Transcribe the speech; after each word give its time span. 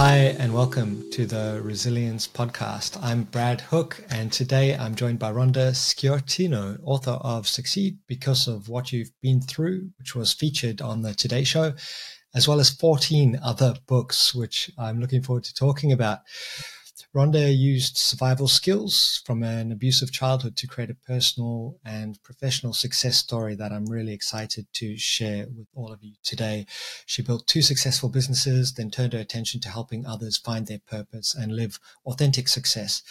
Hi, 0.00 0.36
and 0.38 0.54
welcome 0.54 1.10
to 1.10 1.26
the 1.26 1.60
Resilience 1.60 2.28
Podcast. 2.28 2.96
I'm 3.02 3.24
Brad 3.24 3.62
Hook, 3.62 4.04
and 4.10 4.32
today 4.32 4.76
I'm 4.76 4.94
joined 4.94 5.18
by 5.18 5.32
Rhonda 5.32 5.72
Sciortino, 5.72 6.78
author 6.84 7.18
of 7.20 7.48
Succeed 7.48 7.98
Because 8.06 8.46
of 8.46 8.68
What 8.68 8.92
You've 8.92 9.10
Been 9.22 9.40
Through, 9.40 9.90
which 9.98 10.14
was 10.14 10.32
featured 10.32 10.80
on 10.80 11.02
the 11.02 11.14
Today 11.14 11.42
Show, 11.42 11.74
as 12.32 12.46
well 12.46 12.60
as 12.60 12.70
14 12.70 13.40
other 13.42 13.74
books, 13.88 14.32
which 14.32 14.70
I'm 14.78 15.00
looking 15.00 15.20
forward 15.20 15.42
to 15.42 15.52
talking 15.54 15.90
about. 15.90 16.20
Rhonda 17.18 17.52
used 17.52 17.96
survival 17.96 18.46
skills 18.46 19.22
from 19.26 19.42
an 19.42 19.72
abusive 19.72 20.12
childhood 20.12 20.56
to 20.56 20.68
create 20.68 20.88
a 20.88 20.94
personal 20.94 21.76
and 21.84 22.22
professional 22.22 22.72
success 22.72 23.16
story 23.16 23.56
that 23.56 23.72
I'm 23.72 23.86
really 23.86 24.12
excited 24.12 24.68
to 24.74 24.96
share 24.96 25.48
with 25.48 25.66
all 25.74 25.92
of 25.92 26.04
you 26.04 26.12
today. 26.22 26.64
She 27.06 27.22
built 27.22 27.48
two 27.48 27.60
successful 27.60 28.08
businesses, 28.08 28.72
then 28.72 28.92
turned 28.92 29.14
her 29.14 29.18
attention 29.18 29.60
to 29.62 29.68
helping 29.68 30.06
others 30.06 30.36
find 30.36 30.68
their 30.68 30.78
purpose 30.78 31.34
and 31.34 31.56
live 31.56 31.80
authentic 32.06 32.46
success. 32.46 33.02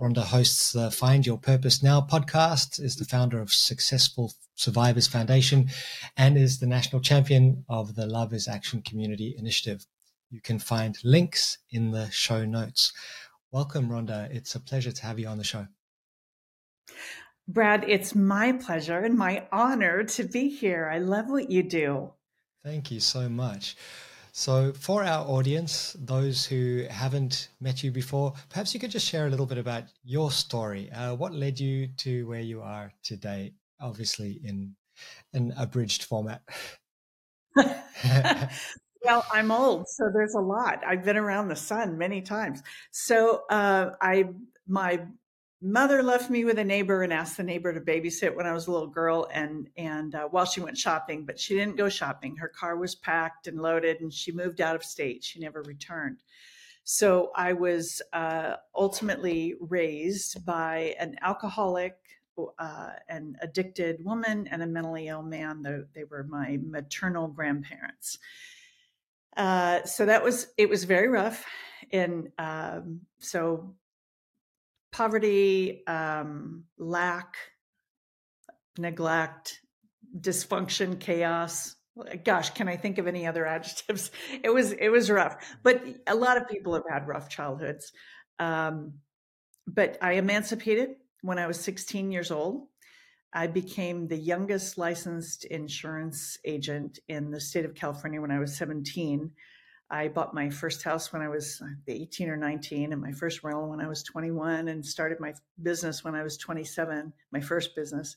Rhonda 0.00 0.24
hosts 0.24 0.72
the 0.72 0.90
Find 0.90 1.24
Your 1.24 1.38
Purpose 1.38 1.84
Now 1.84 2.00
podcast, 2.00 2.80
is 2.80 2.96
the 2.96 3.04
founder 3.04 3.40
of 3.40 3.52
Successful 3.52 4.32
Survivors 4.56 5.06
Foundation, 5.06 5.70
and 6.16 6.36
is 6.36 6.58
the 6.58 6.66
national 6.66 7.00
champion 7.00 7.64
of 7.68 7.94
the 7.94 8.06
Love 8.06 8.32
is 8.32 8.48
Action 8.48 8.82
Community 8.82 9.36
Initiative. 9.38 9.86
You 10.32 10.40
can 10.40 10.58
find 10.58 10.98
links 11.04 11.58
in 11.70 11.90
the 11.90 12.10
show 12.10 12.46
notes. 12.46 12.94
Welcome, 13.52 13.90
Rhonda. 13.90 14.34
It's 14.34 14.54
a 14.54 14.60
pleasure 14.60 14.92
to 14.92 15.02
have 15.02 15.18
you 15.18 15.28
on 15.28 15.36
the 15.36 15.44
show. 15.44 15.66
Brad, 17.46 17.84
it's 17.86 18.14
my 18.14 18.52
pleasure 18.52 18.98
and 19.00 19.14
my 19.14 19.46
honor 19.52 20.04
to 20.04 20.24
be 20.24 20.48
here. 20.48 20.88
I 20.90 21.00
love 21.00 21.28
what 21.28 21.50
you 21.50 21.62
do. 21.62 22.14
Thank 22.64 22.90
you 22.90 22.98
so 22.98 23.28
much. 23.28 23.76
So, 24.32 24.72
for 24.72 25.04
our 25.04 25.26
audience, 25.28 25.94
those 25.98 26.46
who 26.46 26.86
haven't 26.88 27.50
met 27.60 27.82
you 27.82 27.90
before, 27.90 28.32
perhaps 28.48 28.72
you 28.72 28.80
could 28.80 28.90
just 28.90 29.06
share 29.06 29.26
a 29.26 29.30
little 29.30 29.44
bit 29.44 29.58
about 29.58 29.84
your 30.02 30.30
story. 30.30 30.90
Uh, 30.90 31.14
what 31.14 31.34
led 31.34 31.60
you 31.60 31.88
to 31.98 32.26
where 32.26 32.40
you 32.40 32.62
are 32.62 32.90
today, 33.02 33.52
obviously 33.78 34.40
in 34.42 34.74
an 35.34 35.52
abridged 35.58 36.04
format? 36.04 36.40
Well, 39.04 39.24
I'm 39.32 39.50
old, 39.50 39.88
so 39.88 40.10
there's 40.12 40.34
a 40.34 40.40
lot. 40.40 40.82
I've 40.86 41.04
been 41.04 41.16
around 41.16 41.48
the 41.48 41.56
sun 41.56 41.98
many 41.98 42.22
times. 42.22 42.62
So 42.92 43.42
uh, 43.50 43.90
I, 44.00 44.28
my 44.68 45.00
mother 45.60 46.02
left 46.02 46.30
me 46.30 46.44
with 46.44 46.58
a 46.58 46.64
neighbor 46.64 47.02
and 47.02 47.12
asked 47.12 47.36
the 47.36 47.42
neighbor 47.42 47.72
to 47.72 47.80
babysit 47.80 48.34
when 48.34 48.46
I 48.46 48.52
was 48.52 48.68
a 48.68 48.72
little 48.72 48.88
girl, 48.88 49.28
and 49.32 49.68
and 49.76 50.14
uh, 50.14 50.28
while 50.28 50.44
she 50.44 50.60
went 50.60 50.78
shopping, 50.78 51.24
but 51.24 51.38
she 51.38 51.54
didn't 51.54 51.76
go 51.76 51.88
shopping. 51.88 52.36
Her 52.36 52.48
car 52.48 52.76
was 52.76 52.94
packed 52.94 53.48
and 53.48 53.60
loaded, 53.60 54.00
and 54.00 54.12
she 54.12 54.30
moved 54.30 54.60
out 54.60 54.76
of 54.76 54.84
state. 54.84 55.24
She 55.24 55.40
never 55.40 55.62
returned. 55.62 56.18
So 56.84 57.30
I 57.36 57.52
was 57.52 58.02
uh, 58.12 58.56
ultimately 58.74 59.54
raised 59.60 60.44
by 60.44 60.96
an 60.98 61.16
alcoholic, 61.22 61.96
uh, 62.58 62.90
an 63.08 63.36
addicted 63.40 64.04
woman, 64.04 64.48
and 64.48 64.62
a 64.62 64.66
mentally 64.66 65.08
ill 65.08 65.22
man. 65.22 65.62
They 65.94 66.04
were 66.04 66.24
my 66.24 66.58
maternal 66.60 67.28
grandparents. 67.28 68.18
Uh, 69.36 69.84
so 69.84 70.06
that 70.06 70.22
was 70.22 70.48
it 70.58 70.68
was 70.68 70.84
very 70.84 71.08
rough, 71.08 71.44
and 71.90 72.30
um, 72.38 73.00
so 73.18 73.74
poverty, 74.92 75.86
um, 75.86 76.64
lack, 76.78 77.36
neglect, 78.78 79.60
dysfunction, 80.18 81.00
chaos. 81.00 81.76
Gosh, 82.24 82.50
can 82.50 82.68
I 82.68 82.76
think 82.76 82.98
of 82.98 83.06
any 83.06 83.26
other 83.26 83.46
adjectives? 83.56 84.10
It 84.42 84.50
was 84.50 84.72
it 84.72 84.88
was 84.88 85.10
rough, 85.10 85.36
but 85.62 85.82
a 86.06 86.14
lot 86.14 86.36
of 86.36 86.48
people 86.48 86.74
have 86.74 86.84
had 86.88 87.08
rough 87.08 87.28
childhoods. 87.28 87.92
Um, 88.38 88.94
but 89.66 89.96
I 90.02 90.12
emancipated 90.12 90.96
when 91.22 91.38
I 91.38 91.46
was 91.46 91.60
16 91.60 92.10
years 92.10 92.30
old. 92.30 92.66
I 93.32 93.46
became 93.46 94.06
the 94.06 94.16
youngest 94.16 94.76
licensed 94.76 95.44
insurance 95.46 96.38
agent 96.44 96.98
in 97.08 97.30
the 97.30 97.40
state 97.40 97.64
of 97.64 97.74
California 97.74 98.20
when 98.20 98.30
I 98.30 98.38
was 98.38 98.56
17. 98.56 99.30
I 99.90 100.08
bought 100.08 100.34
my 100.34 100.50
first 100.50 100.82
house 100.82 101.12
when 101.12 101.22
I 101.22 101.28
was 101.28 101.62
18 101.86 102.28
or 102.28 102.36
19 102.36 102.92
and 102.92 103.00
my 103.00 103.12
first 103.12 103.42
rental 103.42 103.68
when 103.68 103.80
I 103.80 103.88
was 103.88 104.02
21 104.02 104.68
and 104.68 104.84
started 104.84 105.20
my 105.20 105.34
business 105.62 106.02
when 106.04 106.14
I 106.14 106.22
was 106.22 106.36
27, 106.36 107.12
my 107.30 107.40
first 107.40 107.74
business. 107.76 108.16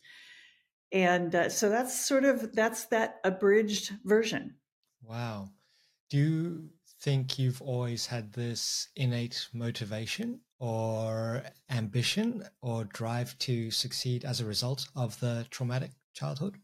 And 0.91 1.33
uh, 1.35 1.49
so 1.49 1.69
that's 1.69 2.05
sort 2.05 2.23
of 2.23 2.53
that's 2.53 2.85
that 2.87 3.17
abridged 3.23 3.93
version. 4.05 4.55
Wow. 5.03 5.49
Do 6.09 6.17
you 6.17 6.69
think 7.01 7.37
you've 7.37 7.61
always 7.61 8.05
had 8.05 8.31
this 8.33 8.89
innate 8.95 9.47
motivation 9.53 10.39
or 10.65 11.43
ambition 11.69 12.47
or 12.61 12.85
drive 12.85 13.37
to 13.37 13.69
succeed 13.71 14.25
as 14.25 14.39
a 14.41 14.45
result 14.45 14.87
of 14.95 15.19
the 15.19 15.47
traumatic 15.51 15.91
childhood? 16.13 16.59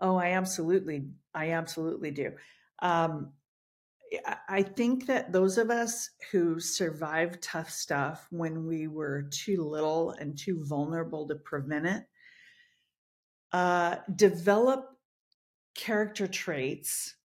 Oh, 0.00 0.16
I 0.16 0.30
absolutely, 0.32 1.10
I 1.34 1.50
absolutely 1.50 2.10
do. 2.10 2.36
Um, 2.80 3.34
I 4.48 4.62
think 4.62 5.06
that 5.06 5.32
those 5.32 5.58
of 5.58 5.70
us 5.70 6.10
who 6.32 6.60
survived 6.60 7.42
tough 7.42 7.70
stuff 7.70 8.26
when 8.30 8.66
we 8.66 8.88
were 8.88 9.22
too 9.30 9.62
little 9.64 10.10
and 10.10 10.36
too 10.38 10.64
vulnerable 10.64 11.28
to 11.28 11.36
prevent 11.36 11.86
it 11.86 12.06
uh, 13.52 13.96
develop 14.14 14.98
character 15.74 16.28
traits 16.28 17.16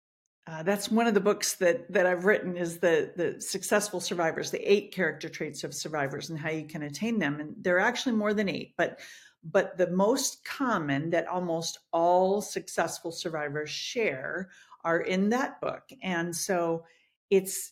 uh, 0.48 0.62
that's 0.62 0.92
one 0.92 1.08
of 1.08 1.16
the 1.16 1.20
books 1.20 1.56
that 1.56 1.92
that 1.92 2.06
I've 2.06 2.26
written 2.26 2.56
is 2.56 2.78
the 2.78 3.12
the 3.16 3.42
successful 3.42 4.00
survivors, 4.00 4.52
the 4.52 4.72
eight 4.72 4.94
character 4.94 5.28
traits 5.28 5.64
of 5.64 5.74
survivors 5.74 6.30
and 6.30 6.38
how 6.38 6.52
you 6.52 6.66
can 6.66 6.84
attain 6.84 7.18
them. 7.18 7.40
And 7.40 7.56
there 7.60 7.78
are 7.78 7.88
actually 7.88 8.16
more 8.16 8.34
than 8.34 8.50
eight, 8.50 8.74
but 8.78 9.00
but 9.44 9.78
the 9.78 9.90
most 9.90 10.46
common 10.46 11.10
that 11.12 11.28
almost 11.28 11.80
all 11.92 12.42
successful 12.42 13.12
survivors 13.12 13.70
share 13.70 14.50
are 14.84 15.02
in 15.02 15.30
that 15.30 15.60
book. 15.62 15.84
And 16.04 16.36
so 16.36 16.86
it's 17.30 17.72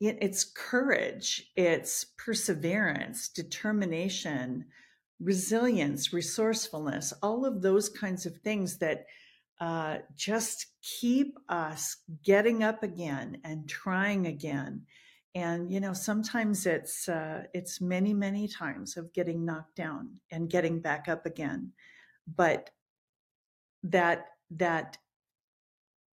it's 0.00 0.44
courage, 0.44 1.50
it's 1.56 2.06
perseverance, 2.18 3.28
determination, 3.28 4.64
resilience, 5.20 6.12
resourcefulness, 6.12 7.12
all 7.22 7.44
of 7.44 7.62
those 7.62 7.88
kinds 7.88 8.26
of 8.26 8.36
things 8.38 8.78
that 8.78 9.06
uh, 9.60 9.98
just 10.14 10.66
keep 10.82 11.38
us 11.48 11.96
getting 12.24 12.62
up 12.62 12.82
again 12.82 13.38
and 13.44 13.68
trying 13.68 14.26
again. 14.26 14.82
And 15.34 15.70
you 15.72 15.80
know, 15.80 15.92
sometimes 15.92 16.66
it's 16.66 17.08
uh, 17.08 17.44
it's 17.52 17.80
many 17.80 18.14
many 18.14 18.46
times 18.46 18.96
of 18.96 19.12
getting 19.12 19.44
knocked 19.44 19.76
down 19.76 20.20
and 20.30 20.50
getting 20.50 20.80
back 20.80 21.08
up 21.08 21.26
again, 21.26 21.72
but 22.36 22.70
that 23.82 24.26
that 24.52 24.98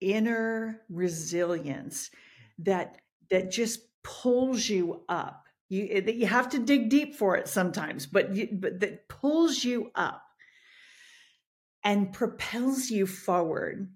inner 0.02 0.82
resilience 0.90 2.12
that 2.60 2.98
that 3.30 3.52
just 3.52 3.82
pulls 4.04 4.68
you 4.68 5.04
up. 5.10 5.46
You 5.70 6.02
that 6.02 6.16
you 6.16 6.28
have 6.28 6.50
to 6.50 6.60
dig 6.60 6.90
deep 6.90 7.16
for 7.16 7.36
it 7.38 7.48
sometimes, 7.48 8.06
but 8.06 8.36
you, 8.36 8.50
but 8.52 8.80
that 8.82 9.08
pulls 9.08 9.64
you 9.64 9.92
up 9.96 10.25
and 11.86 12.12
propels 12.12 12.90
you 12.90 13.08
forward. 13.08 13.90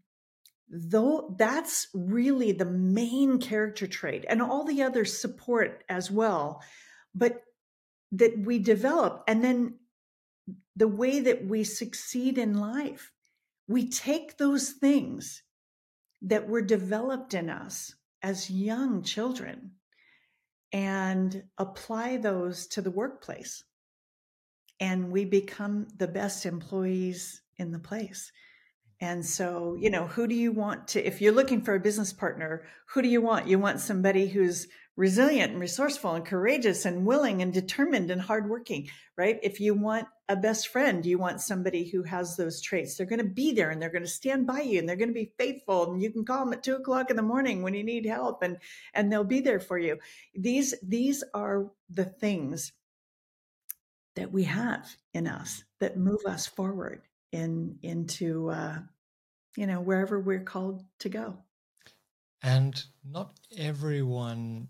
Though 0.70 1.36
that's 1.38 1.88
really 1.94 2.54
the 2.54 2.66
main 2.66 3.40
character 3.40 3.88
trait 3.88 4.24
and 4.30 4.42
all 4.42 4.64
the 4.64 4.84
others 4.84 5.20
support 5.20 5.84
as 5.90 6.12
well 6.12 6.62
but 7.16 7.42
that 8.12 8.38
we 8.38 8.60
develop 8.60 9.24
and 9.28 9.44
then 9.44 9.74
the 10.76 10.88
way 10.88 11.22
that 11.22 11.44
we 11.44 11.64
succeed 11.64 12.38
in 12.38 12.56
life 12.56 13.12
we 13.70 13.88
take 13.88 14.38
those 14.38 14.72
things 14.72 15.44
that 16.24 16.50
were 16.50 16.62
developed 16.62 17.36
in 17.36 17.50
us 17.50 17.96
as 18.22 18.50
young 18.50 19.04
children 19.04 19.72
and 20.74 21.44
apply 21.58 22.18
those 22.18 22.68
to 22.68 22.82
the 22.82 22.92
workplace. 22.92 23.64
And 24.80 25.12
we 25.12 25.24
become 25.24 25.88
the 25.96 26.08
best 26.08 26.48
employees 26.48 27.42
in 27.60 27.72
the 27.72 27.80
place. 27.80 28.32
And 29.02 29.26
so, 29.26 29.78
you 29.80 29.90
know, 29.90 30.08
who 30.08 30.28
do 30.28 30.36
you 30.36 30.52
want 30.52 30.90
to, 30.90 31.06
if 31.06 31.22
you're 31.22 31.32
looking 31.32 31.62
for 31.62 31.74
a 31.74 31.80
business 31.80 32.12
partner, 32.12 32.64
who 32.88 33.02
do 33.02 33.08
you 33.08 33.22
want? 33.22 33.48
You 33.48 33.58
want 33.58 33.80
somebody 33.80 34.28
who's 34.28 34.68
resilient 34.98 35.54
and 35.54 35.62
resourceful 35.62 36.16
and 36.16 36.26
courageous 36.26 36.84
and 36.84 37.06
willing 37.06 37.42
and 37.42 37.54
determined 37.54 38.12
and 38.12 38.20
hardworking, 38.20 38.90
right? 39.18 39.40
If 39.42 39.62
you 39.62 39.74
want 39.74 40.08
a 40.28 40.36
best 40.36 40.68
friend, 40.68 41.06
you 41.06 41.18
want 41.18 41.40
somebody 41.40 41.90
who 41.90 42.04
has 42.04 42.36
those 42.36 42.62
traits. 42.62 42.98
They're 42.98 43.08
going 43.08 43.26
to 43.26 43.26
be 43.26 43.54
there 43.54 43.70
and 43.70 43.82
they're 43.82 43.90
going 43.90 44.04
to 44.04 44.10
stand 44.10 44.46
by 44.46 44.60
you 44.60 44.80
and 44.80 44.90
they're 44.90 44.98
going 44.98 45.08
to 45.08 45.14
be 45.14 45.32
faithful. 45.38 45.90
And 45.90 46.02
you 46.02 46.12
can 46.12 46.26
call 46.26 46.44
them 46.44 46.52
at 46.52 46.64
two 46.64 46.76
o'clock 46.76 47.10
in 47.10 47.16
the 47.16 47.22
morning 47.22 47.64
when 47.64 47.74
you 47.74 47.84
need 47.86 48.06
help 48.06 48.44
and, 48.44 48.58
and 48.94 49.10
they'll 49.10 49.24
be 49.24 49.40
there 49.40 49.62
for 49.62 49.78
you. 49.78 49.98
These, 50.36 50.76
these 50.84 51.24
are 51.34 51.72
the 51.90 52.04
things 52.04 52.74
that 54.18 54.34
we 54.34 54.44
have 54.44 54.98
in 55.14 55.28
us 55.28 55.64
that 55.80 55.96
move 55.96 56.26
us 56.28 56.46
forward 56.46 57.04
in 57.32 57.78
into 57.84 58.50
uh, 58.50 58.80
you 59.56 59.68
know 59.68 59.82
wherever 59.82 60.20
we're 60.20 60.44
called 60.44 60.84
to 61.00 61.10
go 61.10 61.38
And 62.42 62.82
not 63.04 63.40
everyone 63.58 64.70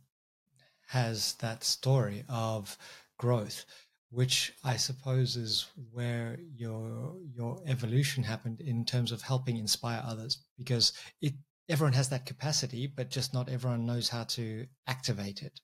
has 0.88 1.34
that 1.36 1.64
story 1.64 2.24
of 2.28 2.78
growth, 3.18 3.66
which 4.10 4.54
I 4.64 4.78
suppose 4.78 5.36
is 5.36 5.68
where 5.92 6.40
your 6.56 7.16
your 7.32 7.62
evolution 7.66 8.24
happened 8.24 8.62
in 8.62 8.86
terms 8.86 9.12
of 9.12 9.22
helping 9.22 9.58
inspire 9.58 10.04
others, 10.06 10.40
because 10.58 10.94
it 11.22 11.34
everyone 11.70 11.94
has 11.94 12.10
that 12.10 12.26
capacity, 12.26 12.88
but 12.88 13.10
just 13.12 13.34
not 13.34 13.50
everyone 13.50 13.86
knows 13.86 14.10
how 14.10 14.24
to 14.24 14.66
activate 14.88 15.44
it. 15.44 15.60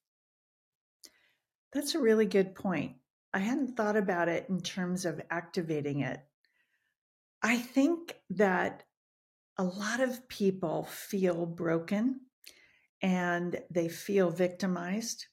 That's 1.74 1.96
a 1.96 2.00
really 2.00 2.26
good 2.26 2.56
point. 2.56 2.96
I 3.34 3.40
hadn't 3.40 3.76
thought 3.76 3.98
about 3.98 4.30
it 4.30 4.48
in 4.50 4.62
terms 4.62 5.06
of 5.06 5.22
activating 5.30 6.02
it. 6.02 6.20
I 7.46 7.58
think 7.58 8.16
that 8.32 8.82
a 9.60 9.64
lot 9.64 10.00
of 10.00 10.28
people 10.28 10.86
feel 10.86 11.46
broken 11.46 12.22
and 13.04 13.62
they 13.70 13.88
feel 13.88 14.32
victimized 14.32 15.28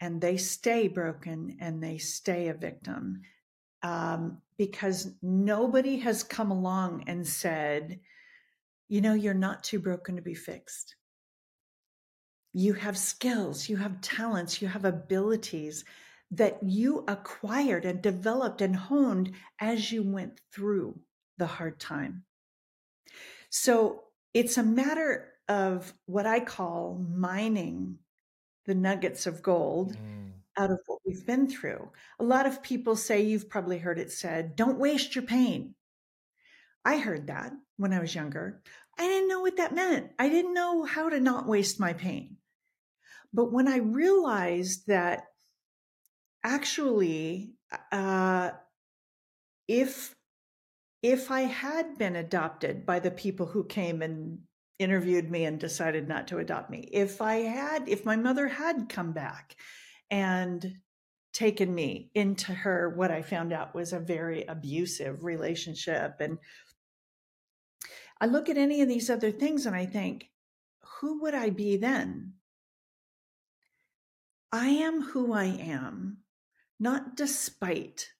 and 0.00 0.20
they 0.20 0.38
stay 0.38 0.88
broken 0.88 1.56
and 1.60 1.80
they 1.80 1.98
stay 1.98 2.48
a 2.48 2.54
victim 2.54 3.22
um, 3.84 4.38
because 4.58 5.14
nobody 5.22 5.98
has 5.98 6.24
come 6.24 6.50
along 6.50 7.04
and 7.06 7.24
said, 7.24 8.00
you 8.88 9.00
know, 9.00 9.14
you're 9.14 9.32
not 9.32 9.62
too 9.62 9.78
broken 9.78 10.16
to 10.16 10.22
be 10.22 10.34
fixed. 10.34 10.96
You 12.54 12.72
have 12.72 12.98
skills, 12.98 13.68
you 13.68 13.76
have 13.76 14.00
talents, 14.00 14.60
you 14.60 14.66
have 14.66 14.84
abilities 14.84 15.84
that 16.32 16.58
you 16.64 17.04
acquired 17.06 17.84
and 17.84 18.02
developed 18.02 18.62
and 18.62 18.74
honed 18.74 19.30
as 19.60 19.92
you 19.92 20.02
went 20.02 20.40
through 20.52 20.98
the 21.38 21.46
hard 21.46 21.78
time. 21.78 22.24
So 23.50 24.04
it's 24.34 24.58
a 24.58 24.62
matter 24.62 25.28
of 25.48 25.92
what 26.06 26.26
I 26.26 26.40
call 26.40 27.02
mining 27.08 27.98
the 28.66 28.74
nuggets 28.74 29.26
of 29.26 29.42
gold 29.42 29.96
mm. 29.96 30.32
out 30.56 30.70
of 30.70 30.80
what 30.86 30.98
we've 31.06 31.24
been 31.24 31.48
through. 31.48 31.90
A 32.18 32.24
lot 32.24 32.46
of 32.46 32.62
people 32.62 32.96
say, 32.96 33.22
you've 33.22 33.48
probably 33.48 33.78
heard 33.78 33.98
it 33.98 34.10
said, 34.10 34.56
don't 34.56 34.78
waste 34.78 35.14
your 35.14 35.24
pain. 35.24 35.74
I 36.84 36.98
heard 36.98 37.28
that 37.28 37.52
when 37.76 37.92
I 37.92 38.00
was 38.00 38.14
younger. 38.14 38.60
I 38.98 39.06
didn't 39.06 39.28
know 39.28 39.40
what 39.40 39.56
that 39.58 39.74
meant. 39.74 40.10
I 40.18 40.28
didn't 40.28 40.54
know 40.54 40.84
how 40.84 41.08
to 41.08 41.20
not 41.20 41.46
waste 41.46 41.78
my 41.78 41.92
pain. 41.92 42.36
But 43.32 43.52
when 43.52 43.68
I 43.68 43.78
realized 43.78 44.86
that 44.86 45.24
actually, 46.42 47.52
uh, 47.92 48.50
if 49.68 50.14
if 51.06 51.30
I 51.30 51.42
had 51.42 51.96
been 51.98 52.16
adopted 52.16 52.84
by 52.84 52.98
the 52.98 53.12
people 53.12 53.46
who 53.46 53.62
came 53.62 54.02
and 54.02 54.40
interviewed 54.80 55.30
me 55.30 55.44
and 55.44 55.60
decided 55.60 56.08
not 56.08 56.26
to 56.26 56.38
adopt 56.38 56.68
me, 56.68 56.80
if 56.90 57.22
I 57.22 57.36
had, 57.36 57.88
if 57.88 58.04
my 58.04 58.16
mother 58.16 58.48
had 58.48 58.88
come 58.88 59.12
back 59.12 59.54
and 60.10 60.78
taken 61.32 61.72
me 61.72 62.10
into 62.16 62.52
her, 62.52 62.88
what 62.88 63.12
I 63.12 63.22
found 63.22 63.52
out 63.52 63.72
was 63.72 63.92
a 63.92 64.00
very 64.00 64.42
abusive 64.48 65.22
relationship. 65.22 66.16
And 66.18 66.38
I 68.20 68.26
look 68.26 68.48
at 68.48 68.58
any 68.58 68.82
of 68.82 68.88
these 68.88 69.08
other 69.08 69.30
things 69.30 69.64
and 69.64 69.76
I 69.76 69.86
think, 69.86 70.28
who 70.98 71.22
would 71.22 71.34
I 71.34 71.50
be 71.50 71.76
then? 71.76 72.32
I 74.50 74.70
am 74.70 75.02
who 75.02 75.32
I 75.32 75.44
am, 75.44 76.24
not 76.80 77.14
despite 77.14 78.10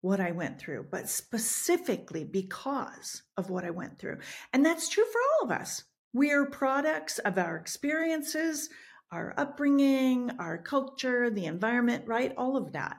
what 0.00 0.20
I 0.20 0.30
went 0.32 0.58
through, 0.58 0.86
but 0.90 1.08
specifically 1.08 2.24
because 2.24 3.22
of 3.36 3.50
what 3.50 3.64
I 3.64 3.70
went 3.70 3.98
through. 3.98 4.18
And 4.52 4.64
that's 4.64 4.88
true 4.88 5.04
for 5.04 5.20
all 5.20 5.46
of 5.46 5.60
us. 5.60 5.84
We 6.12 6.30
are 6.32 6.46
products 6.46 7.18
of 7.18 7.38
our 7.38 7.56
experiences, 7.56 8.68
our 9.10 9.34
upbringing, 9.36 10.30
our 10.38 10.58
culture, 10.58 11.30
the 11.30 11.46
environment, 11.46 12.04
right? 12.06 12.32
All 12.36 12.56
of 12.56 12.72
that. 12.72 12.96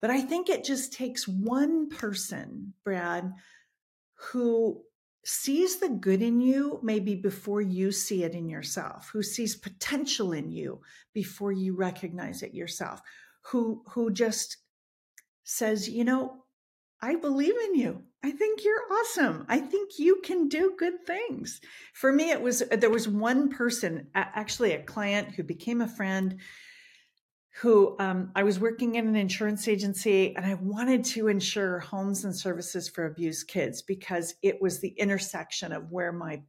But 0.00 0.10
I 0.10 0.20
think 0.20 0.48
it 0.48 0.64
just 0.64 0.92
takes 0.92 1.26
one 1.26 1.88
person, 1.88 2.74
Brad, 2.84 3.32
who 4.32 4.82
sees 5.24 5.78
the 5.78 5.88
good 5.88 6.22
in 6.22 6.40
you 6.40 6.80
maybe 6.82 7.14
before 7.14 7.60
you 7.60 7.92
see 7.92 8.24
it 8.24 8.34
in 8.34 8.48
yourself, 8.48 9.10
who 9.12 9.22
sees 9.22 9.56
potential 9.56 10.32
in 10.32 10.50
you 10.50 10.80
before 11.12 11.52
you 11.52 11.76
recognize 11.76 12.42
it 12.42 12.54
yourself, 12.54 13.00
who 13.42 13.82
who 13.88 14.10
just 14.10 14.56
says, 15.48 15.88
you 15.88 16.04
know, 16.04 16.44
I 17.00 17.14
believe 17.14 17.54
in 17.68 17.74
you. 17.74 18.02
I 18.22 18.32
think 18.32 18.64
you're 18.64 18.92
awesome. 18.92 19.46
I 19.48 19.60
think 19.60 19.98
you 19.98 20.20
can 20.22 20.48
do 20.48 20.74
good 20.76 21.06
things. 21.06 21.60
For 21.94 22.12
me, 22.12 22.30
it 22.30 22.42
was 22.42 22.62
there 22.70 22.90
was 22.90 23.08
one 23.08 23.48
person, 23.48 24.08
actually 24.14 24.72
a 24.72 24.82
client 24.82 25.30
who 25.34 25.42
became 25.42 25.80
a 25.80 25.88
friend 25.88 26.38
who 27.60 27.96
um, 27.98 28.30
I 28.36 28.42
was 28.42 28.60
working 28.60 28.96
in 28.96 29.08
an 29.08 29.16
insurance 29.16 29.66
agency 29.68 30.36
and 30.36 30.44
I 30.44 30.54
wanted 30.54 31.04
to 31.06 31.28
insure 31.28 31.80
homes 31.80 32.24
and 32.24 32.36
services 32.36 32.88
for 32.88 33.06
abused 33.06 33.48
kids 33.48 33.80
because 33.82 34.34
it 34.42 34.60
was 34.60 34.80
the 34.80 34.90
intersection 34.90 35.72
of 35.72 35.90
where 35.90 36.12
my 36.12 36.42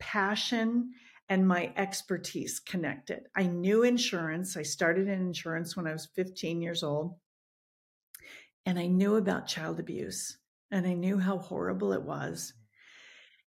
passion 0.00 0.92
and 1.28 1.46
my 1.46 1.72
expertise 1.76 2.58
connected. 2.58 3.28
I 3.36 3.44
knew 3.44 3.82
insurance. 3.82 4.56
I 4.56 4.62
started 4.62 5.08
in 5.08 5.20
insurance 5.20 5.76
when 5.76 5.86
I 5.86 5.92
was 5.92 6.08
15 6.14 6.62
years 6.62 6.82
old 6.82 7.16
and 8.66 8.78
I 8.78 8.88
knew 8.88 9.14
about 9.14 9.46
child 9.46 9.78
abuse 9.78 10.36
and 10.72 10.86
I 10.86 10.94
knew 10.94 11.18
how 11.18 11.38
horrible 11.38 11.92
it 11.92 12.02
was. 12.02 12.52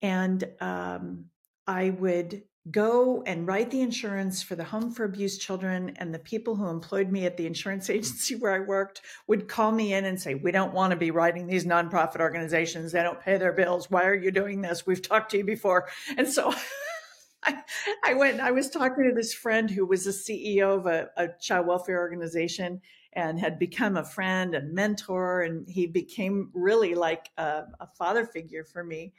And 0.01 0.45
um, 0.61 1.27
I 1.67 1.91
would 1.91 2.45
go 2.71 3.23
and 3.27 3.47
write 3.47 3.71
the 3.71 3.81
insurance 3.81 4.43
for 4.43 4.55
the 4.55 4.65
home 4.65 4.93
for 4.93 5.05
abused 5.05 5.41
children. 5.41 5.95
And 5.97 6.15
the 6.15 6.21
people 6.21 6.55
who 6.55 6.69
employed 6.69 7.11
me 7.11 7.27
at 7.27 7.37
the 7.37 7.47
insurance 7.47 7.91
agency 7.91 8.37
where 8.37 8.53
I 8.53 8.61
worked 8.61 9.03
would 9.27 9.49
call 9.49 9.73
me 9.73 9.93
in 9.93 10.05
and 10.05 10.21
say, 10.21 10.37
We 10.37 10.53
don't 10.53 10.73
want 10.73 10.93
to 10.93 10.97
be 10.97 11.11
writing 11.11 11.47
these 11.47 11.67
nonprofit 11.67 12.21
organizations. 12.21 12.93
They 12.93 13.03
don't 13.03 13.21
pay 13.21 13.37
their 13.37 13.53
bills. 13.53 13.91
Why 13.91 14.05
are 14.05 14.15
you 14.15 14.31
doing 14.31 14.63
this? 14.63 14.87
We've 14.87 15.03
talked 15.03 15.33
to 15.33 15.39
you 15.39 15.45
before. 15.45 15.89
And 16.17 16.29
so 16.29 16.55
I, 17.43 17.59
I 18.05 18.15
went, 18.15 18.41
I 18.41 18.53
was 18.53 18.71
talking 18.71 19.09
to 19.09 19.15
this 19.15 19.35
friend 19.35 19.69
who 19.71 19.87
was 19.87 20.05
the 20.05 20.11
CEO 20.11 20.79
of 20.79 20.87
a, 20.87 21.09
a 21.17 21.29
child 21.41 21.67
welfare 21.67 21.99
organization 21.99 22.81
and 23.13 23.39
had 23.39 23.59
become 23.59 23.97
a 23.97 24.05
friend 24.05 24.55
and 24.55 24.75
mentor. 24.75 25.43
And 25.43 25.69
he 25.69 25.87
became 25.87 26.51
really 26.55 26.95
like 26.95 27.31
a, 27.37 27.65
a 27.81 27.87
father 27.99 28.25
figure 28.25 28.65
for 28.65 28.85
me. 28.85 29.13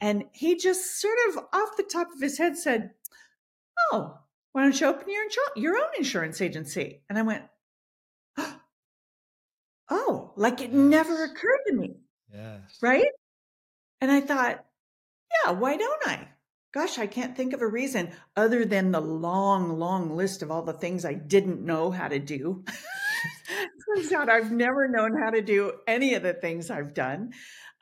And 0.00 0.24
he 0.32 0.56
just 0.56 1.00
sort 1.00 1.18
of 1.28 1.44
off 1.52 1.76
the 1.76 1.82
top 1.82 2.08
of 2.14 2.20
his 2.20 2.38
head 2.38 2.56
said, 2.56 2.90
Oh, 3.92 4.18
why 4.52 4.62
don't 4.62 4.80
you 4.80 4.86
open 4.86 5.06
your, 5.08 5.24
your 5.56 5.76
own 5.76 5.90
insurance 5.96 6.40
agency? 6.40 7.02
And 7.08 7.18
I 7.18 7.22
went, 7.22 7.44
Oh, 8.36 8.60
oh 9.90 10.32
like 10.36 10.60
it 10.60 10.70
yes. 10.70 10.74
never 10.74 11.24
occurred 11.24 11.60
to 11.68 11.74
me. 11.74 11.96
Yes. 12.32 12.78
Right. 12.82 13.06
And 14.00 14.10
I 14.10 14.20
thought, 14.20 14.64
yeah, 15.44 15.52
why 15.52 15.76
don't 15.76 16.06
I? 16.06 16.28
Gosh, 16.72 16.98
I 16.98 17.06
can't 17.06 17.36
think 17.36 17.52
of 17.52 17.62
a 17.62 17.66
reason 17.66 18.10
other 18.36 18.64
than 18.64 18.92
the 18.92 19.00
long, 19.00 19.78
long 19.78 20.16
list 20.16 20.42
of 20.42 20.50
all 20.50 20.62
the 20.62 20.72
things 20.72 21.04
I 21.04 21.14
didn't 21.14 21.64
know 21.64 21.90
how 21.90 22.08
to 22.08 22.18
do. 22.18 22.64
Turns 23.86 24.12
out 24.12 24.28
I've 24.28 24.52
never 24.52 24.88
known 24.88 25.16
how 25.16 25.30
to 25.30 25.42
do 25.42 25.72
any 25.86 26.14
of 26.14 26.22
the 26.22 26.34
things 26.34 26.70
I've 26.70 26.94
done. 26.94 27.32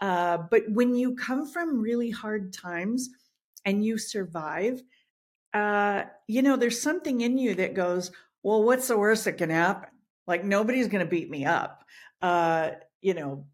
Uh, 0.00 0.38
but 0.50 0.62
when 0.68 0.94
you 0.94 1.16
come 1.16 1.46
from 1.46 1.80
really 1.80 2.10
hard 2.10 2.52
times 2.52 3.10
and 3.64 3.84
you 3.84 3.98
survive, 3.98 4.82
uh, 5.54 6.04
you 6.26 6.42
know, 6.42 6.56
there's 6.56 6.80
something 6.80 7.20
in 7.20 7.38
you 7.38 7.54
that 7.56 7.74
goes, 7.74 8.10
well, 8.42 8.62
what's 8.62 8.88
the 8.88 8.98
worst 8.98 9.24
that 9.24 9.38
can 9.38 9.50
happen? 9.50 9.90
Like 10.26 10.44
nobody's 10.44 10.88
going 10.88 11.04
to 11.04 11.10
beat 11.10 11.30
me 11.30 11.44
up. 11.44 11.84
Uh, 12.22 12.70
you 13.00 13.14
know, 13.14 13.46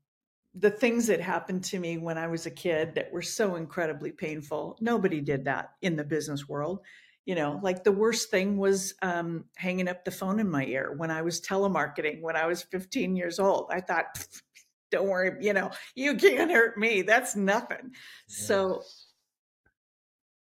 the 0.55 0.71
things 0.71 1.09
that 1.09 1.21
happened 1.21 1.65
to 1.65 1.79
me 1.79 1.99
when 1.99 2.17
I 2.17 2.29
was 2.29 2.47
a 2.47 2.51
kid 2.51 2.95
that 2.95 3.13
were 3.13 3.23
so 3.23 3.57
incredibly 3.57 4.13
painful, 4.13 4.79
nobody 4.81 5.21
did 5.21 5.47
that 5.47 5.73
in 5.83 5.97
the 5.97 6.05
business 6.05 6.49
world 6.49 6.81
you 7.27 7.35
know 7.35 7.59
like 7.63 7.85
the 7.85 7.93
worst 7.93 8.31
thing 8.31 8.57
was 8.57 8.95
um, 9.03 9.45
hanging 9.57 9.89
up 9.89 10.05
the 10.05 10.11
phone 10.11 10.41
in 10.41 10.51
my 10.51 10.65
ear 10.65 10.95
when 10.97 11.11
i 11.11 11.23
was 11.23 11.41
telemarketing 11.41 12.21
when 12.21 12.37
i 12.37 12.47
was 12.47 12.63
15 12.63 13.17
years 13.17 13.39
old. 13.39 13.67
I 13.71 13.81
thought 13.81 14.27
don't 14.91 15.09
worry 15.09 15.33
you 15.41 15.53
know 15.53 15.71
you 15.95 16.17
can't 16.17 16.51
hurt 16.51 16.79
me. 16.79 17.03
That's 17.03 17.35
nothing. 17.35 17.93
Yes. 18.29 18.47
so 18.47 18.83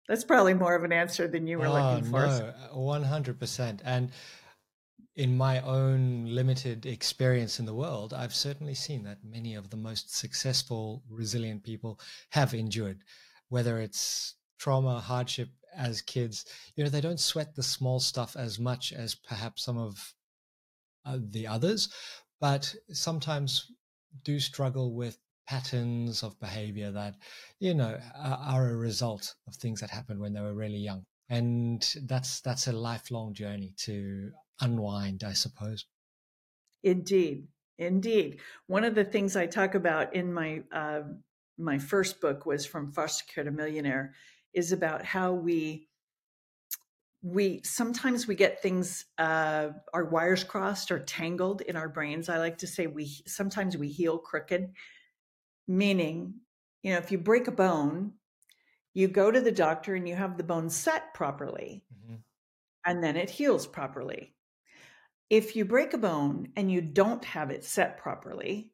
that's 0.09 0.25
probably 0.25 0.55
more 0.55 0.75
of 0.77 0.85
an 0.85 0.93
answer 0.93 1.27
than 1.27 1.47
you 1.47 1.59
were 1.59 1.67
oh, 1.67 1.73
looking 1.73 2.05
for. 2.05 2.21
no 2.21 2.53
100% 2.75 3.81
and 3.85 4.13
in 5.17 5.35
my 5.35 5.61
own 5.63 6.27
limited 6.27 6.85
experience 6.85 7.59
in 7.59 7.65
the 7.65 7.75
world, 7.75 8.13
I've 8.13 8.35
certainly 8.35 8.75
seen 8.75 9.03
that 9.05 9.25
many 9.25 9.55
of 9.55 9.71
the 9.71 9.77
most 9.77 10.15
successful, 10.15 11.03
resilient 11.09 11.65
people 11.65 11.99
have 12.31 12.53
endured, 12.53 13.01
whether 13.49 13.79
it's 13.79 14.35
trauma, 14.59 15.01
hardship, 15.01 15.49
as 15.77 16.03
kids, 16.03 16.45
you 16.75 16.85
know, 16.85 16.91
they 16.91 17.01
don't 17.01 17.21
sweat 17.21 17.55
the 17.55 17.63
small 17.63 18.01
stuff 18.01 18.37
as 18.37 18.59
much 18.59 18.93
as 18.93 19.15
perhaps 19.15 19.65
some 19.65 19.79
of 19.79 20.15
uh, 21.05 21.19
the 21.31 21.47
others, 21.47 21.89
but 22.41 22.75
sometimes 22.93 23.73
do 24.25 24.41
struggle 24.41 24.95
with 24.95 25.19
patterns 25.49 26.23
of 26.23 26.39
behavior 26.41 26.91
that, 26.91 27.15
you 27.61 27.75
know, 27.75 27.99
are, 28.17 28.71
a 28.71 28.77
result 28.77 29.35
of 29.47 29.55
things 29.55 29.81
that 29.81 29.91
happened 29.91 30.21
when 30.21 30.33
they 30.33 30.41
were 30.41 30.55
really 30.55 30.79
young. 30.79 31.05
and 31.29 31.95
that's 32.05 32.41
that's 32.41 32.69
a 32.69 32.73
lifelong 32.73 33.35
journey 33.35 33.75
to 33.77 34.31
unwind 34.61 35.25
i 35.25 35.33
suppose. 35.33 35.87
Indeed. 36.83 37.49
Indeed. 37.79 38.39
One 38.69 38.85
of 38.85 38.95
the 38.95 39.05
things 39.05 39.37
i 39.37 39.47
talk 39.47 39.75
about 39.75 40.15
in 40.15 40.33
my 40.33 40.63
uh, 40.73 41.03
my 41.59 41.79
first 41.79 42.21
book 42.21 42.47
was 42.47 42.67
from 42.67 42.93
foster 42.93 43.25
care 43.33 43.45
to 43.45 43.51
millionaire 43.51 44.15
is 44.57 44.73
about 44.73 45.05
how 45.05 45.33
we 45.33 45.87
we 47.23 47.61
sometimes 47.63 48.27
we 48.27 48.35
get 48.35 48.63
things 48.63 49.05
uh, 49.19 49.69
our 49.93 50.05
wires 50.07 50.43
crossed 50.45 50.91
or 50.91 50.99
tangled 51.01 51.61
in 51.61 51.77
our 51.77 51.89
brains 51.89 52.29
i 52.29 52.39
like 52.39 52.59
to 52.59 52.67
say 52.67 52.87
we 52.87 53.07
sometimes 53.27 53.77
we 53.77 53.89
heal 53.89 54.19
crooked. 54.19 54.73
Meaning 55.69 56.35
you 56.83 56.93
know 56.93 56.99
if 56.99 57.13
you 57.13 57.19
break 57.19 57.49
a 57.49 57.53
bone 57.53 58.13
you 58.95 59.09
go 59.09 59.31
to 59.31 59.41
the 59.41 59.53
doctor 59.53 59.95
and 59.95 60.09
you 60.09 60.15
have 60.15 60.39
the 60.39 60.45
bone 60.45 60.71
set 60.71 61.13
properly 61.13 61.85
mm-hmm. 61.93 62.17
and 62.85 63.05
then 63.05 63.17
it 63.17 63.29
heals 63.29 63.67
properly. 63.67 64.33
If 65.29 65.57
you 65.57 65.65
break 65.65 65.93
a 65.93 65.99
bone 65.99 66.53
and 66.57 66.71
you 66.71 66.81
don't 66.81 67.25
have 67.25 67.51
it 67.51 67.65
set 67.65 67.99
properly 67.99 68.73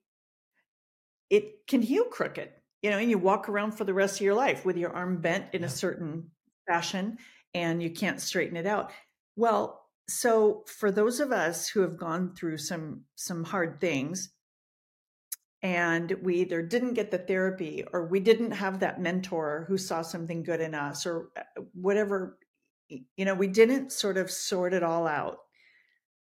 it 1.31 1.67
can 1.67 1.81
heal 1.81 2.05
crooked 2.05 2.51
you 2.83 2.91
know 2.91 2.99
and 2.99 3.11
you 3.11 3.19
walk 3.19 3.49
around 3.49 3.73
for 3.73 3.85
the 3.85 3.95
rest 3.95 4.17
of 4.17 4.25
your 4.25 4.35
life 4.35 4.65
with 4.65 4.77
your 4.77 4.95
arm 4.95 5.21
bent 5.21 5.47
in 5.53 5.63
yeah. 5.63 5.67
a 5.67 5.71
certain 5.71 6.31
fashion 6.69 7.17
and 7.55 7.83
you 7.83 7.91
can't 7.91 8.21
straighten 8.21 8.57
it 8.57 8.67
out 8.67 8.93
well 9.37 9.87
so 10.09 10.65
for 10.67 10.91
those 10.91 11.21
of 11.21 11.33
us 11.33 11.69
who 11.69 11.81
have 11.81 11.97
gone 11.97 12.35
through 12.35 12.59
some 12.59 13.03
some 13.15 13.45
hard 13.45 13.81
things 13.81 14.31
and 15.63 16.17
we 16.23 16.37
either 16.37 16.61
didn't 16.61 16.95
get 16.95 17.13
the 17.13 17.19
therapy 17.19 17.85
or 17.93 18.07
we 18.07 18.19
didn't 18.19 18.51
have 18.51 18.81
that 18.81 19.01
mentor 19.01 19.65
who 19.69 19.79
saw 19.79 20.03
something 20.03 20.43
good 20.43 20.61
in 20.61 20.75
us 20.75 21.07
or 21.07 21.29
uh, 21.37 21.63
whatever 21.73 22.37
you 22.89 23.25
know 23.25 23.35
we 23.35 23.47
didn't 23.47 23.93
sort 23.93 24.17
of 24.17 24.31
sort 24.31 24.75
it 24.75 24.83
all 24.83 25.07
out 25.07 25.39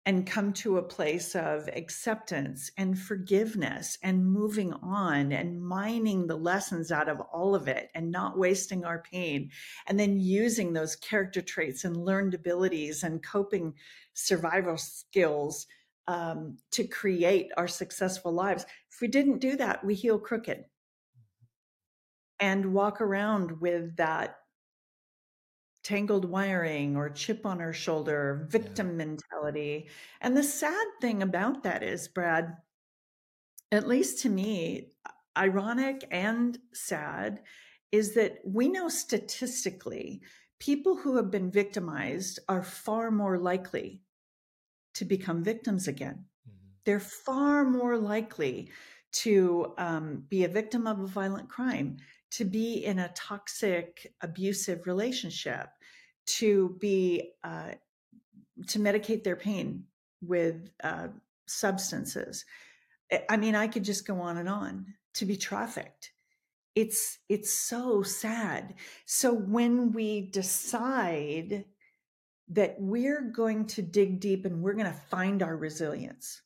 and 0.05 0.25
come 0.25 0.51
to 0.51 0.77
a 0.77 0.83
place 0.83 1.35
of 1.35 1.69
acceptance 1.75 2.71
and 2.75 2.97
forgiveness 2.97 3.99
and 4.01 4.25
moving 4.25 4.73
on 4.73 5.31
and 5.31 5.61
mining 5.61 6.25
the 6.25 6.35
lessons 6.35 6.91
out 6.91 7.07
of 7.07 7.19
all 7.31 7.53
of 7.53 7.67
it 7.67 7.91
and 7.93 8.09
not 8.09 8.37
wasting 8.37 8.83
our 8.83 9.03
pain. 9.03 9.51
And 9.87 9.99
then 9.99 10.19
using 10.19 10.73
those 10.73 10.95
character 10.95 11.41
traits 11.41 11.83
and 11.83 11.95
learned 11.95 12.33
abilities 12.33 13.03
and 13.03 13.23
coping 13.23 13.75
survival 14.13 14.77
skills 14.77 15.67
um, 16.07 16.57
to 16.71 16.83
create 16.83 17.51
our 17.55 17.67
successful 17.67 18.33
lives. 18.33 18.65
If 18.91 19.01
we 19.01 19.07
didn't 19.07 19.39
do 19.39 19.55
that, 19.57 19.85
we 19.85 19.93
heal 19.93 20.17
crooked. 20.17 20.65
And 22.39 22.73
walk 22.73 23.01
around 23.01 23.61
with 23.61 23.97
that 23.97 24.37
tangled 25.83 26.25
wiring 26.25 26.95
or 26.95 27.09
chip 27.09 27.45
on 27.45 27.61
our 27.61 27.73
shoulder, 27.73 28.47
victim 28.49 28.87
yeah. 28.89 29.05
mentality. 29.05 29.89
And 30.21 30.35
the 30.35 30.43
sad 30.43 30.87
thing 30.99 31.23
about 31.23 31.63
that 31.63 31.83
is, 31.83 32.07
Brad, 32.07 32.57
at 33.71 33.87
least 33.87 34.21
to 34.21 34.29
me, 34.29 34.91
ironic 35.37 36.07
and 36.11 36.57
sad, 36.73 37.41
is 37.91 38.13
that 38.13 38.39
we 38.45 38.67
know 38.67 38.89
statistically 38.89 40.21
people 40.59 40.95
who 40.95 41.15
have 41.17 41.31
been 41.31 41.49
victimized 41.49 42.39
are 42.47 42.63
far 42.63 43.09
more 43.11 43.37
likely 43.37 44.01
to 44.93 45.05
become 45.05 45.43
victims 45.43 45.87
again. 45.87 46.25
Mm-hmm. 46.47 46.67
They're 46.85 46.99
far 46.99 47.63
more 47.63 47.97
likely 47.97 48.69
to 49.11 49.73
um, 49.77 50.23
be 50.29 50.43
a 50.43 50.49
victim 50.49 50.87
of 50.87 50.99
a 50.99 51.05
violent 51.05 51.49
crime, 51.49 51.97
to 52.31 52.45
be 52.45 52.85
in 52.85 52.99
a 52.99 53.11
toxic, 53.15 54.13
abusive 54.21 54.87
relationship, 54.87 55.67
to 56.25 56.77
be 56.79 57.31
uh, 57.43 57.71
to 58.67 58.79
medicate 58.79 59.23
their 59.23 59.35
pain 59.35 59.85
with 60.21 60.69
uh, 60.83 61.07
substances. 61.47 62.45
I 63.29 63.37
mean, 63.37 63.55
I 63.55 63.67
could 63.67 63.83
just 63.83 64.07
go 64.07 64.21
on 64.21 64.37
and 64.37 64.47
on. 64.47 64.93
To 65.15 65.25
be 65.25 65.35
trafficked, 65.35 66.13
it's 66.73 67.19
it's 67.27 67.51
so 67.51 68.01
sad. 68.01 68.75
So 69.05 69.33
when 69.33 69.91
we 69.91 70.21
decide 70.21 71.65
that 72.51 72.75
we're 72.79 73.21
going 73.21 73.65
to 73.65 73.81
dig 73.81 74.19
deep 74.19 74.45
and 74.45 74.61
we're 74.61 74.73
going 74.73 74.85
to 74.85 74.99
find 75.09 75.41
our 75.41 75.55
resilience. 75.55 76.41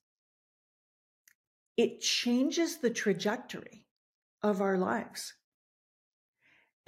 It 1.78 2.02
changes 2.02 2.78
the 2.78 2.90
trajectory 2.90 3.86
of 4.42 4.62
our 4.62 4.78
lives. 4.78 5.34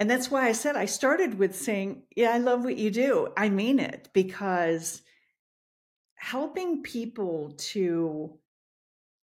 And 0.00 0.08
that's 0.08 0.30
why 0.30 0.46
I 0.46 0.52
said 0.52 0.76
I 0.76 0.86
started 0.86 1.38
with 1.38 1.56
saying, 1.56 2.04
Yeah, 2.14 2.30
I 2.30 2.38
love 2.38 2.64
what 2.64 2.78
you 2.78 2.90
do. 2.90 3.28
I 3.36 3.48
mean 3.48 3.80
it 3.80 4.08
because 4.12 5.02
helping 6.14 6.82
people 6.82 7.54
to 7.56 8.38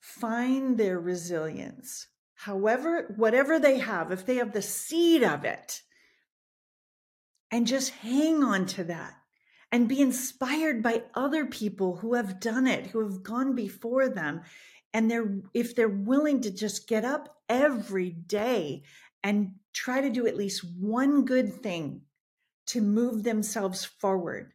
find 0.00 0.76
their 0.76 0.99
resilience, 0.99 2.09
however, 2.35 3.14
whatever 3.17 3.59
they 3.59 3.78
have, 3.78 4.11
if 4.11 4.26
they 4.26 4.37
have 4.37 4.52
the 4.52 4.62
seed 4.62 5.23
of 5.23 5.45
it, 5.45 5.83
and 7.50 7.67
just 7.67 7.90
hang 7.90 8.43
on 8.43 8.67
to 8.67 8.85
that 8.85 9.14
and 9.71 9.88
be 9.88 10.00
inspired 10.00 10.83
by 10.83 11.02
other 11.14 11.47
people 11.47 11.97
who 11.97 12.14
have 12.14 12.40
done 12.40 12.67
it, 12.67 12.87
who 12.87 13.02
have 13.02 13.23
gone 13.23 13.55
before 13.55 14.09
them. 14.09 14.43
And 14.95 15.11
they're, 15.11 15.38
if 15.54 15.76
they're 15.76 15.88
willing 15.88 16.40
to 16.42 16.50
just 16.50 16.88
get 16.88 17.04
up 17.04 17.37
every 17.49 18.11
day 18.11 18.83
and 19.23 19.52
try 19.75 20.00
to 20.00 20.11
do 20.11 20.26
at 20.26 20.37
least 20.37 20.64
one 20.78 21.25
good 21.25 21.52
thing 21.52 22.02
to 22.68 22.80
move 22.80 23.23
themselves 23.23 23.85
forward, 23.85 24.52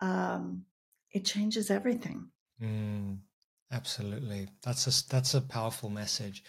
um, 0.00 0.64
it 1.12 1.24
changes 1.24 1.70
everything. 1.70 2.28
Mm, 2.62 3.18
absolutely. 3.70 4.48
That's 4.62 4.86
a, 4.86 5.08
that's 5.08 5.34
a 5.34 5.40
powerful 5.40 5.90
message. 5.90 6.42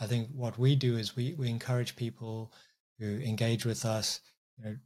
I 0.00 0.06
think 0.06 0.28
what 0.34 0.58
we 0.58 0.76
do 0.76 0.96
is 0.96 1.16
we, 1.16 1.34
we 1.34 1.48
encourage 1.48 1.96
people 1.96 2.52
who 2.98 3.18
engage 3.18 3.64
with 3.64 3.84
us, 3.84 4.20
you 4.56 4.64
know, 4.64 4.76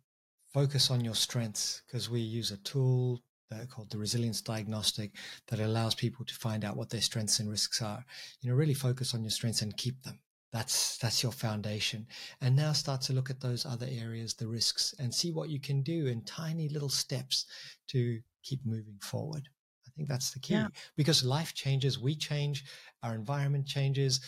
focus 0.52 0.90
on 0.90 1.04
your 1.04 1.14
strengths 1.14 1.82
because 1.86 2.10
we 2.10 2.20
use 2.20 2.50
a 2.50 2.56
tool 2.58 3.22
called 3.70 3.90
the 3.90 3.98
resilience 3.98 4.40
diagnostic 4.40 5.12
that 5.48 5.60
allows 5.60 5.94
people 5.94 6.24
to 6.24 6.34
find 6.34 6.64
out 6.64 6.76
what 6.76 6.90
their 6.90 7.00
strengths 7.00 7.38
and 7.38 7.50
risks 7.50 7.82
are. 7.82 8.04
You 8.40 8.50
know, 8.50 8.56
really 8.56 8.74
focus 8.74 9.14
on 9.14 9.22
your 9.22 9.30
strengths 9.30 9.62
and 9.62 9.76
keep 9.76 10.02
them. 10.02 10.18
That's 10.52 10.98
that's 10.98 11.22
your 11.22 11.32
foundation. 11.32 12.06
And 12.40 12.54
now 12.54 12.72
start 12.72 13.00
to 13.02 13.14
look 13.14 13.30
at 13.30 13.40
those 13.40 13.64
other 13.64 13.86
areas, 13.90 14.34
the 14.34 14.48
risks, 14.48 14.94
and 14.98 15.14
see 15.14 15.32
what 15.32 15.48
you 15.48 15.60
can 15.60 15.82
do 15.82 16.06
in 16.06 16.24
tiny 16.24 16.68
little 16.68 16.90
steps 16.90 17.46
to 17.88 18.20
keep 18.42 18.60
moving 18.66 18.98
forward. 19.00 19.48
I 19.86 19.90
think 19.96 20.08
that's 20.08 20.30
the 20.30 20.40
key 20.40 20.54
yeah. 20.54 20.68
because 20.96 21.24
life 21.24 21.54
changes, 21.54 21.98
we 21.98 22.14
change, 22.14 22.64
our 23.02 23.14
environment 23.14 23.66
changes. 23.66 24.20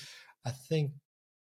I 0.46 0.50
think 0.50 0.92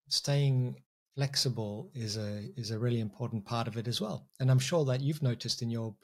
staying 0.08 0.76
flexible 1.20 1.90
is 1.94 2.16
a 2.16 2.48
is 2.56 2.70
a 2.70 2.78
really 2.78 2.98
important 2.98 3.44
part 3.44 3.68
of 3.68 3.76
it 3.76 3.86
as 3.86 4.00
well. 4.00 4.26
And 4.40 4.50
i'm 4.50 4.58
sure 4.58 4.86
that 4.86 5.02
you've 5.02 5.22
noticed 5.22 5.60
in 5.60 5.70
your 5.70 5.94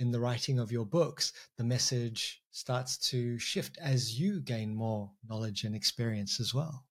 in 0.00 0.10
the 0.10 0.20
writing 0.20 0.58
of 0.58 0.70
your 0.70 0.84
books 0.84 1.32
the 1.56 1.64
message 1.64 2.42
starts 2.50 2.98
to 3.10 3.38
shift 3.38 3.78
as 3.80 4.20
you 4.20 4.38
gain 4.40 4.74
more 4.74 5.10
knowledge 5.26 5.64
and 5.64 5.74
experience 5.74 6.40
as 6.40 6.52
well. 6.52 6.84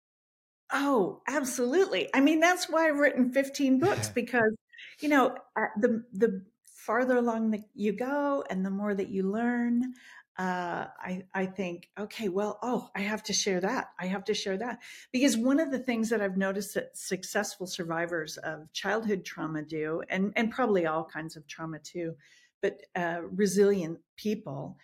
Oh 0.74 1.22
absolutely. 1.28 2.10
I 2.16 2.22
mean 2.22 2.40
that's 2.40 2.68
why 2.68 2.88
i've 2.88 2.98
written 2.98 3.32
15 3.32 3.80
books 3.86 4.10
because 4.10 4.56
you 5.00 5.10
know 5.10 5.36
uh, 5.56 5.68
the 5.80 6.04
the 6.12 6.44
farther 6.66 7.18
along 7.18 7.52
that 7.52 7.66
you 7.76 7.92
go 7.94 8.44
and 8.50 8.66
the 8.66 8.72
more 8.72 8.96
that 8.96 9.10
you 9.10 9.30
learn 9.30 9.94
uh, 10.38 10.88
I, 11.00 11.24
I 11.34 11.46
think, 11.46 11.90
okay, 11.98 12.28
well, 12.28 12.60
oh, 12.62 12.90
I 12.94 13.02
have 13.02 13.24
to 13.24 13.34
share 13.34 13.62
that. 13.62 13.92
I 13.98 14.08
have 14.08 14.26
to 14.26 14.34
share 14.34 14.58
that. 14.58 14.80
Because 15.14 15.38
one 15.38 15.62
of 15.62 15.72
the 15.72 15.80
things 15.80 16.10
that 16.10 16.22
I've 16.22 16.36
noticed 16.38 16.74
that 16.74 16.98
successful 16.98 17.68
survivors 17.68 18.38
of 18.38 18.72
childhood 18.74 19.24
trauma 19.24 19.62
do, 19.62 20.02
and, 20.10 20.34
and 20.36 20.52
probably 20.52 20.86
all 20.88 21.06
kinds 21.06 21.38
of 21.38 21.48
trauma 21.48 21.80
too, 21.80 22.16
but 22.62 22.82
uh, 22.96 23.22
resilient 23.32 24.00
people, 24.18 24.78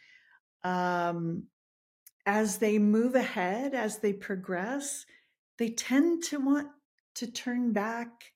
um, 0.64 1.44
as 2.26 2.60
they 2.60 2.80
move 2.80 3.16
ahead, 3.16 3.74
as 3.74 3.98
they 3.98 4.14
progress, 4.14 5.06
they 5.58 5.70
tend 5.70 6.24
to 6.24 6.40
want 6.40 6.70
to 7.16 7.30
turn 7.30 7.74
back 7.74 8.32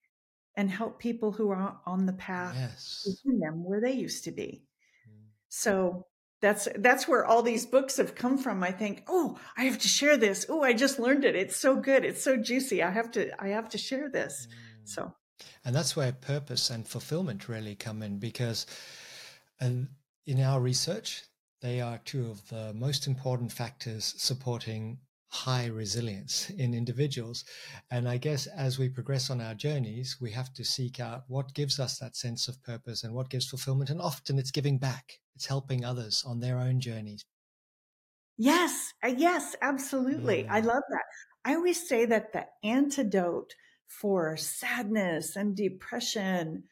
and 0.58 0.70
help 0.70 1.00
people 1.00 1.32
who 1.32 1.50
are 1.50 1.78
on 1.86 2.06
the 2.06 2.14
path 2.14 2.56
yes. 2.58 3.08
them 3.26 3.64
where 3.64 3.80
they 3.80 3.92
used 3.92 4.24
to 4.24 4.32
be. 4.32 4.64
Mm. 5.08 5.28
So 5.50 6.08
that's 6.46 6.68
that's 6.78 7.08
where 7.08 7.26
all 7.26 7.42
these 7.42 7.66
books 7.66 7.98
have 7.98 8.14
come 8.14 8.38
from. 8.38 8.64
I 8.64 8.72
think 8.72 9.04
oh 9.08 9.40
i 9.58 9.64
have 9.64 9.80
to 9.80 9.88
share 9.88 10.16
this. 10.16 10.46
Oh 10.48 10.62
i 10.62 10.74
just 10.74 11.00
learned 11.00 11.26
it. 11.26 11.36
It's 11.36 11.58
so 11.58 11.76
good. 11.76 12.06
It's 12.06 12.22
so 12.22 12.38
juicy. 12.38 12.84
I 12.84 12.92
have 12.92 13.10
to 13.14 13.44
i 13.44 13.48
have 13.48 13.68
to 13.70 13.80
share 13.80 14.10
this. 14.10 14.48
Mm. 14.48 14.88
so. 14.88 15.14
And 15.66 15.76
that's 15.76 15.96
where 15.96 16.12
purpose 16.12 16.70
and 16.70 16.88
fulfillment 16.88 17.50
really 17.50 17.76
come 17.76 18.04
in 18.04 18.20
because 18.20 18.68
and 19.60 19.88
in 20.28 20.40
our 20.40 20.62
research 20.62 21.24
they 21.62 21.82
are 21.82 22.00
two 22.06 22.30
of 22.30 22.48
the 22.50 22.74
most 22.76 23.08
important 23.08 23.52
factors 23.52 24.14
supporting 24.18 25.00
high 25.36 25.66
resilience 25.66 26.50
in 26.52 26.74
individuals. 26.74 27.44
And 27.92 28.08
I 28.08 28.18
guess 28.18 28.48
as 28.48 28.80
we 28.80 28.88
progress 28.88 29.30
on 29.30 29.42
our 29.42 29.54
journeys, 29.54 30.18
we 30.22 30.32
have 30.32 30.54
to 30.54 30.64
seek 30.64 31.00
out 31.02 31.26
what 31.28 31.54
gives 31.54 31.78
us 31.78 32.00
that 32.00 32.16
sense 32.16 32.48
of 32.48 32.64
purpose 32.64 33.04
and 33.04 33.14
what 33.14 33.30
gives 33.30 33.50
fulfillment. 33.50 33.90
And 33.90 34.02
often 34.02 34.40
it's 34.40 34.52
giving 34.52 34.78
back, 34.78 35.20
it's 35.36 35.46
helping 35.46 35.84
others 35.84 36.24
on 36.26 36.40
their 36.40 36.58
own 36.58 36.80
journeys. 36.80 37.26
Yes, 38.38 38.94
uh, 39.04 39.14
yes, 39.16 39.56
absolutely. 39.62 40.48
I 40.48 40.62
love 40.62 40.84
that. 40.90 41.06
I 41.44 41.56
always 41.56 41.88
say 41.88 42.06
that 42.06 42.32
the 42.32 42.46
antidote 42.64 43.56
for 43.88 44.38
sadness 44.38 45.36
and 45.36 45.56
depression, 45.56 46.64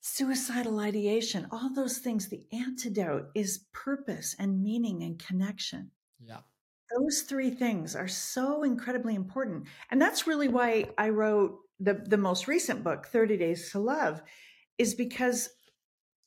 suicidal 0.00 0.78
ideation, 0.78 1.48
all 1.50 1.72
those 1.74 1.98
things, 1.98 2.28
the 2.28 2.46
antidote 2.52 3.30
is 3.34 3.66
purpose 3.72 4.36
and 4.38 4.62
meaning 4.62 5.02
and 5.02 5.18
connection. 5.18 5.90
Yeah 6.20 6.40
those 6.96 7.22
three 7.22 7.50
things 7.50 7.94
are 7.96 8.08
so 8.08 8.62
incredibly 8.62 9.14
important. 9.14 9.66
And 9.90 10.00
that's 10.00 10.26
really 10.26 10.48
why 10.48 10.86
I 10.98 11.10
wrote 11.10 11.58
the, 11.78 11.94
the 11.94 12.16
most 12.18 12.48
recent 12.48 12.84
book, 12.84 13.06
30 13.06 13.36
Days 13.36 13.70
to 13.72 13.78
Love, 13.78 14.22
is 14.78 14.94
because 14.94 15.50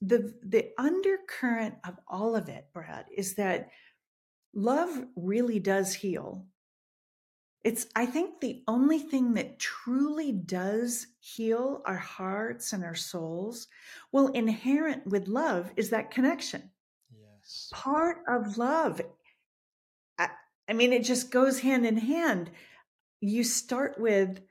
the 0.01 0.34
the 0.43 0.70
undercurrent 0.77 1.75
of 1.88 1.98
all 2.08 2.36
of 2.36 2.50
it, 2.50 2.67
Brad, 2.74 3.05
is 3.15 3.36
that 3.36 3.70
love 4.53 5.05
really 5.15 5.60
does 5.60 5.93
heal. 5.93 6.46
It's, 7.63 7.88
I 7.96 8.05
think, 8.05 8.41
the 8.41 8.62
only 8.67 9.00
thing 9.00 9.34
that 9.36 9.58
truly 9.58 10.34
does 10.34 11.08
heal 11.20 11.82
our 11.86 11.96
hearts 11.98 12.74
and 12.74 12.84
our 12.84 12.96
souls. 12.96 13.67
Well, 14.12 14.27
inherent 14.27 15.08
with 15.08 15.29
love 15.29 15.72
is 15.77 15.89
that 15.91 16.12
connection. 16.12 16.72
Yes. 17.10 17.70
Part 17.72 18.17
of 18.27 18.58
love 18.58 19.01
I 20.70 20.74
mean, 20.74 20.93
it 20.93 21.03
just 21.03 21.32
goes 21.32 21.60
hand 21.60 21.86
in 21.86 21.98
hand. 21.98 22.51
You 23.22 23.43
start 23.43 24.00
with 24.00 24.41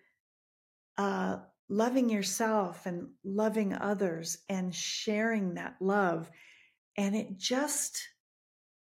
uh, 0.98 1.38
loving 1.68 2.10
yourself 2.10 2.86
and 2.86 3.08
loving 3.24 3.74
others 3.74 4.38
and 4.48 4.74
sharing 4.74 5.54
that 5.54 5.76
love, 5.80 6.30
and 6.96 7.14
it 7.16 7.38
just 7.38 8.00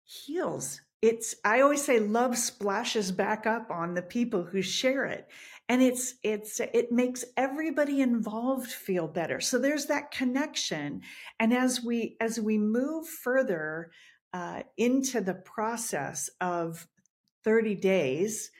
heals. 0.04 0.80
It's 1.02 1.34
I 1.44 1.60
always 1.60 1.82
say 1.82 1.98
love 1.98 2.36
splashes 2.36 3.10
back 3.10 3.46
up 3.46 3.70
on 3.70 3.94
the 3.94 4.02
people 4.02 4.42
who 4.44 4.60
share 4.60 5.06
it 5.06 5.28
and 5.70 5.80
it's 5.80 6.16
it's 6.24 6.60
it 6.60 6.90
makes 6.90 7.24
everybody 7.36 8.00
involved 8.00 8.70
feel 8.70 9.06
better 9.06 9.40
so 9.40 9.56
there's 9.56 9.86
that 9.86 10.10
connection 10.10 11.00
and 11.38 11.54
as 11.54 11.80
we 11.82 12.16
as 12.20 12.40
we 12.40 12.58
move 12.58 13.06
further 13.06 13.92
uh, 14.32 14.62
into 14.76 15.20
the 15.20 15.34
process 15.34 16.28
of 16.40 16.86
30 17.44 17.74
days. 17.76 18.50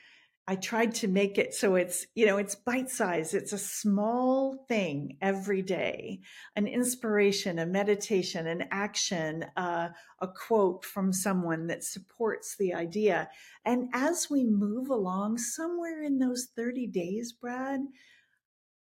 I 0.47 0.55
tried 0.55 0.95
to 0.95 1.07
make 1.07 1.37
it 1.37 1.53
so 1.53 1.75
it's, 1.75 2.07
you 2.15 2.25
know, 2.25 2.37
it's 2.37 2.55
bite 2.55 2.89
size. 2.89 3.33
It's 3.33 3.53
a 3.53 3.57
small 3.57 4.65
thing 4.67 5.17
every 5.21 5.61
day, 5.61 6.21
an 6.55 6.67
inspiration, 6.67 7.59
a 7.59 7.65
meditation, 7.65 8.47
an 8.47 8.65
action, 8.71 9.45
uh, 9.55 9.89
a 10.19 10.27
quote 10.27 10.83
from 10.83 11.13
someone 11.13 11.67
that 11.67 11.83
supports 11.83 12.55
the 12.57 12.73
idea. 12.73 13.29
And 13.65 13.89
as 13.93 14.29
we 14.29 14.43
move 14.43 14.89
along, 14.89 15.37
somewhere 15.37 16.03
in 16.03 16.17
those 16.17 16.49
30 16.55 16.87
days, 16.87 17.31
Brad, 17.31 17.81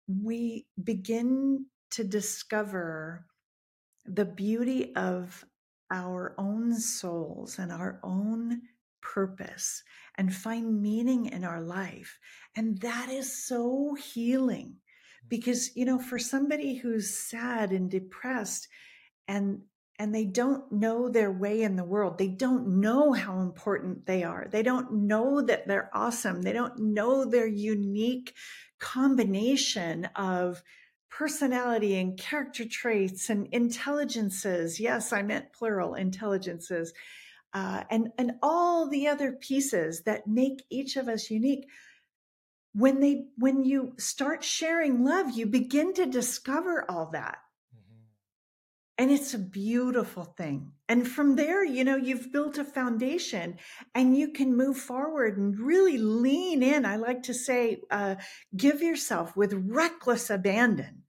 we 0.07 0.67
begin 0.83 1.67
to 1.91 2.05
discover 2.05 3.27
the 4.05 4.25
beauty 4.25 4.95
of 4.95 5.45
our 5.91 6.35
own 6.39 6.79
souls 6.79 7.59
and 7.59 7.73
our 7.73 7.99
own 8.03 8.61
purpose 9.15 9.83
and 10.17 10.35
find 10.35 10.83
meaning 10.83 11.27
in 11.27 11.45
our 11.45 11.61
life. 11.61 12.19
And 12.55 12.79
that 12.79 13.09
is 13.09 13.47
so 13.47 13.95
healing 13.95 14.77
because, 15.29 15.77
you 15.77 15.85
know, 15.85 15.99
for 15.99 16.19
somebody 16.19 16.77
who's 16.77 17.17
sad 17.17 17.73
and 17.73 17.91
depressed 17.91 18.69
and 19.29 19.63
and 19.99 20.15
they 20.15 20.27
don't 20.27 20.71
know 20.71 21.09
their 21.09 21.33
way 21.33 21.63
in 21.63 21.77
the 21.77 21.85
world. 21.85 22.19
They 22.19 22.29
don't 22.29 22.81
know 22.81 23.15
how 23.15 23.41
important 23.41 24.05
they 24.05 24.25
are. 24.25 24.47
They 24.51 24.63
don't 24.63 24.93
know 24.93 25.41
that 25.41 25.67
they're 25.67 25.89
awesome. 25.95 26.43
They 26.43 26.53
don't 26.53 26.79
know 26.79 27.25
their 27.25 27.47
unique 27.47 28.35
combination 28.79 30.05
of 30.15 30.63
personality 31.09 31.99
and 31.99 32.19
character 32.19 32.67
traits 32.67 33.31
and 33.31 33.49
intelligences. 33.53 34.79
Yes, 34.79 35.15
I 35.15 35.23
meant 35.23 35.55
plural 35.55 35.95
intelligences 35.95 36.93
uh, 37.53 37.85
and 37.91 38.09
and 38.19 38.33
all 38.43 38.89
the 38.89 39.09
other 39.09 39.33
pieces 39.33 40.03
that 40.03 40.27
make 40.27 40.65
each 40.71 40.97
of 40.97 41.09
us 41.09 41.31
unique. 41.31 41.67
When 42.75 43.01
they 43.01 43.27
when 43.39 43.65
you 43.65 43.95
start 43.99 44.45
sharing 44.45 45.05
love 45.05 45.31
you 45.31 45.47
begin 45.47 45.95
to 45.95 46.07
discover 46.07 46.85
all 46.91 47.11
that. 47.13 47.39
Mm-hmm. 47.75 48.03
and 48.99 49.11
it's 49.11 49.33
a 49.33 49.39
beautiful 49.39 50.25
thing. 50.25 50.73
And 50.89 51.09
from 51.09 51.37
there 51.37 51.65
you 51.65 51.85
know 51.85 51.97
you've 51.97 52.31
built 52.33 52.59
a 52.59 52.65
foundation 52.65 53.59
and 53.95 54.17
you 54.17 54.33
can 54.33 54.57
move 54.57 54.77
forward 54.77 55.39
and 55.39 55.59
really 55.59 55.97
lean 55.97 56.63
in. 56.63 56.85
I 56.85 56.97
like 56.97 57.23
to 57.25 57.35
say 57.35 57.81
uh, 57.91 58.17
give 58.55 58.83
yourself 58.83 59.35
with 59.37 59.55
reckless 59.55 60.29
abandon 60.29 61.05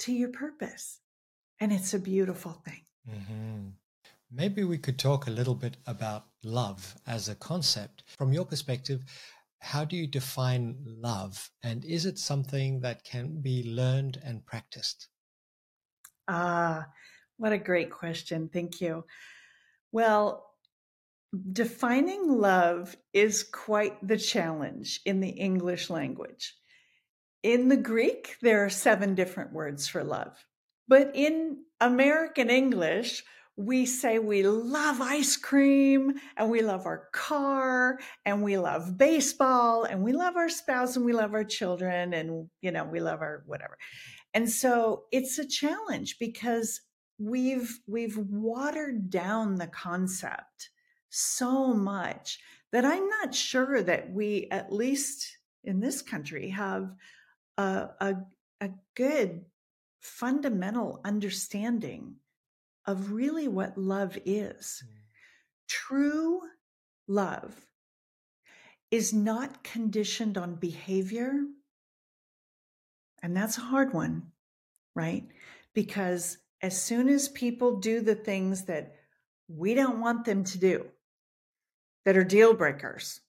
to 0.00 0.12
your 0.12 0.30
purpose. 0.30 1.00
And 1.60 1.72
it's 1.72 1.94
a 1.94 1.98
beautiful 1.98 2.52
thing. 2.52 2.82
Mm-hmm. 3.08 3.68
Maybe 4.30 4.62
we 4.62 4.78
could 4.78 4.98
talk 4.98 5.26
a 5.26 5.30
little 5.30 5.54
bit 5.54 5.78
about 5.86 6.26
love 6.44 6.94
as 7.06 7.28
a 7.28 7.34
concept. 7.34 8.04
From 8.18 8.32
your 8.32 8.44
perspective, 8.44 9.02
how 9.60 9.84
do 9.84 9.96
you 9.96 10.06
define 10.06 10.76
love? 10.84 11.50
And 11.62 11.84
is 11.84 12.04
it 12.04 12.18
something 12.18 12.80
that 12.80 13.04
can 13.04 13.40
be 13.40 13.64
learned 13.64 14.20
and 14.22 14.44
practiced? 14.44 15.08
Ah, 16.28 16.86
what 17.38 17.52
a 17.52 17.58
great 17.58 17.90
question. 17.90 18.50
Thank 18.52 18.80
you. 18.80 19.04
Well, 19.92 20.44
defining 21.52 22.28
love 22.28 22.96
is 23.14 23.42
quite 23.42 24.06
the 24.06 24.18
challenge 24.18 25.00
in 25.06 25.20
the 25.20 25.30
English 25.30 25.88
language. 25.88 26.54
In 27.42 27.68
the 27.68 27.76
Greek, 27.76 28.36
there 28.42 28.64
are 28.64 28.70
seven 28.70 29.14
different 29.14 29.52
words 29.52 29.88
for 29.88 30.04
love. 30.04 30.36
But 30.86 31.12
in 31.14 31.64
American 31.80 32.50
English, 32.50 33.24
we 33.58 33.84
say 33.86 34.20
we 34.20 34.44
love 34.44 35.00
ice 35.00 35.36
cream 35.36 36.14
and 36.36 36.48
we 36.48 36.62
love 36.62 36.86
our 36.86 37.08
car 37.12 37.98
and 38.24 38.40
we 38.40 38.56
love 38.56 38.96
baseball 38.96 39.82
and 39.82 40.00
we 40.00 40.12
love 40.12 40.36
our 40.36 40.48
spouse 40.48 40.94
and 40.94 41.04
we 41.04 41.12
love 41.12 41.34
our 41.34 41.42
children 41.42 42.14
and 42.14 42.48
you 42.62 42.70
know 42.70 42.84
we 42.84 43.00
love 43.00 43.20
our 43.20 43.42
whatever. 43.46 43.76
And 44.32 44.48
so 44.48 45.06
it's 45.10 45.40
a 45.40 45.46
challenge 45.46 46.20
because 46.20 46.82
we've 47.18 47.80
we've 47.88 48.16
watered 48.16 49.10
down 49.10 49.56
the 49.56 49.66
concept 49.66 50.70
so 51.10 51.74
much 51.74 52.38
that 52.70 52.84
i'm 52.84 53.08
not 53.08 53.34
sure 53.34 53.82
that 53.82 54.12
we 54.12 54.46
at 54.52 54.72
least 54.72 55.38
in 55.64 55.80
this 55.80 56.00
country 56.00 56.50
have 56.50 56.92
a, 57.56 57.88
a, 58.00 58.14
a 58.60 58.70
good 58.94 59.44
fundamental 60.00 61.00
understanding 61.04 62.14
of 62.88 63.12
really 63.12 63.46
what 63.46 63.76
love 63.76 64.16
is. 64.24 64.82
Mm. 64.82 64.88
True 65.68 66.40
love 67.06 67.54
is 68.90 69.12
not 69.12 69.62
conditioned 69.62 70.38
on 70.38 70.54
behavior. 70.54 71.34
And 73.22 73.36
that's 73.36 73.58
a 73.58 73.62
hard 73.62 73.92
one, 73.92 74.28
right? 74.94 75.28
Because 75.74 76.38
as 76.62 76.80
soon 76.80 77.10
as 77.10 77.28
people 77.28 77.78
do 77.78 78.00
the 78.00 78.14
things 78.14 78.64
that 78.64 78.94
we 79.48 79.74
don't 79.74 80.00
want 80.00 80.24
them 80.24 80.42
to 80.44 80.58
do, 80.58 80.86
that 82.06 82.16
are 82.16 82.24
deal 82.24 82.54
breakers, 82.54 83.20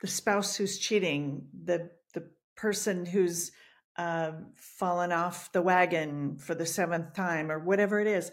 the 0.00 0.08
spouse 0.08 0.56
who's 0.56 0.78
cheating, 0.78 1.46
the, 1.64 1.90
the 2.12 2.28
person 2.56 3.06
who's 3.06 3.52
uh, 3.96 4.32
fallen 4.56 5.12
off 5.12 5.52
the 5.52 5.62
wagon 5.62 6.38
for 6.38 6.56
the 6.56 6.66
seventh 6.66 7.14
time, 7.14 7.52
or 7.52 7.60
whatever 7.60 8.00
it 8.00 8.08
is, 8.08 8.32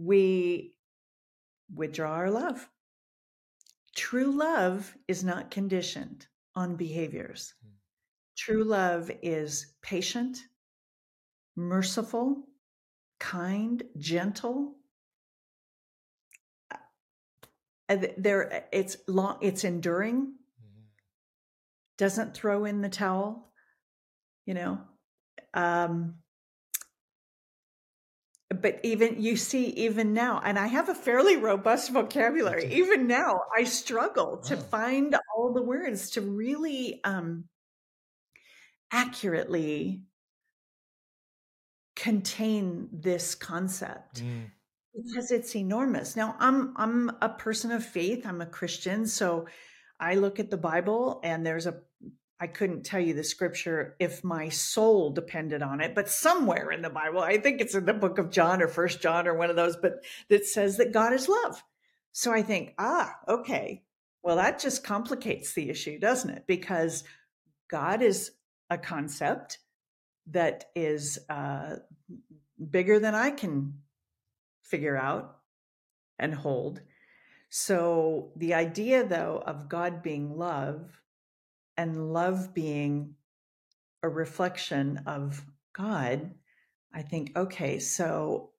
we 0.00 0.74
withdraw 1.74 2.12
our 2.12 2.30
love. 2.30 2.68
True 3.94 4.32
love 4.32 4.96
is 5.06 5.22
not 5.22 5.50
conditioned 5.50 6.26
on 6.54 6.76
behaviors. 6.76 7.54
Hmm. 7.62 7.72
True 8.36 8.64
love 8.64 9.10
is 9.22 9.74
patient, 9.82 10.38
merciful, 11.56 12.48
kind, 13.20 13.82
gentle. 13.98 14.76
Uh, 17.88 18.06
there, 18.16 18.64
it's 18.72 18.96
long. 19.06 19.38
It's 19.42 19.64
enduring. 19.64 20.22
Mm-hmm. 20.22 20.82
Doesn't 21.98 22.34
throw 22.34 22.64
in 22.64 22.80
the 22.80 22.88
towel. 22.88 23.52
You 24.46 24.54
know, 24.54 24.80
um, 25.54 26.14
but 28.60 28.80
even 28.82 29.22
you 29.22 29.36
see 29.36 29.66
even 29.70 30.12
now 30.12 30.40
and 30.44 30.58
i 30.58 30.66
have 30.66 30.88
a 30.88 30.94
fairly 30.94 31.36
robust 31.36 31.90
vocabulary. 31.92 32.72
Even 32.72 33.06
now 33.06 33.40
i 33.56 33.64
struggle 33.64 34.38
to 34.38 34.56
find 34.56 35.16
all 35.34 35.52
the 35.52 35.62
words 35.62 36.10
to 36.10 36.20
really 36.20 37.00
um 37.04 37.44
accurately 38.90 40.02
contain 41.94 42.88
this 42.92 43.34
concept 43.34 44.22
mm. 44.22 44.44
because 44.94 45.30
it's 45.30 45.54
enormous. 45.54 46.16
Now 46.16 46.36
i'm 46.38 46.74
i'm 46.76 47.10
a 47.20 47.28
person 47.28 47.70
of 47.70 47.84
faith. 47.84 48.26
I'm 48.26 48.40
a 48.40 48.46
christian 48.46 49.06
so 49.06 49.46
i 50.00 50.14
look 50.14 50.40
at 50.40 50.50
the 50.50 50.56
bible 50.56 51.20
and 51.22 51.46
there's 51.46 51.66
a 51.66 51.80
I 52.42 52.48
couldn't 52.48 52.82
tell 52.82 52.98
you 52.98 53.14
the 53.14 53.22
scripture 53.22 53.94
if 54.00 54.24
my 54.24 54.48
soul 54.48 55.10
depended 55.10 55.62
on 55.62 55.80
it, 55.80 55.94
but 55.94 56.08
somewhere 56.08 56.72
in 56.72 56.82
the 56.82 56.90
Bible, 56.90 57.20
I 57.20 57.38
think 57.38 57.60
it's 57.60 57.76
in 57.76 57.84
the 57.84 57.94
book 57.94 58.18
of 58.18 58.32
John 58.32 58.60
or 58.60 58.66
First 58.66 59.00
John 59.00 59.28
or 59.28 59.34
one 59.34 59.48
of 59.48 59.54
those, 59.54 59.76
but 59.76 60.04
that 60.28 60.44
says 60.44 60.78
that 60.78 60.90
God 60.90 61.12
is 61.12 61.28
love. 61.28 61.62
So 62.10 62.32
I 62.32 62.42
think, 62.42 62.74
ah, 62.80 63.14
okay, 63.28 63.84
well, 64.24 64.34
that 64.34 64.58
just 64.58 64.82
complicates 64.82 65.52
the 65.52 65.70
issue, 65.70 66.00
doesn't 66.00 66.30
it? 66.30 66.48
Because 66.48 67.04
God 67.70 68.02
is 68.02 68.32
a 68.68 68.76
concept 68.76 69.58
that 70.32 70.64
is 70.74 71.20
uh, 71.30 71.76
bigger 72.72 72.98
than 72.98 73.14
I 73.14 73.30
can 73.30 73.74
figure 74.64 74.96
out 74.96 75.36
and 76.18 76.34
hold. 76.34 76.80
So 77.50 78.32
the 78.34 78.54
idea, 78.54 79.06
though, 79.06 79.44
of 79.46 79.68
God 79.68 80.02
being 80.02 80.36
love 80.36 81.01
and 81.82 82.12
love 82.12 82.54
being 82.54 83.16
a 84.04 84.08
reflection 84.08 85.00
of 85.04 85.44
God, 85.72 86.30
I 86.94 87.02
think, 87.02 87.36
okay, 87.36 87.80
so 87.80 88.50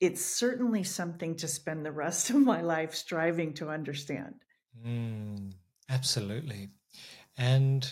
it's 0.00 0.22
certainly 0.22 0.84
something 0.84 1.34
to 1.36 1.48
spend 1.48 1.86
the 1.86 1.92
rest 1.92 2.28
of 2.28 2.36
my 2.36 2.60
life 2.60 2.94
striving 2.94 3.54
to 3.54 3.70
understand. 3.70 4.34
Mm, 4.86 5.52
absolutely. 5.88 6.68
And 7.38 7.90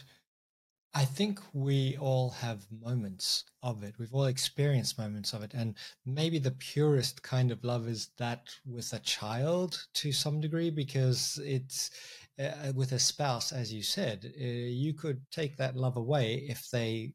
I 0.93 1.07
think 1.07 1.41
we 1.55 1.97
all 1.99 2.29
have 2.31 2.67
moments 2.71 3.45
of 3.63 3.83
it. 3.83 3.95
We've 3.99 4.15
all 4.15 4.27
experienced 4.27 4.99
moments 4.99 5.33
of 5.33 5.43
it. 5.43 5.55
And 5.55 5.75
maybe 6.05 6.39
the 6.39 6.51
purest 6.51 7.23
kind 7.23 7.51
of 7.51 7.65
love 7.65 7.89
is 7.89 8.11
that 8.19 8.51
with 8.67 8.93
a 8.93 8.99
child 8.99 9.87
to 9.95 10.13
some 10.13 10.39
degree, 10.39 10.69
because 10.69 11.41
it's 11.43 11.91
uh, 12.39 12.73
with 12.75 12.93
a 12.93 12.99
spouse, 12.99 13.53
as 13.53 13.73
you 13.73 13.83
said, 13.83 14.33
uh, 14.41 14.45
you 14.45 14.95
could 14.95 15.21
take 15.31 15.57
that 15.57 15.77
love 15.77 15.97
away 15.97 16.47
if 16.49 16.71
they 16.71 17.15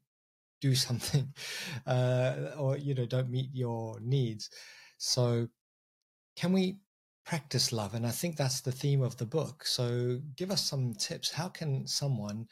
do 0.60 0.74
something 0.86 1.32
uh, 1.86 2.50
or, 2.58 2.76
you 2.76 2.94
know, 2.94 3.06
don't 3.06 3.30
meet 3.30 3.50
your 3.52 3.98
needs. 4.00 4.50
So, 4.98 5.48
can 6.36 6.52
we 6.52 6.78
practice 7.24 7.72
love? 7.72 7.94
And 7.94 8.06
I 8.06 8.10
think 8.10 8.36
that's 8.36 8.60
the 8.60 8.72
theme 8.72 9.02
of 9.02 9.16
the 9.16 9.26
book. 9.26 9.64
So, 9.66 10.20
give 10.36 10.50
us 10.50 10.64
some 10.64 10.94
tips. 10.94 11.30
How 11.30 11.48
can 11.48 11.86
someone 11.86 12.46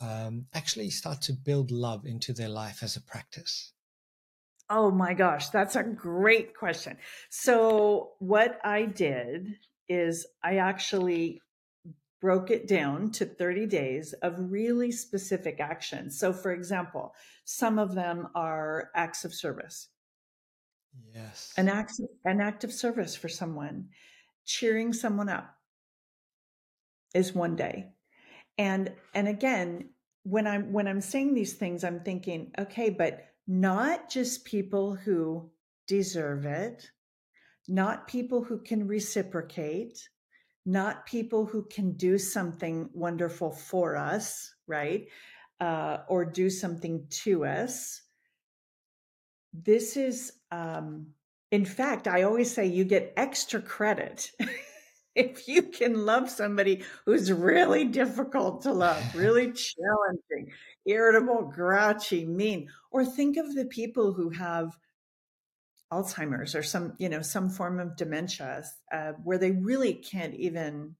um, 0.00 0.46
actually 0.54 0.90
start 0.90 1.22
to 1.22 1.32
build 1.32 1.70
love 1.70 2.06
into 2.06 2.32
their 2.32 2.48
life 2.48 2.82
as 2.82 2.96
a 2.96 3.02
practice? 3.02 3.72
Oh 4.70 4.90
my 4.90 5.12
gosh, 5.12 5.50
that's 5.50 5.76
a 5.76 5.82
great 5.82 6.56
question. 6.56 6.96
So, 7.30 8.12
what 8.20 8.58
I 8.64 8.86
did 8.86 9.56
is 9.88 10.26
I 10.42 10.56
actually 10.56 11.42
broke 12.22 12.52
it 12.52 12.68
down 12.68 13.10
to 13.10 13.26
30 13.26 13.66
days 13.66 14.12
of 14.22 14.52
really 14.52 14.92
specific 14.92 15.58
actions. 15.58 16.16
So, 16.16 16.32
for 16.32 16.52
example, 16.52 17.14
some 17.44 17.80
of 17.80 17.96
them 17.96 18.28
are 18.36 18.90
acts 18.94 19.24
of 19.24 19.34
service. 19.34 19.88
Yes. 21.12 21.52
An 21.56 21.68
act, 21.68 22.00
an 22.24 22.40
act 22.40 22.62
of 22.62 22.72
service 22.72 23.16
for 23.16 23.28
someone, 23.28 23.88
cheering 24.44 24.92
someone 24.92 25.28
up 25.28 25.52
is 27.12 27.34
one 27.34 27.56
day. 27.56 27.88
And 28.56 28.92
and 29.14 29.26
again, 29.26 29.90
when 30.22 30.46
I'm 30.46 30.72
when 30.72 30.86
I'm 30.86 31.00
saying 31.00 31.34
these 31.34 31.54
things, 31.54 31.82
I'm 31.82 32.00
thinking, 32.00 32.52
okay, 32.56 32.90
but 32.90 33.24
not 33.48 34.08
just 34.08 34.44
people 34.44 34.94
who 34.94 35.50
deserve 35.88 36.46
it, 36.46 36.88
not 37.66 38.06
people 38.06 38.44
who 38.44 38.58
can 38.58 38.86
reciprocate, 38.86 40.08
not 40.64 41.06
people 41.06 41.44
who 41.44 41.64
can 41.64 41.92
do 41.92 42.18
something 42.18 42.88
wonderful 42.92 43.50
for 43.50 43.96
us, 43.96 44.54
right? 44.66 45.08
Uh, 45.60 45.98
or 46.08 46.24
do 46.24 46.50
something 46.50 47.06
to 47.08 47.44
us. 47.44 48.02
This 49.52 49.96
is, 49.96 50.32
um, 50.50 51.08
in 51.50 51.64
fact, 51.64 52.08
I 52.08 52.22
always 52.22 52.52
say 52.52 52.66
you 52.66 52.84
get 52.84 53.12
extra 53.16 53.60
credit 53.60 54.30
if 55.14 55.46
you 55.46 55.62
can 55.62 56.06
love 56.06 56.30
somebody 56.30 56.84
who's 57.04 57.30
really 57.30 57.84
difficult 57.84 58.62
to 58.62 58.72
love, 58.72 59.02
really 59.14 59.52
challenging, 59.52 60.52
irritable, 60.86 61.42
grouchy, 61.42 62.24
mean, 62.24 62.68
or 62.90 63.04
think 63.04 63.36
of 63.36 63.54
the 63.54 63.66
people 63.66 64.12
who 64.12 64.30
have 64.30 64.76
Alzheimer's 65.92 66.54
or 66.54 66.62
some, 66.62 66.94
you 66.98 67.08
know, 67.08 67.20
some 67.20 67.50
form 67.50 67.78
of 67.78 67.96
dementia 67.96 68.64
uh, 68.90 69.12
where 69.22 69.38
they 69.38 69.50
really 69.50 69.92
can't 69.92 70.34
even, 70.34 70.96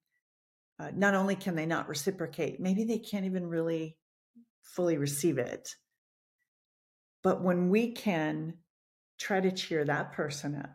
uh, 0.79 0.91
not 0.95 1.15
only 1.15 1.35
can 1.35 1.55
they 1.55 1.65
not 1.65 1.89
reciprocate, 1.89 2.61
maybe 2.61 2.85
they 2.85 2.99
can't 2.99 3.25
even 3.25 3.47
really 3.47 3.97
fully 4.63 4.99
receive 4.99 5.39
it. 5.39 5.77
But 7.23 7.43
when 7.43 7.71
we 7.71 7.93
can 7.93 8.59
try 9.19 9.41
to 9.41 9.53
cheer 9.53 9.85
that 9.85 10.13
person 10.13 10.57
up, 10.57 10.71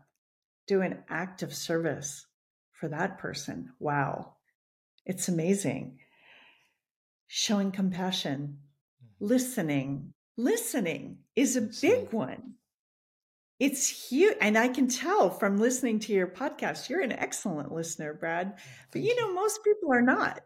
do 0.66 0.82
an 0.82 1.04
act 1.10 1.44
of 1.44 1.54
service 1.54 2.26
for 2.72 2.88
that 2.88 3.20
person, 3.20 3.74
wow, 3.80 4.34
it's 5.06 5.28
amazing. 5.28 6.00
Showing 7.28 7.72
compassion, 7.72 8.60
mm-hmm. 9.04 9.26
listening, 9.26 10.14
listening 10.38 11.20
is 11.36 11.56
a 11.56 11.70
big 11.82 12.12
one 12.12 12.54
it's 13.60 14.10
huge. 14.10 14.38
And 14.40 14.58
I 14.58 14.68
can 14.68 14.88
tell 14.88 15.30
from 15.30 15.58
listening 15.58 16.00
to 16.02 16.14
your 16.14 16.28
podcast, 16.28 16.90
you're 16.90 17.02
an 17.02 17.12
excellent 17.12 17.72
listener, 17.72 18.14
Brad. 18.14 18.58
But 18.92 19.02
you 19.02 19.16
know, 19.20 19.34
most 19.34 19.64
people 19.64 19.92
are 19.92 20.02
not, 20.02 20.42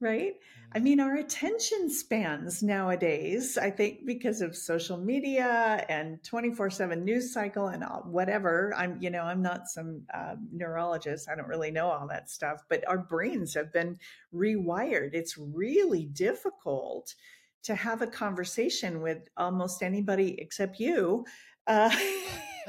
right? 0.00 0.34
I 0.74 0.78
mm-hmm. 0.78 0.84
mean, 0.84 1.00
our 1.00 1.16
attention 1.16 1.90
spans 1.90 2.62
nowadays, 2.62 3.58
I 3.58 3.70
think 3.70 4.06
because 4.06 4.40
of 4.40 4.56
social 4.56 4.96
media 4.96 5.84
and 5.90 6.22
24 6.24 6.70
seven 6.70 7.04
news 7.04 7.34
cycle 7.34 7.66
and 7.66 7.84
whatever, 8.06 8.72
I'm, 8.76 8.96
you 9.00 9.10
know, 9.10 9.22
I'm 9.22 9.42
not 9.42 9.68
some 9.68 10.02
uh, 10.14 10.36
neurologist. 10.50 11.28
I 11.28 11.34
don't 11.34 11.48
really 11.48 11.70
know 11.70 11.88
all 11.88 12.08
that 12.08 12.30
stuff, 12.30 12.64
but 12.70 12.86
our 12.88 12.98
brains 12.98 13.52
have 13.54 13.72
been 13.72 13.98
rewired. 14.34 15.10
It's 15.12 15.36
really 15.36 16.06
difficult 16.06 17.14
to 17.64 17.74
have 17.74 18.02
a 18.02 18.06
conversation 18.06 19.02
with 19.02 19.28
almost 19.36 19.82
anybody 19.82 20.34
except 20.40 20.80
you 20.80 21.24
uh, 21.66 21.94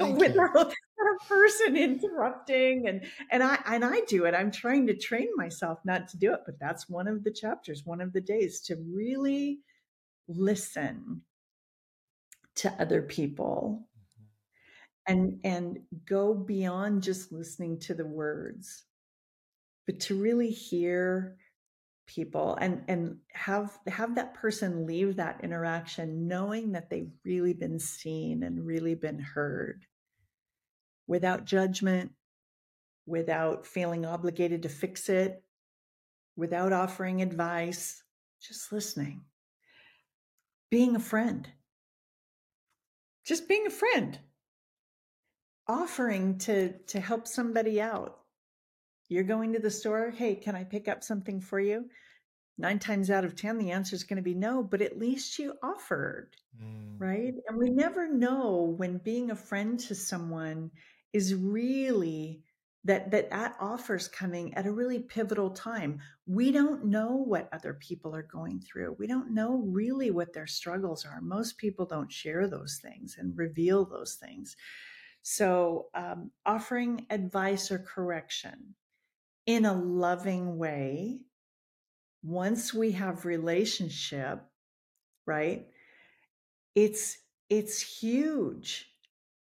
without 0.00 0.72
a 0.72 1.24
person 1.26 1.76
interrupting 1.76 2.88
and 2.88 3.02
and 3.30 3.42
I 3.42 3.58
and 3.66 3.84
I 3.84 4.00
do 4.08 4.24
it. 4.24 4.34
I'm 4.34 4.50
trying 4.50 4.86
to 4.86 4.96
train 4.96 5.28
myself 5.36 5.80
not 5.84 6.08
to 6.08 6.16
do 6.16 6.32
it, 6.32 6.40
but 6.46 6.58
that's 6.58 6.88
one 6.88 7.08
of 7.08 7.24
the 7.24 7.30
chapters, 7.30 7.84
one 7.84 8.00
of 8.00 8.12
the 8.12 8.20
days 8.20 8.60
to 8.62 8.76
really 8.76 9.60
listen 10.28 11.22
to 12.56 12.72
other 12.80 13.02
people 13.02 13.86
mm-hmm. 15.08 15.12
and 15.12 15.40
and 15.44 15.78
go 16.06 16.34
beyond 16.34 17.02
just 17.02 17.32
listening 17.32 17.78
to 17.78 17.94
the 17.94 18.06
words 18.06 18.84
but 19.86 20.00
to 20.00 20.14
really 20.20 20.50
hear 20.50 21.36
people 22.06 22.56
and 22.60 22.82
and 22.88 23.16
have 23.32 23.78
have 23.86 24.14
that 24.16 24.34
person 24.34 24.86
leave 24.86 25.16
that 25.16 25.40
interaction 25.42 26.28
knowing 26.28 26.72
that 26.72 26.90
they've 26.90 27.12
really 27.24 27.54
been 27.54 27.78
seen 27.78 28.42
and 28.42 28.66
really 28.66 28.94
been 28.94 29.18
heard 29.18 29.86
without 31.06 31.44
judgment 31.46 32.12
without 33.06 33.66
feeling 33.66 34.04
obligated 34.04 34.62
to 34.62 34.68
fix 34.68 35.08
it 35.08 35.42
without 36.36 36.72
offering 36.72 37.22
advice 37.22 38.02
just 38.46 38.72
listening. 38.72 39.22
Being 40.70 40.96
a 40.96 41.00
friend. 41.00 41.48
Just 43.24 43.48
being 43.48 43.66
a 43.66 43.70
friend. 43.70 44.18
Offering 45.66 46.38
to 46.38 46.74
to 46.88 47.00
help 47.00 47.26
somebody 47.26 47.80
out 47.80 48.18
you're 49.08 49.24
going 49.24 49.52
to 49.52 49.58
the 49.58 49.70
store. 49.70 50.10
Hey, 50.10 50.34
can 50.34 50.54
I 50.54 50.64
pick 50.64 50.88
up 50.88 51.04
something 51.04 51.40
for 51.40 51.60
you? 51.60 51.88
Nine 52.56 52.78
times 52.78 53.10
out 53.10 53.24
of 53.24 53.34
10, 53.34 53.58
the 53.58 53.72
answer 53.72 53.96
is 53.96 54.04
going 54.04 54.16
to 54.16 54.22
be 54.22 54.34
no, 54.34 54.62
but 54.62 54.80
at 54.80 54.98
least 54.98 55.38
you 55.38 55.54
offered, 55.62 56.36
mm. 56.62 56.94
right? 56.98 57.34
And 57.48 57.58
we 57.58 57.70
never 57.70 58.08
know 58.08 58.74
when 58.76 58.98
being 58.98 59.30
a 59.30 59.36
friend 59.36 59.78
to 59.80 59.94
someone 59.94 60.70
is 61.12 61.34
really 61.34 62.42
that 62.84 63.10
that 63.10 63.30
that 63.30 63.56
offers 63.60 64.08
coming 64.08 64.54
at 64.54 64.66
a 64.66 64.72
really 64.72 64.98
pivotal 64.98 65.50
time 65.50 66.00
we 66.26 66.52
don't 66.52 66.84
know 66.84 67.16
what 67.16 67.48
other 67.52 67.74
people 67.74 68.14
are 68.14 68.22
going 68.22 68.60
through 68.60 68.94
we 68.98 69.06
don't 69.06 69.32
know 69.32 69.62
really 69.66 70.10
what 70.10 70.34
their 70.34 70.46
struggles 70.46 71.04
are 71.06 71.20
most 71.22 71.56
people 71.56 71.86
don't 71.86 72.12
share 72.12 72.46
those 72.46 72.78
things 72.82 73.16
and 73.18 73.38
reveal 73.38 73.86
those 73.86 74.14
things 74.14 74.56
So, 75.22 75.88
um, 75.94 76.30
offering 76.44 77.06
advice 77.08 77.70
or 77.70 77.78
correction 77.78 78.74
in 79.46 79.64
a 79.64 79.74
loving 79.74 80.58
way, 80.58 81.20
once 82.22 82.72
we 82.72 82.92
have 82.92 83.24
relationship, 83.24 84.42
right? 85.26 85.66
It's 86.74 87.18
it's 87.50 87.80
huge. 87.80 88.90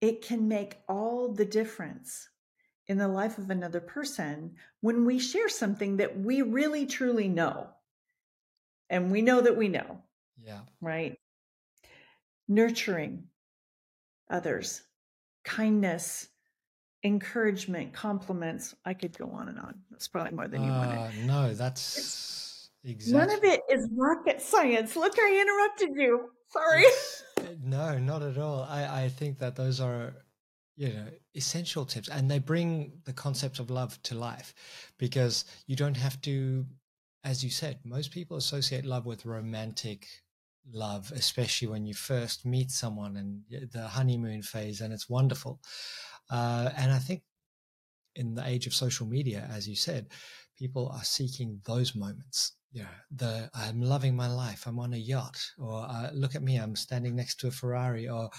It 0.01 0.21
can 0.21 0.47
make 0.47 0.77
all 0.87 1.33
the 1.33 1.45
difference 1.45 2.29
in 2.87 2.97
the 2.97 3.07
life 3.07 3.37
of 3.37 3.49
another 3.49 3.79
person 3.79 4.55
when 4.81 5.05
we 5.05 5.19
share 5.19 5.49
something 5.49 5.97
that 5.97 6.19
we 6.19 6.41
really 6.41 6.85
truly 6.85 7.27
know. 7.27 7.67
And 8.89 9.11
we 9.11 9.21
know 9.21 9.41
that 9.41 9.57
we 9.57 9.67
know. 9.67 10.01
Yeah. 10.41 10.61
Right? 10.81 11.17
Nurturing 12.47 13.23
others, 14.29 14.81
kindness, 15.43 16.27
encouragement, 17.03 17.93
compliments. 17.93 18.75
I 18.85 18.93
could 18.93 19.17
go 19.17 19.29
on 19.29 19.49
and 19.49 19.59
on. 19.59 19.75
That's 19.91 20.07
probably 20.07 20.33
more 20.33 20.47
than 20.47 20.63
you 20.63 20.71
uh, 20.71 20.79
wanted. 20.79 21.25
No, 21.25 21.53
that's 21.53 22.69
exactly. 22.83 23.19
None 23.19 23.37
of 23.37 23.43
it 23.43 23.61
is 23.69 23.87
rocket 23.95 24.41
science. 24.41 24.95
Look, 24.95 25.17
I 25.17 25.41
interrupted 25.41 25.95
you. 25.95 26.29
Sorry. 26.49 26.85
no, 27.63 27.97
not 27.97 28.21
at 28.23 28.37
all. 28.37 28.63
I, 28.63 29.03
I 29.03 29.09
think 29.09 29.39
that 29.39 29.55
those 29.55 29.79
are 29.79 30.13
you 30.77 30.89
know 30.89 31.07
essential 31.35 31.85
tips 31.85 32.07
and 32.07 32.29
they 32.29 32.39
bring 32.39 32.93
the 33.05 33.13
concept 33.13 33.59
of 33.59 33.69
love 33.69 34.01
to 34.03 34.15
life 34.15 34.53
because 34.97 35.43
you 35.65 35.75
don't 35.75 35.97
have 35.97 36.21
to 36.21 36.65
as 37.23 37.43
you 37.43 37.49
said 37.49 37.79
most 37.83 38.11
people 38.11 38.37
associate 38.37 38.85
love 38.85 39.05
with 39.05 39.25
romantic 39.25 40.07
love 40.71 41.11
especially 41.15 41.67
when 41.67 41.85
you 41.85 41.93
first 41.93 42.45
meet 42.45 42.69
someone 42.69 43.17
and 43.17 43.71
the 43.71 43.87
honeymoon 43.87 44.41
phase 44.41 44.79
and 44.81 44.93
it's 44.93 45.09
wonderful 45.09 45.59
uh, 46.29 46.69
and 46.77 46.91
i 46.91 46.99
think 46.99 47.21
in 48.15 48.35
the 48.35 48.47
age 48.47 48.67
of 48.67 48.73
social 48.73 49.07
media 49.07 49.47
as 49.51 49.67
you 49.67 49.75
said 49.75 50.07
people 50.57 50.89
are 50.89 51.03
seeking 51.03 51.59
those 51.65 51.95
moments 51.95 52.53
yeah 52.71 52.85
the 53.11 53.49
i'm 53.53 53.81
loving 53.81 54.15
my 54.15 54.27
life 54.27 54.65
i'm 54.67 54.79
on 54.79 54.93
a 54.93 54.97
yacht 54.97 55.39
or 55.59 55.85
uh, 55.87 56.09
look 56.13 56.35
at 56.35 56.43
me 56.43 56.57
i'm 56.57 56.75
standing 56.75 57.15
next 57.15 57.39
to 57.39 57.47
a 57.47 57.51
ferrari 57.51 58.07
or 58.07 58.29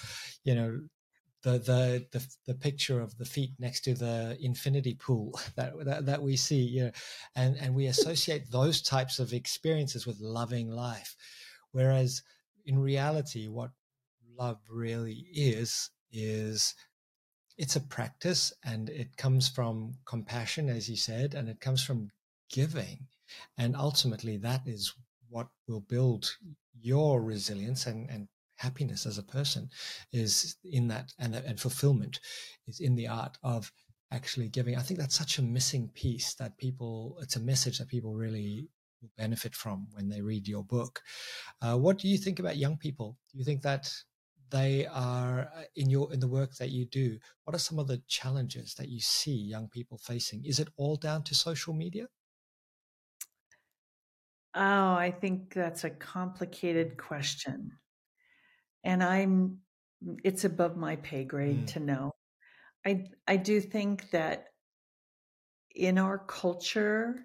you 0.44 0.54
know 0.54 0.80
the, 1.42 1.52
the 1.52 2.06
the 2.12 2.26
the 2.46 2.54
picture 2.54 3.00
of 3.00 3.16
the 3.16 3.24
feet 3.24 3.50
next 3.58 3.82
to 3.82 3.94
the 3.94 4.36
infinity 4.40 4.94
pool 4.94 5.38
that 5.56 5.72
that, 5.84 6.06
that 6.06 6.22
we 6.22 6.36
see 6.36 6.60
you 6.60 6.84
know 6.84 6.90
and 7.36 7.56
and 7.58 7.74
we 7.74 7.86
associate 7.86 8.50
those 8.50 8.82
types 8.82 9.18
of 9.18 9.32
experiences 9.32 10.06
with 10.06 10.20
loving 10.20 10.70
life. 10.70 11.14
Whereas 11.72 12.22
in 12.66 12.78
reality 12.78 13.48
what 13.48 13.70
love 14.36 14.58
really 14.68 15.26
is 15.32 15.90
is 16.12 16.74
it's 17.58 17.76
a 17.76 17.80
practice 17.80 18.52
and 18.64 18.88
it 18.88 19.16
comes 19.16 19.48
from 19.48 19.94
compassion 20.06 20.68
as 20.68 20.88
you 20.88 20.96
said 20.96 21.34
and 21.34 21.48
it 21.48 21.60
comes 21.60 21.82
from 21.82 22.08
giving. 22.50 23.06
And 23.58 23.76
ultimately 23.76 24.36
that 24.38 24.62
is 24.66 24.94
what 25.28 25.48
will 25.66 25.80
build 25.80 26.30
your 26.80 27.20
resilience 27.20 27.86
and, 27.86 28.08
and 28.08 28.28
happiness 28.56 29.06
as 29.06 29.18
a 29.18 29.22
person 29.22 29.68
is 30.12 30.56
in 30.64 30.88
that 30.88 31.12
and, 31.18 31.34
and 31.34 31.60
fulfillment 31.60 32.20
is 32.66 32.80
in 32.80 32.94
the 32.94 33.08
art 33.08 33.36
of 33.42 33.70
actually 34.12 34.48
giving. 34.48 34.76
I 34.76 34.82
think 34.82 34.98
that's 34.98 35.18
such 35.18 35.38
a 35.38 35.42
missing 35.42 35.90
piece 35.94 36.34
that 36.34 36.56
people 36.58 37.18
it's 37.20 37.36
a 37.36 37.40
message 37.40 37.78
that 37.78 37.88
people 37.88 38.14
really 38.14 38.68
will 39.02 39.10
benefit 39.18 39.54
from 39.54 39.88
when 39.92 40.08
they 40.08 40.22
read 40.22 40.48
your 40.48 40.64
book. 40.64 41.00
Uh, 41.60 41.76
what 41.76 41.98
do 41.98 42.08
you 42.08 42.18
think 42.18 42.38
about 42.38 42.56
young 42.56 42.76
people? 42.76 43.16
Do 43.32 43.38
you 43.38 43.44
think 43.44 43.62
that 43.62 43.90
they 44.50 44.86
are 44.86 45.50
uh, 45.56 45.62
in 45.76 45.90
your 45.90 46.12
in 46.12 46.20
the 46.20 46.28
work 46.28 46.54
that 46.56 46.70
you 46.70 46.84
do 46.84 47.18
what 47.44 47.54
are 47.54 47.60
some 47.60 47.78
of 47.78 47.86
the 47.86 48.02
challenges 48.06 48.74
that 48.74 48.88
you 48.88 49.00
see 49.00 49.34
young 49.34 49.68
people 49.68 49.98
facing 49.98 50.44
is 50.44 50.58
it 50.58 50.68
all 50.76 50.96
down 50.96 51.22
to 51.22 51.34
social 51.34 51.74
media 51.74 52.06
oh 54.54 54.92
i 54.94 55.14
think 55.20 55.52
that's 55.54 55.84
a 55.84 55.90
complicated 55.90 56.96
question 56.96 57.72
and 58.84 59.02
I'm 59.02 59.58
it's 60.24 60.44
above 60.44 60.76
my 60.76 60.96
pay 60.96 61.24
grade 61.24 61.66
mm. 61.66 61.72
to 61.74 61.80
know. 61.80 62.12
I 62.86 63.04
I 63.26 63.36
do 63.36 63.60
think 63.60 64.10
that 64.10 64.46
in 65.74 65.98
our 65.98 66.18
culture 66.18 67.24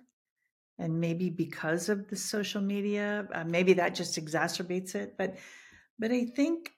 and 0.80 1.00
maybe 1.00 1.30
because 1.30 1.90
of 1.90 2.10
the 2.10 2.16
social 2.16 2.62
media, 2.62 3.28
uh, 3.34 3.44
maybe 3.44 3.74
that 3.74 3.96
just 3.96 4.20
exacerbates 4.20 4.96
it, 4.96 5.16
but 5.18 5.38
but 6.00 6.12
I 6.12 6.26
think 6.26 6.72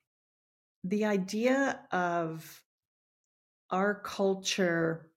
the 0.86 1.06
idea 1.06 1.80
of 1.92 2.62
our 3.72 3.96
culture 3.96 5.10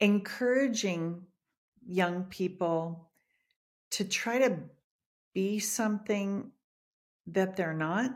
encouraging 0.00 1.22
young 1.86 2.24
people 2.24 3.10
to 3.90 4.04
try 4.04 4.38
to 4.38 4.56
be 5.34 5.58
something 5.58 6.50
that 7.26 7.56
they're 7.56 7.74
not 7.74 8.10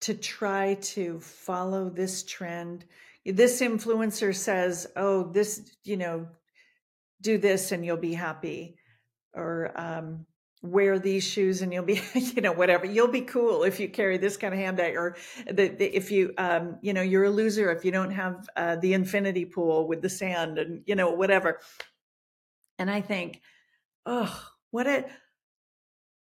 to 0.00 0.14
try 0.14 0.74
to 0.80 1.20
follow 1.20 1.88
this 1.88 2.24
trend. 2.24 2.84
This 3.24 3.60
influencer 3.60 4.34
says 4.34 4.88
oh 4.96 5.30
this 5.30 5.76
you 5.84 5.96
know 5.96 6.26
do 7.20 7.38
this 7.38 7.70
and 7.70 7.84
you'll 7.84 7.96
be 7.96 8.14
happy 8.14 8.76
or 9.34 9.70
um, 9.76 10.26
wear 10.62 10.98
these 10.98 11.24
shoes 11.26 11.62
and 11.62 11.72
you'll 11.72 11.84
be 11.84 12.00
you 12.14 12.42
know 12.42 12.52
whatever 12.52 12.84
you'll 12.84 13.08
be 13.08 13.22
cool 13.22 13.64
if 13.64 13.80
you 13.80 13.88
carry 13.88 14.18
this 14.18 14.36
kind 14.36 14.52
of 14.52 14.60
handbag 14.60 14.94
or 14.94 15.16
the, 15.46 15.68
the, 15.68 15.96
if 15.96 16.10
you 16.10 16.34
um, 16.36 16.76
you 16.82 16.92
know 16.92 17.00
you're 17.00 17.24
a 17.24 17.30
loser 17.30 17.70
if 17.70 17.84
you 17.84 17.90
don't 17.90 18.10
have 18.10 18.46
uh, 18.56 18.76
the 18.76 18.92
infinity 18.92 19.46
pool 19.46 19.88
with 19.88 20.02
the 20.02 20.10
sand 20.10 20.58
and 20.58 20.82
you 20.86 20.94
know 20.94 21.10
whatever 21.10 21.60
and 22.78 22.90
i 22.90 23.00
think 23.00 23.40
oh 24.04 24.50
what 24.70 24.86
a 24.86 25.04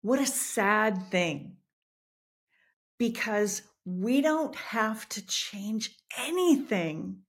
what 0.05 0.21
a 0.21 0.27
sad 0.27 1.11
thing. 1.11 1.57
Because 2.99 3.63
we 3.87 4.21
don't 4.21 4.55
have 4.55 5.09
to 5.11 5.27
change 5.27 5.97
anything. 6.19 7.21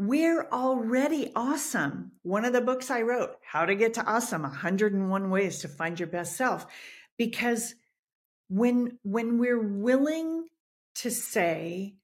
We're 0.00 0.46
already 0.52 1.32
awesome. 1.34 2.12
One 2.22 2.44
of 2.44 2.52
the 2.52 2.60
books 2.60 2.88
I 2.88 3.02
wrote, 3.02 3.32
How 3.44 3.64
to 3.64 3.74
Get 3.74 3.94
to 3.94 4.06
Awesome 4.06 4.42
101 4.42 5.30
Ways 5.30 5.58
to 5.58 5.68
Find 5.68 5.98
Your 5.98 6.06
Best 6.06 6.36
Self. 6.36 6.66
Because 7.16 7.74
when, 8.48 8.98
when 9.02 9.38
we're 9.38 9.60
willing 9.60 10.46
to 10.96 11.10
say, 11.10 11.96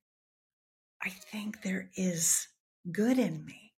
I 1.00 1.08
think 1.08 1.62
there 1.62 1.88
is 1.96 2.48
good 2.90 3.18
in 3.18 3.44
me, 3.44 3.72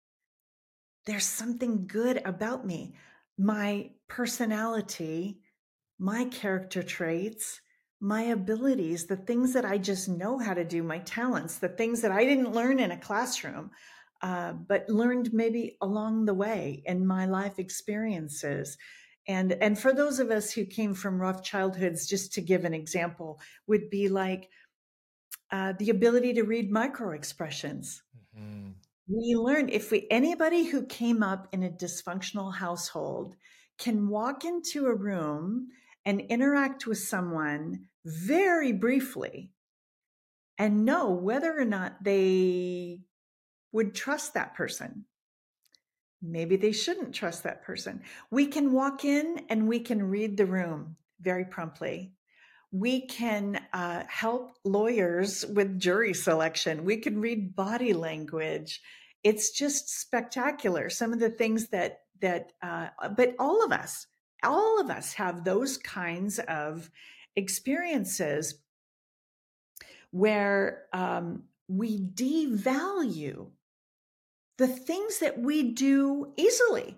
there's 1.04 1.26
something 1.26 1.86
good 1.86 2.22
about 2.24 2.66
me, 2.66 2.94
my 3.36 3.90
personality 4.08 5.40
my 5.98 6.26
character 6.26 6.82
traits, 6.82 7.60
my 8.00 8.22
abilities, 8.22 9.06
the 9.06 9.16
things 9.16 9.54
that 9.54 9.64
I 9.64 9.78
just 9.78 10.08
know 10.08 10.38
how 10.38 10.54
to 10.54 10.64
do, 10.64 10.82
my 10.82 10.98
talents, 11.00 11.58
the 11.58 11.68
things 11.68 12.02
that 12.02 12.12
I 12.12 12.24
didn't 12.24 12.52
learn 12.52 12.78
in 12.78 12.90
a 12.90 12.98
classroom, 12.98 13.70
uh, 14.22 14.52
but 14.52 14.88
learned 14.88 15.32
maybe 15.32 15.76
along 15.80 16.24
the 16.24 16.34
way 16.34 16.82
in 16.86 17.06
my 17.06 17.26
life 17.26 17.58
experiences. 17.58 18.78
And, 19.28 19.52
and 19.52 19.78
for 19.78 19.92
those 19.92 20.20
of 20.20 20.30
us 20.30 20.52
who 20.52 20.64
came 20.64 20.94
from 20.94 21.20
rough 21.20 21.42
childhoods, 21.42 22.06
just 22.06 22.32
to 22.34 22.40
give 22.40 22.64
an 22.64 22.74
example, 22.74 23.40
would 23.66 23.90
be 23.90 24.08
like 24.08 24.48
uh, 25.50 25.74
the 25.78 25.90
ability 25.90 26.34
to 26.34 26.44
read 26.44 26.70
micro 26.70 27.10
expressions. 27.12 28.02
Mm-hmm. 28.38 28.70
We 29.08 29.36
learned 29.36 29.70
if 29.70 29.90
we 29.90 30.06
anybody 30.10 30.64
who 30.64 30.84
came 30.86 31.22
up 31.22 31.48
in 31.52 31.62
a 31.62 31.70
dysfunctional 31.70 32.52
household 32.52 33.36
can 33.78 34.08
walk 34.08 34.44
into 34.44 34.86
a 34.86 34.94
room 34.94 35.68
and 36.04 36.20
interact 36.22 36.86
with 36.86 36.98
someone 36.98 37.86
very 38.04 38.72
briefly 38.72 39.52
and 40.58 40.84
know 40.84 41.10
whether 41.10 41.56
or 41.56 41.64
not 41.64 42.02
they 42.02 43.00
would 43.76 43.94
trust 43.94 44.32
that 44.32 44.54
person. 44.54 45.04
Maybe 46.22 46.56
they 46.56 46.72
shouldn't 46.72 47.14
trust 47.14 47.42
that 47.42 47.62
person. 47.62 48.02
We 48.30 48.46
can 48.46 48.72
walk 48.72 49.04
in 49.04 49.42
and 49.50 49.68
we 49.68 49.80
can 49.80 50.02
read 50.02 50.38
the 50.38 50.46
room 50.46 50.96
very 51.20 51.44
promptly. 51.44 52.14
We 52.72 53.06
can 53.06 53.60
uh, 53.74 54.04
help 54.08 54.56
lawyers 54.64 55.44
with 55.44 55.78
jury 55.78 56.14
selection. 56.14 56.86
We 56.86 56.96
can 56.96 57.20
read 57.20 57.54
body 57.54 57.92
language. 57.92 58.80
It's 59.22 59.50
just 59.50 60.00
spectacular. 60.00 60.88
Some 60.88 61.12
of 61.12 61.20
the 61.20 61.30
things 61.30 61.68
that 61.68 62.00
that, 62.22 62.52
uh, 62.62 62.88
but 63.14 63.34
all 63.38 63.62
of 63.62 63.72
us, 63.72 64.06
all 64.42 64.80
of 64.80 64.88
us 64.88 65.12
have 65.12 65.44
those 65.44 65.76
kinds 65.76 66.38
of 66.38 66.90
experiences 67.36 68.54
where 70.12 70.84
um, 70.94 71.42
we 71.68 71.98
devalue 72.00 73.50
the 74.58 74.66
things 74.66 75.18
that 75.18 75.38
we 75.38 75.72
do 75.72 76.32
easily 76.36 76.96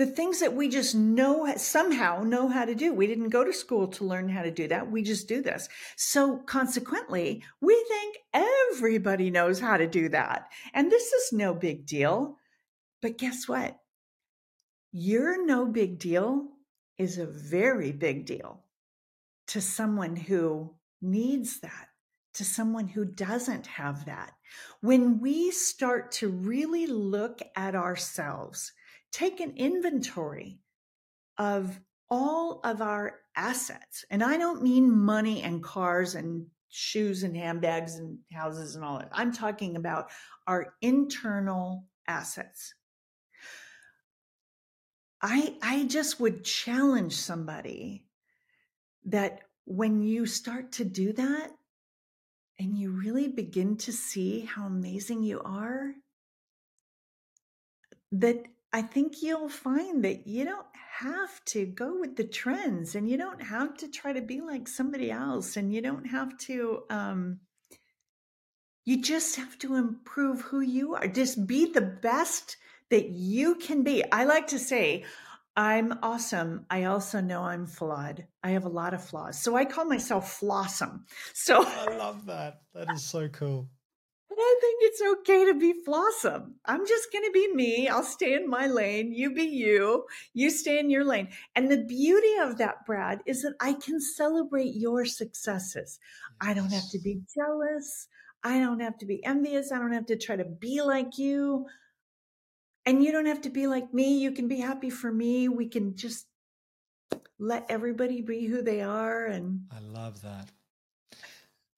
the 0.00 0.06
things 0.06 0.40
that 0.40 0.54
we 0.54 0.66
just 0.70 0.94
know 0.94 1.52
somehow 1.58 2.22
know 2.22 2.48
how 2.48 2.64
to 2.64 2.74
do. 2.74 2.90
We 2.90 3.06
didn't 3.06 3.28
go 3.28 3.44
to 3.44 3.52
school 3.52 3.86
to 3.88 4.04
learn 4.06 4.30
how 4.30 4.40
to 4.40 4.50
do 4.50 4.66
that. 4.68 4.90
We 4.90 5.02
just 5.02 5.28
do 5.28 5.42
this. 5.42 5.68
So 5.94 6.38
consequently, 6.38 7.42
we 7.60 7.84
think 7.86 8.16
everybody 8.32 9.30
knows 9.30 9.60
how 9.60 9.76
to 9.76 9.86
do 9.86 10.08
that. 10.08 10.46
And 10.72 10.90
this 10.90 11.12
is 11.12 11.34
no 11.34 11.52
big 11.52 11.84
deal. 11.84 12.36
But 13.02 13.18
guess 13.18 13.46
what? 13.46 13.76
Your 14.90 15.44
no 15.44 15.66
big 15.66 15.98
deal 15.98 16.46
is 16.96 17.18
a 17.18 17.26
very 17.26 17.92
big 17.92 18.24
deal 18.24 18.64
to 19.48 19.60
someone 19.60 20.16
who 20.16 20.76
needs 21.02 21.60
that, 21.60 21.88
to 22.34 22.44
someone 22.44 22.88
who 22.88 23.04
doesn't 23.04 23.66
have 23.66 24.06
that. 24.06 24.32
When 24.80 25.20
we 25.20 25.50
start 25.50 26.12
to 26.12 26.28
really 26.28 26.86
look 26.86 27.40
at 27.56 27.74
ourselves, 27.74 28.72
take 29.12 29.40
an 29.40 29.54
inventory 29.56 30.60
of 31.38 31.80
all 32.08 32.60
of 32.64 32.82
our 32.82 33.20
assets. 33.36 34.04
And 34.10 34.22
I 34.22 34.36
don't 34.36 34.62
mean 34.62 34.90
money 34.90 35.42
and 35.42 35.62
cars 35.62 36.14
and 36.14 36.46
shoes 36.68 37.22
and 37.22 37.36
handbags 37.36 37.96
and 37.96 38.18
houses 38.32 38.76
and 38.76 38.84
all 38.84 38.98
that. 38.98 39.10
I'm 39.12 39.32
talking 39.32 39.76
about 39.76 40.10
our 40.46 40.74
internal 40.80 41.84
assets. 42.06 42.74
I 45.22 45.56
I 45.62 45.84
just 45.84 46.20
would 46.20 46.44
challenge 46.44 47.14
somebody 47.14 48.04
that 49.06 49.40
when 49.64 50.02
you 50.02 50.26
start 50.26 50.72
to 50.72 50.84
do 50.84 51.12
that 51.12 51.50
and 52.60 52.78
you 52.78 52.90
really 52.90 53.26
begin 53.26 53.74
to 53.78 53.90
see 53.90 54.40
how 54.40 54.66
amazing 54.66 55.22
you 55.22 55.40
are 55.40 55.94
that 58.12 58.44
I 58.70 58.82
think 58.82 59.22
you'll 59.22 59.48
find 59.48 60.04
that 60.04 60.26
you 60.26 60.44
don't 60.44 60.66
have 60.98 61.42
to 61.46 61.64
go 61.64 61.98
with 61.98 62.16
the 62.16 62.24
trends 62.24 62.94
and 62.94 63.08
you 63.08 63.16
don't 63.16 63.42
have 63.42 63.78
to 63.78 63.88
try 63.88 64.12
to 64.12 64.20
be 64.20 64.42
like 64.42 64.68
somebody 64.68 65.10
else 65.10 65.56
and 65.56 65.72
you 65.72 65.80
don't 65.80 66.04
have 66.04 66.36
to 66.38 66.82
um 66.90 67.40
you 68.84 69.00
just 69.00 69.36
have 69.36 69.58
to 69.60 69.76
improve 69.76 70.40
who 70.40 70.60
you 70.60 70.94
are. 70.94 71.06
Just 71.06 71.46
be 71.46 71.66
the 71.66 71.80
best 71.80 72.56
that 72.90 73.10
you 73.10 73.54
can 73.54 73.82
be. 73.82 74.04
I 74.10 74.24
like 74.24 74.48
to 74.48 74.58
say, 74.58 75.04
I'm 75.60 75.98
awesome. 76.02 76.64
I 76.70 76.84
also 76.84 77.20
know 77.20 77.42
I'm 77.42 77.66
flawed. 77.66 78.26
I 78.42 78.52
have 78.52 78.64
a 78.64 78.70
lot 78.70 78.94
of 78.94 79.04
flaws. 79.04 79.42
So 79.42 79.56
I 79.56 79.66
call 79.66 79.84
myself 79.84 80.40
Flawsome. 80.40 81.00
So 81.34 81.62
I 81.62 81.98
love 81.98 82.24
that. 82.26 82.62
That 82.72 82.90
is 82.94 83.04
so 83.04 83.28
cool. 83.28 83.68
I 84.32 84.58
think 84.62 84.78
it's 84.80 85.02
okay 85.02 85.44
to 85.44 85.58
be 85.58 85.74
flawsome. 85.86 86.52
I'm 86.64 86.86
just 86.86 87.12
going 87.12 87.26
to 87.26 87.30
be 87.32 87.52
me. 87.52 87.88
I'll 87.88 88.02
stay 88.02 88.32
in 88.32 88.48
my 88.48 88.68
lane. 88.68 89.12
You 89.12 89.34
be 89.34 89.42
you. 89.42 90.06
You 90.32 90.48
stay 90.48 90.78
in 90.78 90.88
your 90.88 91.04
lane. 91.04 91.28
And 91.54 91.70
the 91.70 91.84
beauty 91.84 92.36
of 92.40 92.56
that, 92.56 92.86
Brad, 92.86 93.20
is 93.26 93.42
that 93.42 93.52
I 93.60 93.74
can 93.74 94.00
celebrate 94.00 94.72
your 94.74 95.04
successes. 95.04 95.98
I 96.40 96.54
don't 96.54 96.72
have 96.72 96.88
to 96.92 96.98
be 96.98 97.20
jealous. 97.34 98.08
I 98.42 98.60
don't 98.60 98.80
have 98.80 98.96
to 98.96 99.04
be 99.04 99.22
envious. 99.26 99.72
I 99.72 99.78
don't 99.78 99.92
have 99.92 100.06
to 100.06 100.16
try 100.16 100.36
to 100.36 100.44
be 100.46 100.80
like 100.80 101.18
you. 101.18 101.66
And 102.90 103.04
you 103.04 103.12
don't 103.12 103.26
have 103.26 103.42
to 103.42 103.50
be 103.50 103.68
like 103.68 103.94
me. 103.94 104.18
You 104.18 104.32
can 104.32 104.48
be 104.48 104.58
happy 104.58 104.90
for 104.90 105.12
me. 105.12 105.48
We 105.48 105.68
can 105.68 105.94
just 105.94 106.26
let 107.38 107.64
everybody 107.68 108.20
be 108.20 108.46
who 108.46 108.62
they 108.62 108.82
are 108.82 109.26
and 109.26 109.60
I 109.70 109.78
love 109.78 110.20
that. 110.22 110.48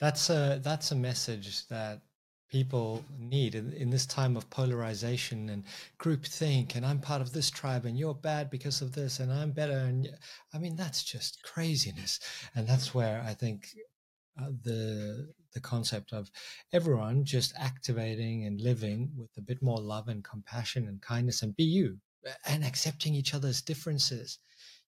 That's 0.01 0.31
a 0.31 0.59
that's 0.65 0.91
a 0.91 0.97
message 0.97 1.69
that 1.69 2.01
people 2.49 3.05
need 3.19 3.55
in, 3.55 3.75
in, 3.75 3.91
this 3.91 4.07
time 4.07 4.39
of 4.39 4.49
polarization 4.49 5.51
and 5.51 5.65
groupthink 5.99 6.77
and 6.77 6.85
i'm 6.85 6.99
part 6.99 7.23
of 7.23 7.33
this 7.33 7.51
tribe 7.51 7.87
and 7.87 7.99
you're 7.99 8.13
bad 8.13 8.51
because 8.51 8.83
of 8.83 8.93
this 8.93 9.21
and 9.21 9.33
i'm 9.33 9.53
better 9.53 9.79
and 9.79 10.11
i 10.53 10.59
mean 10.59 10.77
that's 10.77 11.03
just 11.03 11.43
craziness 11.43 12.21
and 12.55 12.69
that's 12.69 12.95
where 12.95 13.25
i 13.27 13.33
think 13.33 13.69
uh, 14.39 14.51
the 14.65 15.33
the 15.53 15.61
concept 15.61 16.13
of 16.13 16.31
everyone 16.73 17.25
just 17.25 17.53
activating 17.59 18.45
and 18.47 18.61
living 18.61 19.11
with 19.17 19.31
a 19.37 19.43
bit 19.43 19.63
more 19.63 19.81
love 19.81 20.09
and 20.09 20.25
compassion 20.25 20.89
and 20.89 21.01
kindness 21.01 21.43
and 21.43 21.57
be 21.57 21.65
you 21.65 21.99
and 22.47 22.65
accepting 22.65 23.15
each 23.15 23.35
other's 23.35 23.63
differences 23.63 24.39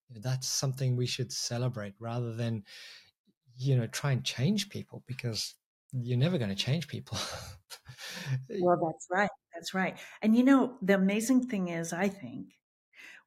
you 0.09 0.15
know, 0.15 0.21
that's 0.23 0.47
something 0.47 0.95
we 0.95 1.07
should 1.07 1.31
celebrate 1.31 1.93
rather 1.99 2.33
than 2.33 2.63
you 3.57 3.75
know 3.75 3.87
try 3.87 4.11
and 4.11 4.23
change 4.23 4.69
people 4.69 5.03
because 5.07 5.55
you're 5.93 6.17
never 6.17 6.37
going 6.37 6.49
to 6.49 6.55
change 6.55 6.87
people. 6.87 7.17
well, 8.59 8.77
that's 8.83 9.07
right. 9.09 9.29
That's 9.53 9.73
right. 9.73 9.97
And 10.21 10.35
you 10.35 10.43
know, 10.43 10.77
the 10.81 10.95
amazing 10.95 11.47
thing 11.47 11.69
is, 11.69 11.93
I 11.93 12.09
think 12.09 12.49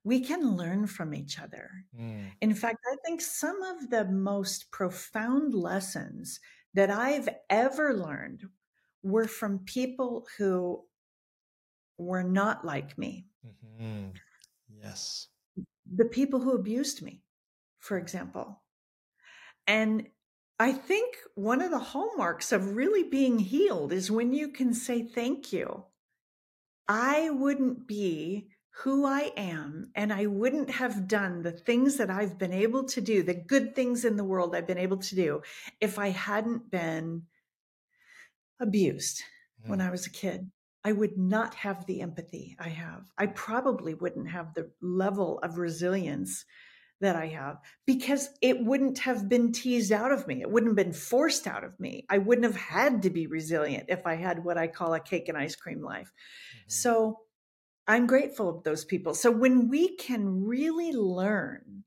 we 0.05 0.21
can 0.21 0.57
learn 0.57 0.87
from 0.87 1.15
each 1.15 1.39
other. 1.39 1.71
Mm. 1.99 2.33
In 2.41 2.55
fact, 2.55 2.79
I 2.91 2.97
think 3.05 3.21
some 3.21 3.63
of 3.63 3.91
the 3.91 4.05
most 4.05 4.71
profound 4.71 5.55
lessons 5.55 6.41
that 6.75 6.91
I've 6.91 7.29
ever 7.49 7.95
learned 7.95 8.45
were 9.03 9.27
from 9.27 9.61
people 9.61 10.27
who 10.37 10.85
were 11.97 12.23
not 12.23 12.65
like 12.65 12.97
me. 12.99 13.27
Mm-hmm. 13.47 14.11
Yes. 14.83 15.29
The 15.95 16.05
people 16.05 16.41
who 16.41 16.53
abused 16.53 17.03
me, 17.03 17.23
for 17.79 17.97
example. 17.99 18.63
And 19.67 20.09
I 20.59 20.73
think 20.73 21.17
one 21.35 21.63
of 21.63 21.71
the 21.71 21.79
hallmarks 21.79 22.53
of 22.53 22.75
really 22.75 23.05
being 23.05 23.39
healed 23.39 23.93
is 23.93 24.11
when 24.11 24.33
you 24.33 24.49
can 24.49 24.75
say 24.75 25.03
thank 25.03 25.53
you. 25.53 25.85
I 26.89 27.31
wouldn't 27.31 27.87
be 27.87 28.49
who 28.83 29.05
I 29.05 29.33
am, 29.37 29.91
and 29.97 30.13
I 30.13 30.27
wouldn't 30.27 30.71
have 30.71 31.09
done 31.09 31.43
the 31.43 31.51
things 31.51 31.97
that 31.97 32.11
I've 32.11 32.39
been 32.39 32.53
able 32.53 32.85
to 32.85 33.01
do, 33.01 33.25
the 33.25 33.35
good 33.35 33.75
things 33.75 34.05
in 34.05 34.17
the 34.17 34.25
world 34.25 34.55
I've 34.55 34.69
been 34.69 34.79
able 34.79 34.99
to 34.99 35.15
do, 35.17 35.43
if 35.81 35.99
I 35.99 36.11
hadn't 36.11 36.71
been 36.71 37.23
abused 38.61 39.23
mm. 39.65 39.71
when 39.71 39.81
I 39.81 39.91
was 39.91 40.07
a 40.07 40.11
kid. 40.11 40.51
I 40.85 40.93
would 40.93 41.19
not 41.19 41.55
have 41.57 41.87
the 41.87 42.03
empathy 42.03 42.57
I 42.59 42.69
have. 42.69 43.11
I 43.19 43.27
probably 43.27 43.95
wouldn't 43.95 44.31
have 44.31 44.55
the 44.55 44.71
level 44.81 45.41
of 45.41 45.59
resilience 45.59 46.45
that 47.01 47.17
I 47.17 47.27
have 47.27 47.59
because 47.85 48.31
it 48.41 48.65
wouldn't 48.65 48.99
have 49.01 49.29
been 49.29 49.53
teased 49.53 49.93
out 49.93 50.13
of 50.13 50.27
me. 50.29 50.41
It 50.41 50.51
wouldn't 50.51 50.71
have 50.71 50.87
been 50.87 50.95
forced 50.95 51.47
out 51.49 51.65
of 51.65 51.79
me. 51.81 52.07
I 52.09 52.19
wouldn't 52.19 52.47
have 52.47 52.57
had 52.57 53.03
to 53.03 53.11
be 53.11 53.27
resilient 53.27 53.87
if 53.89 54.07
I 54.07 54.15
had 54.15 54.45
what 54.45 54.57
I 54.57 54.69
call 54.69 54.95
a 54.95 55.01
cake 55.01 55.29
and 55.29 55.37
ice 55.37 55.57
cream 55.57 55.83
life. 55.83 56.13
Mm-hmm. 56.57 56.65
So 56.69 57.19
I'm 57.89 58.07
grateful 58.07 58.49
of 58.49 58.63
those 58.63 58.85
people. 58.85 59.15
So 59.15 59.31
when 59.31 59.69
we 59.69 59.97
can 59.97 60.45
really 60.45 60.93
learn 60.93 61.85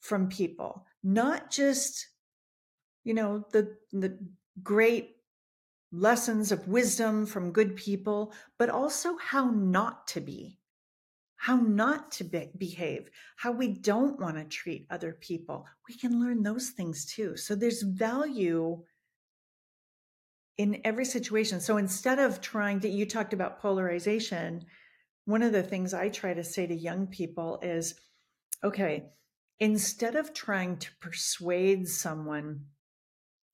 from 0.00 0.28
people, 0.28 0.86
not 1.02 1.50
just, 1.50 2.06
you 3.04 3.12
know, 3.12 3.44
the, 3.52 3.76
the 3.92 4.18
great 4.62 5.16
lessons 5.92 6.52
of 6.52 6.68
wisdom 6.68 7.26
from 7.26 7.52
good 7.52 7.76
people, 7.76 8.32
but 8.58 8.70
also 8.70 9.16
how 9.18 9.50
not 9.50 10.06
to 10.08 10.20
be 10.20 10.58
how 11.36 11.56
not 11.56 12.10
to 12.10 12.24
be- 12.24 12.50
behave, 12.56 13.10
how 13.36 13.52
we 13.52 13.68
don't 13.68 14.18
want 14.18 14.36
to 14.36 14.44
treat 14.44 14.86
other 14.90 15.12
people. 15.12 15.66
We 15.88 15.94
can 15.94 16.20
learn 16.20 16.42
those 16.42 16.70
things 16.70 17.04
too. 17.04 17.36
So 17.36 17.54
there's 17.54 17.82
value 17.82 18.82
in 20.58 20.80
every 20.84 21.04
situation. 21.04 21.60
So 21.60 21.76
instead 21.76 22.18
of 22.18 22.40
trying 22.40 22.80
to, 22.80 22.88
you 22.88 23.06
talked 23.06 23.34
about 23.34 23.60
polarization. 23.60 24.64
One 25.26 25.42
of 25.42 25.52
the 25.52 25.62
things 25.62 25.92
I 25.92 26.08
try 26.08 26.34
to 26.34 26.42
say 26.42 26.66
to 26.66 26.74
young 26.74 27.06
people 27.06 27.60
is 27.62 27.94
okay, 28.64 29.10
instead 29.60 30.16
of 30.16 30.32
trying 30.32 30.78
to 30.78 30.90
persuade 31.00 31.86
someone 31.88 32.64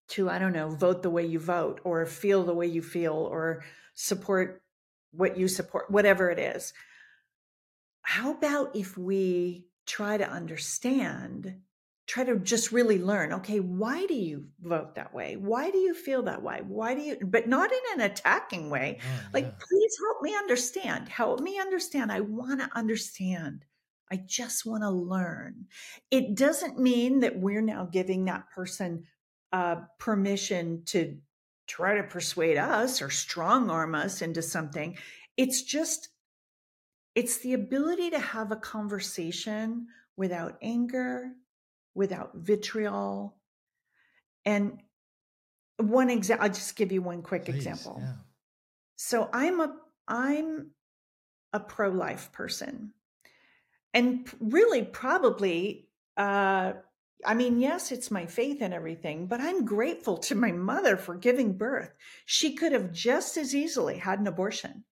to, 0.09 0.31
I 0.31 0.39
don't 0.39 0.53
know, 0.53 0.71
vote 0.71 1.03
the 1.03 1.11
way 1.11 1.27
you 1.27 1.41
vote 1.41 1.81
or 1.85 2.07
feel 2.07 2.45
the 2.45 2.55
way 2.55 2.67
you 2.67 2.83
feel 2.83 3.15
or 3.15 3.65
support 3.95 4.63
what 5.11 5.37
you 5.37 5.49
support, 5.49 5.91
whatever 5.91 6.31
it 6.31 6.39
is 6.39 6.73
how 8.03 8.33
about 8.33 8.75
if 8.75 8.99
we 8.99 9.65
try 9.87 10.17
to 10.17 10.29
understand 10.29 11.61
try 12.13 12.25
to 12.25 12.37
just 12.41 12.73
really 12.73 12.99
learn 12.99 13.33
okay 13.33 13.59
why 13.59 14.05
do 14.05 14.13
you 14.13 14.45
vote 14.61 14.97
that 14.97 15.15
way? 15.15 15.37
Why 15.37 15.71
do 15.71 15.79
you 15.79 15.95
feel 15.95 16.23
that 16.25 16.43
way? 16.43 16.61
Why 16.67 16.95
do 16.95 17.01
you 17.01 17.17
but 17.23 17.49
not 17.49 17.73
in 17.73 18.01
an 18.01 18.11
attacking 18.11 18.69
way. 18.69 18.99
Oh, 19.01 19.29
like 19.33 19.45
yeah. 19.45 19.67
please 19.67 19.97
help 19.99 20.21
me 20.21 20.37
understand. 20.37 21.09
Help 21.09 21.41
me 21.41 21.59
understand. 21.59 22.13
I 22.13 22.21
want 22.21 22.61
to 22.61 22.69
understand. 22.75 23.65
I 24.11 24.21
just 24.27 24.67
want 24.67 24.83
to 24.83 24.91
learn. 24.91 25.65
It 26.11 26.35
doesn't 26.35 26.79
mean 26.79 27.21
that 27.21 27.39
we're 27.39 27.63
now 27.63 27.89
giving 27.91 28.27
that 28.27 28.51
person 28.51 29.05
uh, 29.51 29.77
permission 29.99 30.83
to 30.89 31.17
try 31.67 31.95
to 31.95 32.03
persuade 32.03 32.59
us 32.59 33.01
or 33.01 33.09
strong 33.09 33.71
arm 33.71 33.95
us 33.95 34.21
into 34.21 34.43
something. 34.43 34.99
It's 35.39 35.63
just 35.63 36.11
it's 37.15 37.39
the 37.39 37.55
ability 37.55 38.11
to 38.11 38.19
have 38.19 38.53
a 38.53 38.57
conversation 38.57 39.87
without 40.15 40.59
anger, 40.61 41.31
without 41.95 42.33
vitriol. 42.35 43.37
And 44.45 44.81
one 45.79 46.11
example, 46.11 46.45
I'll 46.45 46.53
just 46.53 46.77
give 46.77 46.93
you 46.93 47.03
one 47.03 47.23
quick 47.23 47.45
Please, 47.45 47.57
example. 47.57 47.99
Yeah. 48.01 48.13
So 48.97 49.29
I'm 49.33 49.61
a 49.61 49.75
I'm 50.09 50.71
a 51.53 51.61
pro-life 51.61 52.33
person. 52.33 52.93
and 53.95 54.29
really 54.41 54.83
probably 54.83 55.89
uh 56.17 56.73
I 57.25 57.35
mean, 57.35 57.61
yes, 57.61 57.93
it's 57.93 58.11
my 58.11 58.27
faith 58.27 58.61
and 58.63 58.75
everything, 58.75 59.27
but 59.27 59.41
I'm 59.41 59.65
grateful 59.65 60.19
to 60.19 60.35
my 60.35 60.51
mother 60.51 60.97
for 60.97 61.15
giving 61.15 61.57
birth. 61.57 61.93
She 62.27 62.55
could 62.57 62.73
have 62.73 62.91
just 62.91 63.37
as 63.37 63.55
easily 63.55 63.99
had 63.99 64.19
an 64.19 64.27
abortion. 64.27 64.85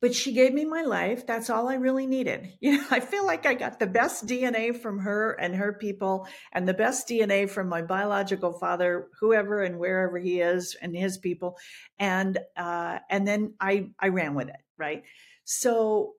But 0.00 0.14
she 0.14 0.32
gave 0.32 0.54
me 0.54 0.64
my 0.64 0.82
life. 0.82 1.26
That's 1.26 1.50
all 1.50 1.68
I 1.68 1.74
really 1.74 2.06
needed. 2.06 2.54
You 2.60 2.78
know, 2.78 2.84
I 2.90 3.00
feel 3.00 3.26
like 3.26 3.46
I 3.46 3.54
got 3.54 3.78
the 3.78 3.86
best 3.86 4.26
DNA 4.26 4.74
from 4.76 4.98
her 5.00 5.32
and 5.32 5.54
her 5.56 5.72
people 5.72 6.26
and 6.52 6.66
the 6.66 6.74
best 6.74 7.08
DNA 7.08 7.48
from 7.48 7.68
my 7.68 7.82
biological 7.82 8.52
father, 8.52 9.08
whoever 9.20 9.62
and 9.62 9.78
wherever 9.78 10.18
he 10.18 10.40
is 10.40 10.76
and 10.80 10.96
his 10.96 11.18
people. 11.18 11.58
And 11.98 12.38
uh 12.56 12.98
and 13.08 13.26
then 13.26 13.54
I 13.60 13.90
I 13.98 14.08
ran 14.08 14.34
with 14.34 14.48
it, 14.48 14.62
right? 14.78 15.02
So 15.44 16.14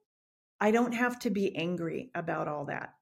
I 0.60 0.70
don't 0.70 0.92
have 0.92 1.18
to 1.20 1.30
be 1.30 1.56
angry 1.56 2.10
about 2.14 2.48
all 2.48 2.66
that. 2.66 2.94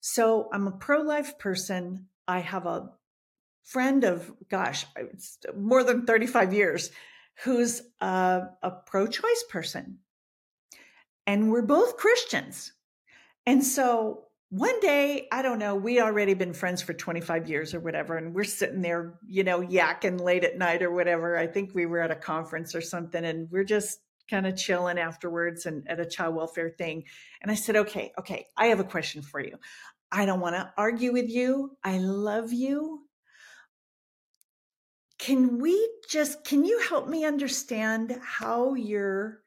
So 0.00 0.48
I'm 0.52 0.66
a 0.66 0.72
pro 0.72 1.00
life 1.00 1.38
person. 1.38 2.08
I 2.26 2.40
have 2.40 2.66
a 2.66 2.90
friend 3.62 4.04
of, 4.04 4.30
gosh, 4.50 4.84
more 5.56 5.84
than 5.84 6.06
35 6.06 6.52
years 6.52 6.90
who's 7.44 7.82
a, 8.00 8.42
a 8.62 8.70
pro 8.86 9.06
choice 9.06 9.44
person. 9.48 9.98
And 11.30 11.48
we're 11.48 11.62
both 11.62 11.96
Christians. 11.96 12.72
And 13.46 13.64
so 13.64 14.24
one 14.48 14.80
day, 14.80 15.28
I 15.30 15.42
don't 15.42 15.60
know, 15.60 15.76
we 15.76 16.00
already 16.00 16.34
been 16.34 16.52
friends 16.52 16.82
for 16.82 16.92
25 16.92 17.48
years 17.48 17.72
or 17.72 17.78
whatever, 17.78 18.16
and 18.16 18.34
we're 18.34 18.42
sitting 18.42 18.82
there, 18.82 19.14
you 19.28 19.44
know, 19.44 19.60
yakking 19.60 20.20
late 20.20 20.42
at 20.42 20.58
night 20.58 20.82
or 20.82 20.90
whatever. 20.90 21.38
I 21.38 21.46
think 21.46 21.72
we 21.72 21.86
were 21.86 22.00
at 22.00 22.10
a 22.10 22.16
conference 22.16 22.74
or 22.74 22.80
something, 22.80 23.24
and 23.24 23.48
we're 23.48 23.62
just 23.62 24.00
kind 24.28 24.44
of 24.44 24.56
chilling 24.56 24.98
afterwards 24.98 25.66
and 25.66 25.88
at 25.88 26.00
a 26.00 26.04
child 26.04 26.34
welfare 26.34 26.68
thing. 26.68 27.04
And 27.40 27.48
I 27.48 27.54
said, 27.54 27.76
okay, 27.76 28.10
okay, 28.18 28.46
I 28.56 28.66
have 28.66 28.80
a 28.80 28.84
question 28.84 29.22
for 29.22 29.38
you. 29.38 29.56
I 30.10 30.26
don't 30.26 30.40
want 30.40 30.56
to 30.56 30.72
argue 30.76 31.12
with 31.12 31.30
you. 31.30 31.76
I 31.84 31.98
love 31.98 32.52
you. 32.52 33.02
Can 35.20 35.60
we 35.60 35.90
just, 36.08 36.42
can 36.42 36.64
you 36.64 36.80
help 36.88 37.06
me 37.06 37.24
understand 37.24 38.18
how 38.20 38.74
you're, 38.74 39.42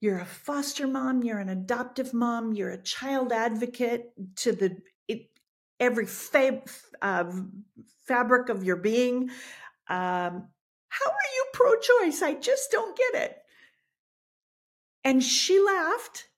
you're 0.00 0.18
a 0.18 0.24
foster 0.24 0.86
mom, 0.86 1.22
you're 1.22 1.38
an 1.38 1.48
adoptive 1.48 2.14
mom, 2.14 2.52
you're 2.52 2.70
a 2.70 2.82
child 2.82 3.32
advocate 3.32 4.12
to 4.36 4.52
the, 4.52 4.76
it, 5.08 5.28
every 5.80 6.06
fab, 6.06 6.68
uh, 7.02 7.24
fabric 8.06 8.48
of 8.48 8.64
your 8.64 8.76
being. 8.76 9.30
Um, 9.88 10.48
how 10.88 11.06
are 11.06 11.30
you 11.34 11.44
pro 11.52 11.74
choice? 11.76 12.22
I 12.22 12.34
just 12.34 12.70
don't 12.70 12.96
get 12.96 13.22
it. 13.22 13.36
And 15.04 15.22
she 15.22 15.60
laughed. 15.60 16.28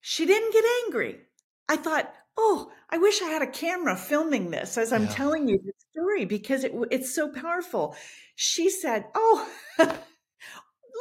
She 0.00 0.26
didn't 0.26 0.52
get 0.52 0.64
angry. 0.84 1.20
I 1.68 1.76
thought, 1.76 2.12
oh, 2.36 2.70
I 2.90 2.98
wish 2.98 3.22
I 3.22 3.28
had 3.28 3.42
a 3.42 3.46
camera 3.46 3.96
filming 3.96 4.50
this 4.50 4.76
as 4.76 4.92
I'm 4.92 5.04
yeah. 5.04 5.12
telling 5.12 5.48
you 5.48 5.58
the 5.58 5.72
story 5.90 6.24
because 6.24 6.64
it, 6.64 6.72
it's 6.90 7.14
so 7.14 7.28
powerful. 7.28 7.96
She 8.34 8.70
said, 8.70 9.06
oh, 9.14 9.48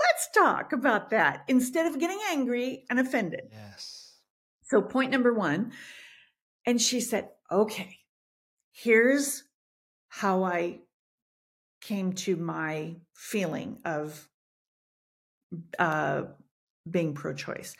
let's 0.08 0.30
talk 0.34 0.74
about 0.74 1.10
that 1.12 1.44
instead 1.48 1.86
of 1.88 2.00
getting 2.00 2.20
angry 2.30 2.86
and 2.90 3.00
offended. 3.00 3.50
Yes. 3.52 4.16
So, 4.64 4.82
point 4.82 5.12
number 5.12 5.34
one. 5.34 5.72
And 6.66 6.80
she 6.80 7.02
said, 7.02 7.30
okay, 7.52 7.98
here's 8.72 9.44
how 10.10 10.44
I 10.44 10.82
came 11.82 12.14
to 12.14 12.36
my 12.36 12.98
feeling 13.16 13.80
of 13.84 14.28
uh, 15.80 16.24
being 16.90 17.14
pro 17.14 17.34
choice. 17.34 17.76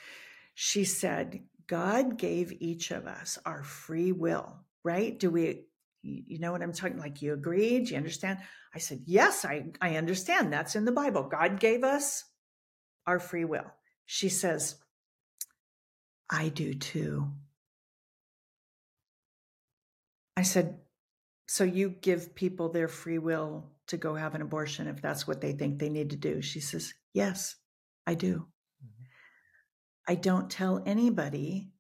She 0.56 0.84
said, 0.84 1.42
God 1.68 2.18
gave 2.18 2.54
each 2.60 2.92
of 2.92 3.08
us 3.08 3.38
our 3.46 3.64
free 3.64 4.12
will, 4.12 4.58
right? 4.84 5.18
Do 5.18 5.30
we, 5.30 5.62
you 6.02 6.40
know 6.40 6.52
what 6.52 6.62
I'm 6.62 6.74
talking 6.74 6.98
like? 7.00 7.22
You 7.22 7.34
agreed? 7.34 7.86
Do 7.86 7.92
you 7.92 7.98
understand? 7.98 8.40
I 8.74 8.80
said, 8.80 9.02
yes, 9.06 9.44
I, 9.44 9.66
I 9.82 9.98
understand. 9.98 10.52
That's 10.52 10.76
in 10.76 10.86
the 10.86 10.92
Bible. 10.92 11.24
God 11.24 11.60
gave 11.60 11.84
us 11.84 12.24
our 13.06 13.20
free 13.20 13.46
will. 13.46 13.72
She 14.06 14.30
says, 14.30 14.76
I 16.30 16.50
do 16.50 16.74
too. 16.74 17.32
I 20.38 20.44
said, 20.44 20.80
so 21.48 21.66
you 21.66 21.90
give 21.90 22.34
people 22.34 22.70
their 22.70 22.88
free 22.88 23.18
will 23.18 23.72
to 23.88 23.98
go 23.98 24.16
have 24.16 24.36
an 24.36 24.42
abortion 24.42 24.88
if 24.88 25.02
that's 25.02 25.28
what 25.28 25.42
they 25.42 25.52
think 25.52 25.78
they 25.78 25.90
need 25.90 26.12
to 26.12 26.16
do? 26.16 26.42
She 26.42 26.62
says, 26.62 26.94
yes, 27.14 27.58
I 28.08 28.14
do. 28.14 28.48
Mm-hmm. 28.84 29.04
I 30.08 30.16
don't 30.16 30.50
tell 30.50 30.82
anybody 30.86 31.72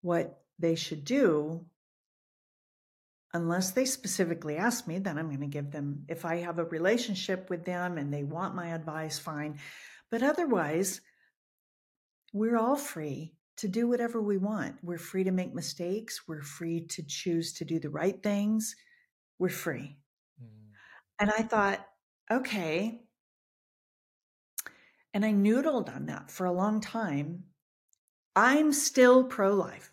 what 0.00 0.40
they 0.58 0.74
should 0.74 1.04
do 1.04 1.66
unless 3.32 3.70
they 3.70 3.84
specifically 3.84 4.56
ask 4.56 4.86
me 4.86 4.98
then 4.98 5.18
i'm 5.18 5.28
going 5.28 5.40
to 5.40 5.46
give 5.46 5.70
them 5.70 6.04
if 6.08 6.24
i 6.24 6.36
have 6.36 6.58
a 6.58 6.64
relationship 6.64 7.48
with 7.48 7.64
them 7.64 7.98
and 7.98 8.12
they 8.12 8.24
want 8.24 8.54
my 8.54 8.68
advice 8.68 9.18
fine. 9.18 9.58
But 10.10 10.22
otherwise 10.22 11.00
we're 12.32 12.56
all 12.56 12.76
free 12.76 13.34
to 13.58 13.68
do 13.68 13.88
whatever 13.88 14.20
we 14.20 14.38
want. 14.38 14.76
We're 14.82 14.98
free 14.98 15.24
to 15.24 15.30
make 15.30 15.54
mistakes. 15.54 16.22
We're 16.26 16.42
free 16.42 16.86
to 16.88 17.02
choose 17.02 17.52
to 17.54 17.64
do 17.64 17.78
the 17.78 17.90
right 17.90 18.20
things. 18.22 18.74
We're 19.38 19.48
free. 19.48 19.96
Mm. 20.42 20.72
and 21.18 21.30
i 21.30 21.42
thought 21.42 21.86
okay. 22.30 23.00
And 25.12 25.24
I 25.24 25.32
noodled 25.32 25.94
on 25.94 26.06
that 26.06 26.30
for 26.30 26.46
a 26.46 26.52
long 26.52 26.80
time. 26.80 27.44
I'm 28.36 28.72
still 28.72 29.24
pro 29.24 29.54
life 29.54 29.92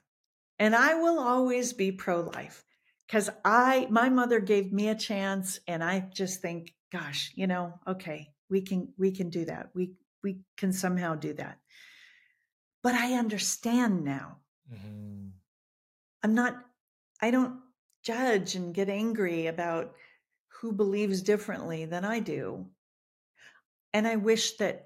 and 0.60 0.76
I 0.76 0.94
will 0.94 1.20
always 1.20 1.74
be 1.74 1.92
pro 1.92 2.22
life 2.22 2.64
because 3.08 3.30
I, 3.46 3.88
my 3.90 4.10
mother 4.10 4.40
gave 4.40 4.74
me 4.74 4.90
a 4.90 4.96
chance 4.96 5.60
and 5.68 5.84
I 5.84 6.10
just 6.14 6.42
think, 6.42 6.74
gosh, 6.92 7.32
you 7.36 7.48
know, 7.48 7.74
okay, 7.88 8.30
we 8.50 8.62
can, 8.62 8.94
we 8.98 9.12
can 9.12 9.30
do 9.30 9.46
that. 9.46 9.70
We, 9.74 9.94
we 10.24 10.40
can 10.58 10.74
somehow 10.74 11.16
do 11.16 11.34
that. 11.34 11.58
But 12.84 12.96
I 12.96 13.14
understand 13.14 14.04
now. 14.04 14.38
Mm-hmm. 14.72 15.30
I'm 16.24 16.36
not, 16.36 16.58
I 17.22 17.32
don't 17.32 17.60
judge 18.04 18.56
and 18.56 18.74
get 18.74 18.90
angry 18.90 19.48
about 19.48 19.94
who 20.50 20.72
believes 20.72 21.22
differently 21.22 21.86
than 21.86 22.04
I 22.04 22.20
do. 22.20 22.68
And 23.94 24.08
I 24.08 24.18
wish 24.18 24.58
that 24.58 24.84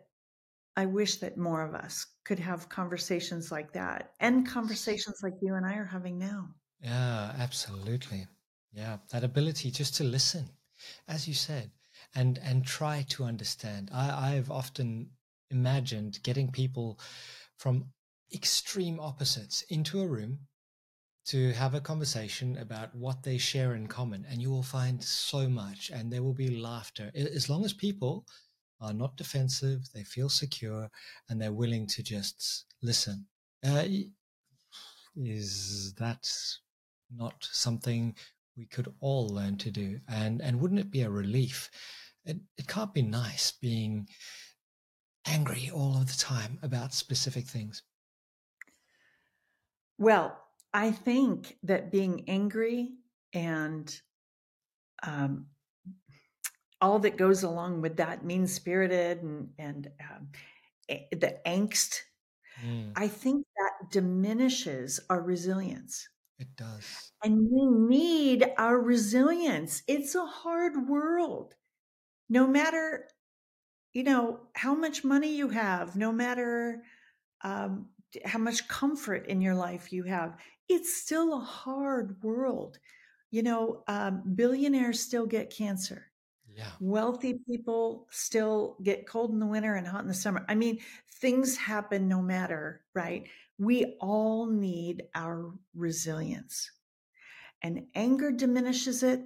I 0.78 0.86
wish 0.86 1.17
that 1.17 1.38
more 1.38 1.61
of 1.61 1.76
us 1.76 2.05
could 2.24 2.39
have 2.39 2.69
conversations 2.69 3.51
like 3.51 3.74
that 3.74 4.13
and 4.22 4.47
conversations 4.47 5.19
like 5.22 5.34
you 5.41 5.55
and 5.55 5.65
I 5.65 5.76
are 5.76 5.86
having 5.86 6.17
now. 6.17 6.47
Yeah, 6.82 7.34
absolutely. 7.38 8.27
Yeah, 8.73 8.97
that 9.11 9.23
ability 9.23 9.71
just 9.71 9.95
to 9.95 10.03
listen, 10.03 10.49
as 11.07 11.27
you 11.27 11.34
said, 11.34 11.71
and 12.15 12.38
and 12.39 12.65
try 12.65 13.03
to 13.09 13.23
understand. 13.23 13.89
I, 13.93 14.36
I've 14.36 14.49
often 14.49 15.11
imagined 15.49 16.19
getting 16.23 16.51
people 16.51 16.99
from 17.57 17.86
extreme 18.34 18.99
opposites 18.99 19.63
into 19.69 20.01
a 20.01 20.07
room 20.07 20.39
to 21.25 21.53
have 21.53 21.75
a 21.75 21.82
conversation 21.82 22.57
about 22.57 22.95
what 22.95 23.23
they 23.23 23.38
share 23.38 23.75
in 23.75 23.88
common, 23.88 24.25
and 24.29 24.41
you 24.41 24.49
will 24.49 24.63
find 24.63 25.03
so 25.03 25.47
much, 25.49 25.91
and 25.91 26.11
there 26.11 26.23
will 26.23 26.34
be 26.34 26.59
laughter 26.59 27.11
as 27.13 27.49
long 27.49 27.63
as 27.65 27.73
people 27.73 28.25
are 28.79 28.93
not 28.93 29.17
defensive, 29.17 29.82
they 29.93 30.03
feel 30.03 30.29
secure, 30.29 30.89
and 31.29 31.39
they're 31.39 31.53
willing 31.53 31.86
to 31.88 32.01
just 32.03 32.65
listen. 32.82 33.27
Uh, 33.63 33.86
is 35.15 35.93
that 35.95 36.27
not 37.16 37.47
something 37.51 38.16
we 38.57 38.66
could 38.66 38.93
all 38.99 39.28
learn 39.30 39.57
to 39.57 39.72
do? 39.72 39.99
And 40.07 40.41
and 40.41 40.59
wouldn't 40.59 40.80
it 40.80 40.91
be 40.91 41.01
a 41.01 41.09
relief? 41.09 41.70
It, 42.26 42.38
it 42.57 42.68
can't 42.68 42.93
be 42.93 43.01
nice 43.01 43.51
being 43.51 44.07
angry 45.26 45.72
all 45.74 45.97
of 45.97 46.07
the 46.07 46.18
time 46.18 46.59
about 46.62 46.93
specific 46.93 47.45
things. 47.45 47.84
Well, 49.97 50.38
I 50.74 50.91
think 50.91 51.57
that 51.64 51.91
being 51.91 52.26
angry 52.28 52.91
and 53.34 53.93
um, 55.03 55.47
all 56.82 56.99
that 56.99 57.18
goes 57.18 57.43
along 57.43 57.82
with 57.82 57.97
that 57.97 58.26
mean 58.26 58.47
spirited 58.47 59.22
and 59.22 59.49
and 59.59 59.89
um, 60.09 60.30
the 61.12 61.38
angst 61.45 61.99
mm. 62.66 62.91
i 62.95 63.07
think 63.07 63.45
that 63.55 63.91
diminishes 63.91 64.99
our 65.09 65.22
resilience 65.22 66.09
it 66.42 66.56
does 66.58 67.14
and 67.24 67.48
we 67.52 67.66
need 67.66 68.46
our 68.58 68.80
resilience 68.80 69.84
it's 69.88 70.16
a 70.16 70.26
hard 70.26 70.88
world 70.88 71.56
no 72.30 72.48
matter 72.48 73.08
you 73.94 74.04
know 74.04 74.42
how 74.56 74.76
much 74.76 75.04
money 75.04 75.36
you 75.36 75.50
have 75.50 75.96
no 75.96 76.12
matter 76.12 76.84
um, 77.44 77.88
how 78.26 78.39
much 78.39 78.68
comfort 78.68 79.28
in 79.28 79.42
your 79.42 79.56
life 79.56 79.94
you 79.94 80.04
have 80.04 80.38
it's 80.70 80.96
still 80.96 81.36
a 81.36 81.39
hard 81.39 82.22
world 82.24 82.80
you 83.32 83.44
know 83.44 83.84
um, 83.88 84.24
billionaires 84.36 85.00
still 85.02 85.26
get 85.26 85.50
cancer 85.52 86.08
Yeah. 86.48 86.72
Wealthy 86.80 87.39
people 87.48 88.08
still 88.12 88.78
get 88.84 89.08
cold 89.08 89.32
in 89.32 89.39
the 89.39 89.46
winter 89.46 89.76
and 89.76 89.88
hot 89.88 90.02
in 90.02 90.08
the 90.08 90.14
summer. 90.14 90.46
I 90.50 90.56
mean, 90.56 90.80
things 91.22 91.56
happen 91.58 92.08
no 92.08 92.22
matter, 92.22 92.82
right? 92.96 93.28
We 93.58 93.97
all 93.99 94.47
need 94.47 95.04
our 95.14 95.54
resilience. 95.76 96.72
And 97.62 97.88
anger 97.93 98.32
diminishes 98.32 99.04
it, 99.04 99.22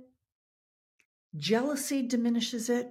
jealousy 1.38 2.01
diminishes 2.01 2.69
it, 2.69 2.89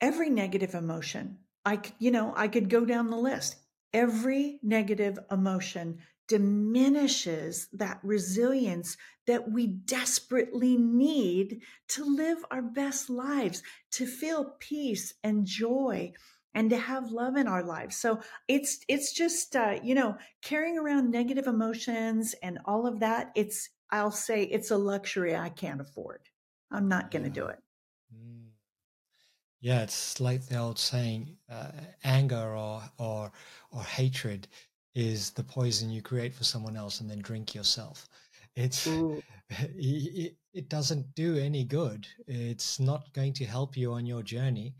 every 0.00 0.28
negative 0.30 0.74
emotion. 0.74 1.38
I 1.64 1.80
you 1.98 2.10
know, 2.10 2.32
I 2.36 2.48
could 2.48 2.68
go 2.68 2.84
down 2.84 3.10
the 3.10 3.16
list. 3.16 3.56
Every 3.92 4.60
negative 4.62 5.18
emotion 5.30 5.98
diminishes 6.28 7.68
that 7.72 8.00
resilience 8.02 8.96
that 9.26 9.50
we 9.50 9.66
desperately 9.66 10.76
need 10.76 11.60
to 11.88 12.04
live 12.04 12.44
our 12.50 12.62
best 12.62 13.08
lives, 13.08 13.62
to 13.92 14.06
feel 14.06 14.56
peace 14.58 15.14
and 15.22 15.46
joy 15.46 16.12
and 16.56 16.70
to 16.70 16.78
have 16.78 17.12
love 17.12 17.36
in 17.36 17.46
our 17.46 17.62
lives. 17.62 17.96
So 17.98 18.18
it's 18.48 18.80
it's 18.88 19.12
just 19.12 19.54
uh, 19.54 19.78
you 19.82 19.94
know 19.94 20.16
carrying 20.42 20.78
around 20.78 21.10
negative 21.10 21.46
emotions 21.46 22.34
and 22.42 22.58
all 22.64 22.86
of 22.86 22.98
that. 23.00 23.30
It's 23.36 23.68
I'll 23.90 24.10
say 24.10 24.44
it's 24.44 24.72
a 24.72 24.76
luxury 24.76 25.36
I 25.36 25.50
can't 25.50 25.80
afford. 25.80 26.22
I'm 26.72 26.88
not 26.88 27.12
going 27.12 27.24
to 27.24 27.28
yeah. 27.28 27.34
do 27.34 27.46
it. 27.46 27.58
Mm. 28.12 28.46
Yeah, 29.60 29.82
it's 29.82 30.18
like 30.18 30.46
the 30.46 30.58
old 30.58 30.78
saying: 30.78 31.36
uh, 31.52 31.72
anger 32.02 32.56
or 32.56 32.82
or 32.98 33.30
or 33.70 33.82
hatred 33.82 34.48
is 34.94 35.30
the 35.32 35.44
poison 35.44 35.90
you 35.90 36.00
create 36.00 36.34
for 36.34 36.44
someone 36.44 36.74
else 36.74 37.02
and 37.02 37.10
then 37.10 37.20
drink 37.20 37.54
yourself. 37.54 38.08
It's 38.54 38.86
it, 39.50 40.36
it 40.54 40.68
doesn't 40.70 41.14
do 41.14 41.36
any 41.36 41.64
good. 41.64 42.08
It's 42.26 42.80
not 42.80 43.12
going 43.12 43.34
to 43.34 43.44
help 43.44 43.76
you 43.76 43.92
on 43.92 44.06
your 44.06 44.22
journey. 44.22 44.74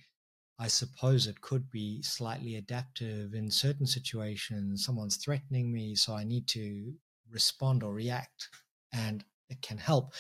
I 0.59 0.69
suppose 0.69 1.27
it 1.27 1.41
could 1.43 1.71
be 1.71 2.01
slightly 2.03 2.57
adaptive 2.57 3.35
in 3.35 3.51
certain 3.51 3.87
situations. 3.87 4.85
Someone's 4.85 5.17
threatening 5.17 5.73
me, 5.73 5.95
so 5.95 6.15
I 6.15 6.25
need 6.25 6.47
to 6.49 6.95
respond 7.31 7.83
or 7.83 7.93
react, 7.93 8.49
and 8.93 9.25
it 9.51 9.61
can 9.61 9.79
help, 9.79 10.15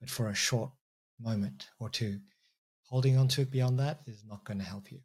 but 0.00 0.08
for 0.08 0.28
a 0.28 0.34
short 0.34 0.70
moment 1.20 1.68
or 1.78 1.90
two. 1.90 2.18
Holding 2.84 3.16
on 3.16 3.28
to 3.28 3.42
it 3.42 3.50
beyond 3.50 3.78
that 3.78 4.00
is 4.06 4.24
not 4.26 4.44
going 4.44 4.58
to 4.58 4.64
help 4.64 4.90
you. 4.90 5.00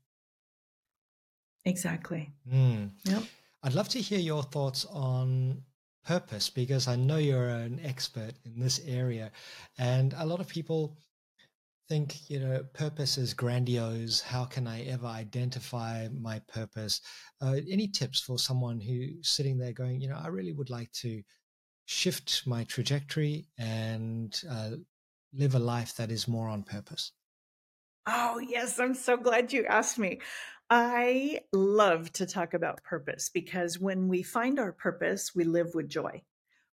Exactly. 1.65 2.31
Mm. 2.49 2.91
Yep. 3.05 3.23
I'd 3.63 3.73
love 3.73 3.89
to 3.89 3.99
hear 3.99 4.19
your 4.19 4.43
thoughts 4.43 4.85
on 4.85 5.63
purpose 6.05 6.49
because 6.49 6.87
I 6.87 6.95
know 6.95 7.17
you're 7.17 7.49
an 7.49 7.81
expert 7.83 8.33
in 8.45 8.59
this 8.59 8.79
area. 8.85 9.31
And 9.77 10.13
a 10.17 10.25
lot 10.25 10.39
of 10.39 10.47
people 10.47 10.97
think, 11.87 12.29
you 12.29 12.39
know, 12.39 12.63
purpose 12.73 13.17
is 13.17 13.33
grandiose. 13.33 14.21
How 14.21 14.45
can 14.45 14.67
I 14.67 14.83
ever 14.83 15.07
identify 15.07 16.07
my 16.09 16.41
purpose? 16.47 17.01
Uh, 17.41 17.57
any 17.69 17.87
tips 17.87 18.19
for 18.19 18.37
someone 18.37 18.79
who's 18.79 19.29
sitting 19.29 19.57
there 19.57 19.73
going, 19.73 20.01
you 20.01 20.09
know, 20.09 20.19
I 20.21 20.27
really 20.27 20.53
would 20.53 20.69
like 20.69 20.91
to 21.03 21.21
shift 21.85 22.45
my 22.45 22.65
trajectory 22.65 23.47
and 23.57 24.39
uh, 24.49 24.71
live 25.33 25.55
a 25.55 25.59
life 25.59 25.95
that 25.95 26.11
is 26.11 26.27
more 26.27 26.49
on 26.49 26.63
purpose? 26.63 27.13
Oh, 28.05 28.39
yes. 28.39 28.79
I'm 28.79 28.93
so 28.93 29.17
glad 29.17 29.53
you 29.53 29.65
asked 29.65 29.97
me. 29.97 30.19
I 30.69 31.41
love 31.53 32.11
to 32.13 32.25
talk 32.25 32.53
about 32.53 32.83
purpose 32.83 33.29
because 33.33 33.79
when 33.79 34.07
we 34.09 34.23
find 34.23 34.59
our 34.59 34.73
purpose, 34.73 35.33
we 35.33 35.45
live 35.45 35.71
with 35.73 35.89
joy. 35.89 36.23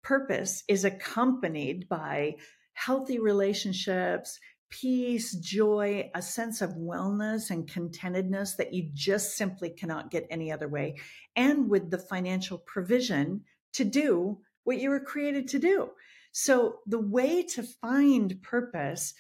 Purpose 0.04 0.64
is 0.68 0.86
accompanied 0.86 1.88
by 1.88 2.36
healthy 2.74 3.20
relationships, 3.20 4.40
peace, 4.70 5.34
joy, 5.36 6.10
a 6.14 6.22
sense 6.22 6.62
of 6.62 6.72
wellness 6.72 7.50
and 7.50 7.68
contentedness 7.68 8.58
that 8.58 8.74
you 8.74 8.90
just 8.94 9.36
simply 9.36 9.70
cannot 9.70 10.12
get 10.12 10.28
any 10.30 10.52
other 10.52 10.68
way, 10.68 10.98
and 11.36 11.70
with 11.70 11.90
the 11.90 11.98
financial 11.98 12.58
provision 12.58 13.42
to 13.74 13.84
do 13.84 14.40
what 14.64 14.80
you 14.80 14.90
were 14.90 15.00
created 15.00 15.48
to 15.50 15.60
do. 15.60 15.90
So, 16.32 16.80
the 16.86 17.00
way 17.00 17.44
to 17.44 17.64
find 17.64 18.42
purpose 18.42 19.14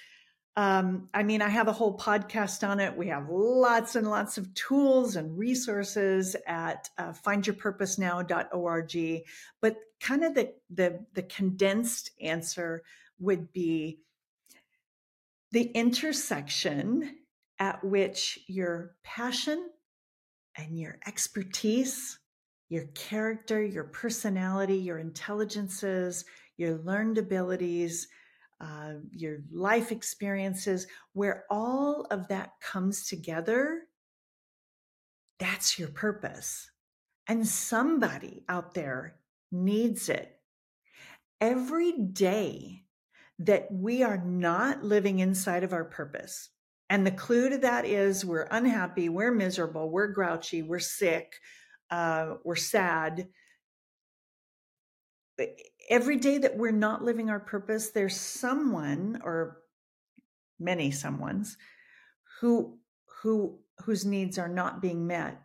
um, 0.57 1.07
I 1.13 1.21
mean, 1.21 1.43
I 1.43 1.49
have 1.49 1.67
a 1.67 1.71
whole 1.71 1.95
podcast 1.95 2.67
on 2.67 2.79
it. 2.79 2.97
We 2.97 3.09
have 3.09 3.29
lots 3.29 3.95
and 3.95 4.09
lots 4.09 4.39
of 4.39 4.51
tools 4.55 5.15
and 5.15 5.37
resources 5.37 6.35
at 6.47 6.89
uh, 6.97 7.11
findyourpurposenow.org. 7.11 9.23
But 9.61 9.77
kind 10.01 10.23
of 10.23 10.33
the, 10.33 10.53
the, 10.71 11.05
the 11.13 11.21
condensed 11.21 12.09
answer 12.19 12.81
would 13.19 13.53
be 13.53 13.99
the 15.51 15.63
intersection 15.63 17.17
at 17.59 17.83
which 17.83 18.39
your 18.47 18.95
passion 19.03 19.69
and 20.57 20.77
your 20.77 20.99
expertise, 21.07 22.19
your 22.69 22.85
character, 22.95 23.63
your 23.63 23.85
personality, 23.85 24.75
your 24.77 24.99
intelligences, 24.99 26.25
your 26.57 26.77
learned 26.79 27.17
abilities, 27.17 28.07
uh, 28.59 28.93
your 29.11 29.37
life 29.51 29.91
experiences, 29.91 30.87
where 31.13 31.45
all 31.49 32.07
of 32.11 32.27
that 32.27 32.53
comes 32.61 33.07
together, 33.07 33.83
that's 35.39 35.77
your 35.77 35.89
purpose. 35.89 36.69
And 37.27 37.47
somebody 37.47 38.43
out 38.49 38.73
there 38.73 39.17
needs 39.51 40.09
it. 40.09 40.39
Every 41.39 41.91
day 41.91 42.86
that 43.39 43.67
we 43.71 44.03
are 44.03 44.17
not 44.17 44.83
living 44.83 45.19
inside 45.19 45.63
of 45.63 45.73
our 45.73 45.85
purpose, 45.85 46.49
and 46.89 47.05
the 47.05 47.11
clue 47.11 47.49
to 47.49 47.57
that 47.59 47.85
is 47.85 48.23
we're 48.23 48.47
unhappy, 48.49 49.09
we're 49.09 49.31
miserable, 49.31 49.89
we're 49.89 50.07
grouchy, 50.07 50.61
we're 50.61 50.79
sick, 50.79 51.33
uh, 51.91 52.35
we're 52.43 52.55
sad. 52.55 53.27
Every 55.89 56.17
day 56.17 56.37
that 56.39 56.57
we're 56.57 56.71
not 56.71 57.03
living 57.03 57.29
our 57.29 57.39
purpose, 57.39 57.89
there's 57.89 58.15
someone 58.15 59.21
or 59.23 59.57
many 60.59 60.91
someones 60.91 61.55
who 62.39 62.79
who 63.21 63.59
whose 63.79 64.05
needs 64.05 64.37
are 64.37 64.47
not 64.47 64.81
being 64.81 65.05
met 65.05 65.41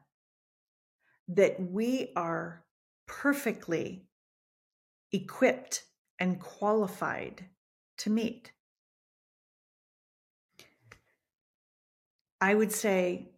that 1.28 1.60
we 1.60 2.12
are 2.16 2.64
perfectly 3.06 4.06
equipped 5.12 5.84
and 6.18 6.40
qualified 6.40 7.46
to 7.98 8.10
meet. 8.10 8.52
I 12.40 12.54
would 12.54 12.72
say 12.72 13.32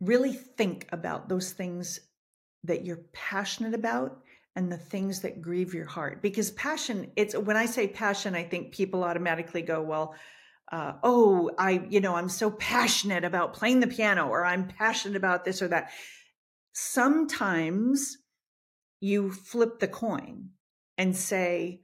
really 0.00 0.32
think 0.32 0.88
about 0.92 1.28
those 1.28 1.52
things 1.52 2.00
that 2.64 2.84
you're 2.84 3.04
passionate 3.12 3.74
about 3.74 4.18
and 4.56 4.70
the 4.70 4.76
things 4.76 5.20
that 5.20 5.42
grieve 5.42 5.74
your 5.74 5.86
heart 5.86 6.22
because 6.22 6.50
passion 6.52 7.10
it's 7.16 7.36
when 7.36 7.56
i 7.56 7.66
say 7.66 7.88
passion 7.88 8.34
i 8.34 8.42
think 8.42 8.72
people 8.72 9.02
automatically 9.02 9.62
go 9.62 9.82
well 9.82 10.14
uh, 10.72 10.92
oh 11.02 11.50
i 11.58 11.84
you 11.88 12.00
know 12.00 12.14
i'm 12.14 12.28
so 12.28 12.50
passionate 12.50 13.24
about 13.24 13.54
playing 13.54 13.80
the 13.80 13.86
piano 13.86 14.28
or 14.28 14.44
i'm 14.44 14.68
passionate 14.68 15.16
about 15.16 15.44
this 15.44 15.60
or 15.60 15.68
that 15.68 15.90
sometimes 16.72 18.18
you 19.00 19.30
flip 19.30 19.80
the 19.80 19.88
coin 19.88 20.48
and 20.96 21.16
say 21.16 21.80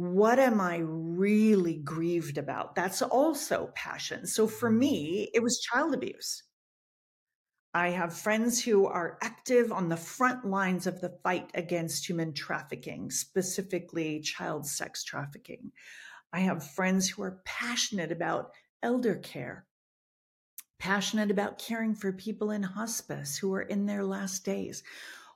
what 0.00 0.38
am 0.38 0.60
i 0.60 0.78
really 0.82 1.76
grieved 1.76 2.38
about 2.38 2.74
that's 2.74 3.02
also 3.02 3.70
passion 3.74 4.26
so 4.26 4.46
for 4.46 4.70
mm-hmm. 4.70 4.78
me 4.78 5.30
it 5.34 5.42
was 5.42 5.60
child 5.60 5.94
abuse 5.94 6.42
I 7.72 7.90
have 7.90 8.12
friends 8.18 8.64
who 8.64 8.86
are 8.86 9.16
active 9.22 9.70
on 9.70 9.88
the 9.88 9.96
front 9.96 10.44
lines 10.44 10.88
of 10.88 11.00
the 11.00 11.16
fight 11.22 11.52
against 11.54 12.08
human 12.08 12.34
trafficking, 12.34 13.12
specifically 13.12 14.20
child 14.20 14.66
sex 14.66 15.04
trafficking. 15.04 15.70
I 16.32 16.40
have 16.40 16.68
friends 16.72 17.08
who 17.08 17.22
are 17.22 17.40
passionate 17.44 18.10
about 18.10 18.50
elder 18.82 19.14
care, 19.14 19.66
passionate 20.80 21.30
about 21.30 21.60
caring 21.60 21.94
for 21.94 22.12
people 22.12 22.50
in 22.50 22.64
hospice 22.64 23.38
who 23.38 23.54
are 23.54 23.62
in 23.62 23.86
their 23.86 24.04
last 24.04 24.44
days. 24.44 24.82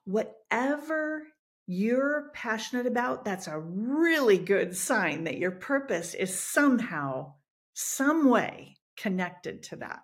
Whatever 0.05 1.29
you're 1.67 2.31
passionate 2.35 2.87
about, 2.87 3.25
that's 3.25 3.47
a 3.47 3.59
really 3.59 4.39
good 4.39 4.77
sign 4.77 5.25
that 5.25 5.39
your 5.39 5.51
purpose 5.51 6.15
is 6.15 6.39
somehow, 6.39 7.35
some 7.73 8.29
way 8.29 8.77
connected 8.97 9.63
to 9.65 9.77
that. 9.77 10.01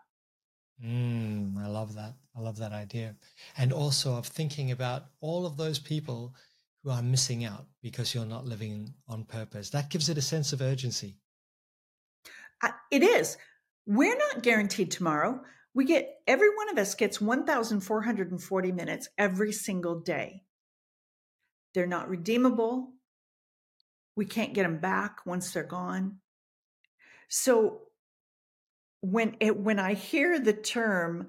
Mm, 0.85 1.59
I 1.59 1.69
love 1.69 1.95
that. 1.95 2.15
I 2.35 2.41
love 2.41 2.57
that 2.59 2.73
idea. 2.73 3.17
And 3.59 3.73
also 3.73 4.17
of 4.17 4.27
thinking 4.27 4.71
about 4.71 5.05
all 5.21 5.45
of 5.45 5.57
those 5.57 5.79
people 5.79 6.35
who 6.83 6.91
are 6.91 7.03
missing 7.03 7.45
out 7.45 7.67
because 7.83 8.15
you're 8.15 8.25
not 8.25 8.47
living 8.47 8.95
on 9.07 9.25
purpose. 9.25 9.71
That 9.71 9.91
gives 9.91 10.09
it 10.09 10.17
a 10.17 10.23
sense 10.23 10.55
of 10.55 10.63
urgency. 10.63 11.19
Uh, 12.63 12.71
it 12.91 13.03
is. 13.03 13.37
We're 13.87 14.17
not 14.17 14.43
guaranteed 14.43 14.91
tomorrow. 14.91 15.43
We 15.75 15.85
get, 15.85 16.09
every 16.27 16.49
one 16.57 16.71
of 16.71 16.79
us 16.79 16.95
gets 16.95 17.21
1,440 17.21 18.73
minutes 18.73 19.09
every 19.19 19.53
single 19.53 20.01
day. 20.01 20.43
They're 21.75 21.87
not 21.87 22.09
redeemable. 22.09 22.93
We 24.17 24.27
can't 24.27 24.55
get 24.55 24.65
them 24.65 24.79
back 24.79 25.25
once 25.25 25.53
they're 25.53 25.63
gone. 25.63 26.19
So 27.29 27.83
when 29.01 29.37
it 29.41 29.57
when 29.57 29.79
I 29.79 29.95
hear 29.95 30.39
the 30.39 30.53
term, 30.53 31.29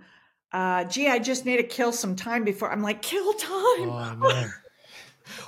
uh, 0.52 0.86
"Gee, 0.86 1.08
I 1.08 1.20
just 1.20 1.46
need 1.46 1.58
to 1.58 1.64
kill 1.64 1.92
some 1.92 2.16
time 2.16 2.44
before," 2.44 2.72
I'm 2.72 2.82
like, 2.82 3.02
"Kill 3.02 3.34
time!" 3.34 3.52
Oh, 3.90 4.18
no. 4.20 4.50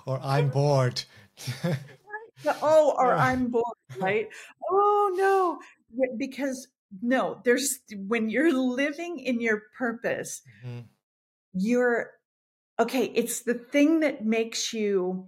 or 0.06 0.20
I'm 0.24 0.50
bored. 0.50 1.04
oh, 2.62 2.94
or 2.98 3.14
I'm 3.14 3.48
bored, 3.48 3.66
right? 4.00 4.30
Oh 4.70 5.14
no, 5.16 6.08
because 6.18 6.68
no, 7.02 7.42
there's 7.44 7.80
when 7.96 8.30
you're 8.30 8.54
living 8.54 9.20
in 9.20 9.42
your 9.42 9.64
purpose, 9.78 10.42
mm-hmm. 10.64 10.82
you're 11.54 12.12
okay. 12.80 13.06
It's 13.06 13.42
the 13.42 13.54
thing 13.54 14.02
that 14.02 14.26
makes 14.26 14.74
you 14.74 15.28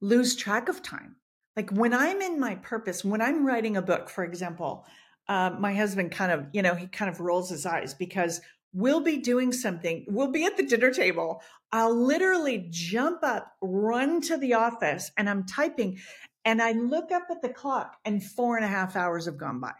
lose 0.00 0.36
track 0.36 0.68
of 0.68 0.82
time. 0.82 1.16
Like 1.56 1.70
when 1.70 1.94
I'm 1.94 2.20
in 2.20 2.40
my 2.40 2.56
purpose, 2.56 3.04
when 3.04 3.20
I'm 3.20 3.46
writing 3.46 3.76
a 3.76 3.82
book, 3.82 4.08
for 4.08 4.24
example, 4.24 4.86
uh, 5.28 5.50
my 5.58 5.74
husband 5.74 6.12
kind 6.12 6.32
of, 6.32 6.46
you 6.52 6.62
know, 6.62 6.74
he 6.74 6.86
kind 6.86 7.10
of 7.10 7.20
rolls 7.20 7.48
his 7.48 7.64
eyes 7.64 7.94
because 7.94 8.40
we'll 8.72 9.00
be 9.00 9.18
doing 9.18 9.52
something. 9.52 10.04
We'll 10.08 10.32
be 10.32 10.44
at 10.44 10.56
the 10.56 10.66
dinner 10.66 10.92
table. 10.92 11.42
I'll 11.72 11.94
literally 11.94 12.66
jump 12.70 13.22
up, 13.22 13.52
run 13.62 14.20
to 14.22 14.36
the 14.36 14.54
office, 14.54 15.10
and 15.16 15.30
I'm 15.30 15.44
typing. 15.44 15.98
And 16.44 16.60
I 16.60 16.72
look 16.72 17.10
up 17.10 17.24
at 17.30 17.40
the 17.40 17.48
clock, 17.48 17.96
and 18.04 18.22
four 18.22 18.56
and 18.56 18.64
a 18.64 18.68
half 18.68 18.96
hours 18.96 19.24
have 19.26 19.38
gone 19.38 19.60
by. 19.60 19.72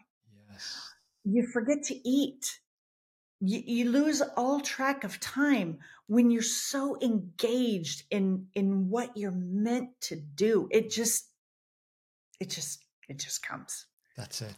Yes. 0.50 0.80
You 1.24 1.46
forget 1.46 1.82
to 1.84 2.08
eat. 2.08 2.60
You, 3.40 3.62
you 3.66 3.90
lose 3.90 4.22
all 4.36 4.60
track 4.60 5.04
of 5.04 5.20
time 5.20 5.78
when 6.06 6.30
you're 6.30 6.42
so 6.42 6.98
engaged 7.00 8.04
in 8.10 8.46
in 8.54 8.88
what 8.88 9.16
you're 9.16 9.32
meant 9.32 9.90
to 10.02 10.16
do. 10.16 10.68
It 10.70 10.90
just, 10.90 11.30
it 12.40 12.50
just, 12.50 12.84
it 13.08 13.18
just 13.18 13.46
comes. 13.46 13.86
That's 14.16 14.42
it. 14.42 14.54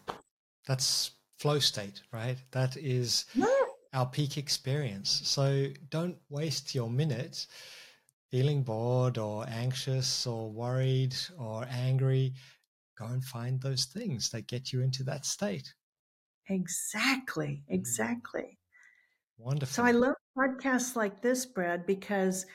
That's 0.67 1.13
flow 1.39 1.59
state, 1.59 2.03
right? 2.13 2.37
That 2.51 2.77
is 2.77 3.27
yeah. 3.35 3.47
our 3.95 4.07
peak 4.07 4.39
experience. 4.39 5.21
So 5.25 5.69
don't 5.91 6.17
waste 6.29 6.75
your 6.75 6.91
minutes 6.91 7.47
feeling 8.31 8.63
bored 8.63 9.19
or 9.19 9.47
anxious 9.49 10.27
or 10.27 10.51
worried 10.51 11.15
or 11.39 11.67
angry. 11.71 12.35
Go 12.99 13.07
and 13.07 13.23
find 13.23 13.61
those 13.61 13.85
things 13.85 14.31
that 14.31 14.49
get 14.49 14.73
you 14.73 14.81
into 14.81 15.05
that 15.05 15.25
state. 15.25 15.73
Exactly. 16.49 17.63
Mm. 17.71 17.75
Exactly. 17.75 18.59
Wonderful. 19.39 19.75
So 19.75 19.85
I 19.85 19.93
love 19.93 20.15
podcasts 20.37 20.97
like 20.97 21.23
this, 21.23 21.47
Brad, 21.47 21.87
because 21.87 22.47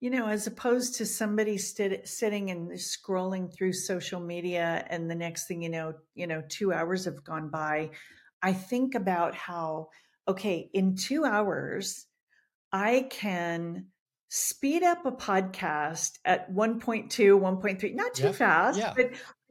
you 0.00 0.08
know, 0.08 0.28
as 0.28 0.46
opposed 0.46 0.94
to 0.96 1.04
somebody 1.06 1.58
st- 1.58 2.08
sitting 2.08 2.50
and 2.50 2.70
scrolling 2.72 3.52
through 3.52 3.74
social 3.74 4.18
media, 4.18 4.84
and 4.88 5.10
the 5.10 5.14
next 5.14 5.46
thing 5.46 5.62
you 5.62 5.68
know, 5.68 5.94
you 6.14 6.26
know, 6.26 6.42
two 6.48 6.72
hours 6.72 7.04
have 7.04 7.22
gone 7.22 7.50
by. 7.50 7.90
I 8.42 8.54
think 8.54 8.94
about 8.94 9.34
how, 9.34 9.88
okay, 10.26 10.70
in 10.72 10.96
two 10.96 11.26
hours, 11.26 12.06
I 12.72 13.08
can 13.10 13.88
speed 14.28 14.82
up 14.82 15.04
a 15.04 15.12
podcast 15.12 16.12
at 16.24 16.50
1.2, 16.50 17.10
1.3, 17.10 17.94
not 17.94 18.14
too 18.14 18.24
yeah. 18.24 18.32
fast, 18.32 18.78
yeah. 18.78 18.94
but 18.96 19.10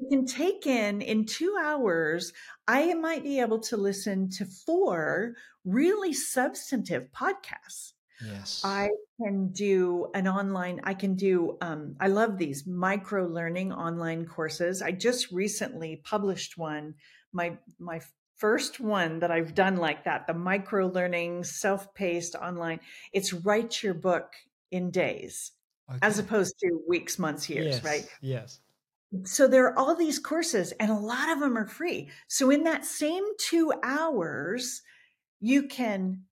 can 0.10 0.26
take 0.26 0.66
in 0.68 1.02
in 1.02 1.26
two 1.26 1.56
hours, 1.62 2.34
I 2.68 2.94
might 2.94 3.24
be 3.24 3.40
able 3.40 3.60
to 3.60 3.78
listen 3.78 4.30
to 4.32 4.46
four 4.46 5.36
really 5.66 6.14
substantive 6.14 7.08
podcasts. 7.12 7.94
Yes. 8.26 8.62
I 8.66 8.90
can 9.22 9.50
do 9.50 10.08
an 10.14 10.28
online, 10.28 10.82
I 10.84 10.94
can 10.94 11.16
do, 11.16 11.58
um, 11.62 11.96
I 12.00 12.08
love 12.08 12.38
these 12.38 12.68
micro 12.68 13.26
learning 13.26 13.72
online 13.72 14.26
courses. 14.26 14.82
I 14.82 14.92
just 14.92 15.32
recently 15.32 16.02
published 16.04 16.58
one, 16.58 16.96
my, 17.32 17.58
my 17.80 18.02
first 18.36 18.80
one 18.80 19.20
that 19.20 19.32
I've 19.32 19.54
done 19.54 19.78
like 19.78 20.04
that, 20.06 20.28
the 20.28 20.34
micro 20.34 20.88
learning, 20.88 21.44
self 21.46 21.94
paced 21.94 22.36
online. 22.36 22.80
It's 23.14 23.34
write 23.34 23.82
your 23.84 23.94
book 23.94 24.34
in 24.72 24.92
days 24.92 25.52
okay. 25.90 26.00
as 26.02 26.20
opposed 26.20 26.60
to 26.60 26.82
weeks, 26.88 27.20
months, 27.20 27.50
years, 27.50 27.76
yes. 27.76 27.84
right? 27.84 28.08
Yes. 28.22 28.60
So 29.24 29.48
there 29.48 29.66
are 29.66 29.78
all 29.78 29.96
these 29.96 30.20
courses 30.20 30.72
and 30.74 30.92
a 30.92 30.96
lot 30.96 31.30
of 31.30 31.40
them 31.40 31.58
are 31.58 31.68
free. 31.68 32.10
So 32.28 32.52
in 32.52 32.64
that 32.64 32.86
same 32.86 33.24
two 33.40 33.74
hours, 33.84 34.82
you 35.40 35.64
can 35.64 36.26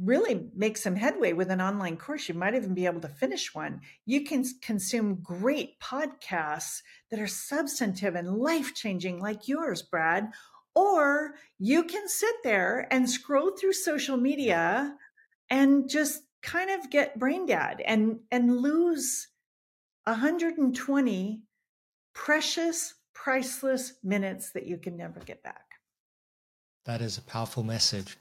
really 0.00 0.48
make 0.54 0.76
some 0.76 0.96
headway 0.96 1.32
with 1.32 1.50
an 1.50 1.60
online 1.60 1.96
course. 1.96 2.28
You 2.28 2.34
might 2.34 2.54
even 2.54 2.72
be 2.72 2.86
able 2.86 3.00
to 3.00 3.08
finish 3.08 3.54
one. 3.54 3.80
You 4.06 4.24
can 4.24 4.44
consume 4.62 5.20
great 5.22 5.78
podcasts 5.80 6.82
that 7.10 7.20
are 7.20 7.26
substantive 7.26 8.14
and 8.14 8.38
life 8.38 8.74
changing, 8.74 9.18
like 9.20 9.48
yours, 9.48 9.82
Brad. 9.82 10.28
Or 10.74 11.34
you 11.58 11.82
can 11.82 12.08
sit 12.08 12.34
there 12.44 12.86
and 12.92 13.10
scroll 13.10 13.50
through 13.50 13.72
social 13.72 14.16
media 14.16 14.94
and 15.50 15.88
just 15.90 16.22
kind 16.42 16.70
of 16.70 16.90
get 16.90 17.18
brain 17.18 17.46
dead 17.46 17.82
and, 17.84 18.20
and 18.30 18.58
lose 18.58 19.26
120 20.04 21.42
precious, 22.18 22.94
priceless 23.14 23.94
minutes 24.02 24.50
that 24.50 24.66
you 24.66 24.76
can 24.76 24.96
never 24.96 25.20
get 25.20 25.42
back. 25.42 25.64
That 26.84 27.00
is 27.00 27.16
a 27.16 27.22
powerful 27.22 27.62
message. 27.62 28.18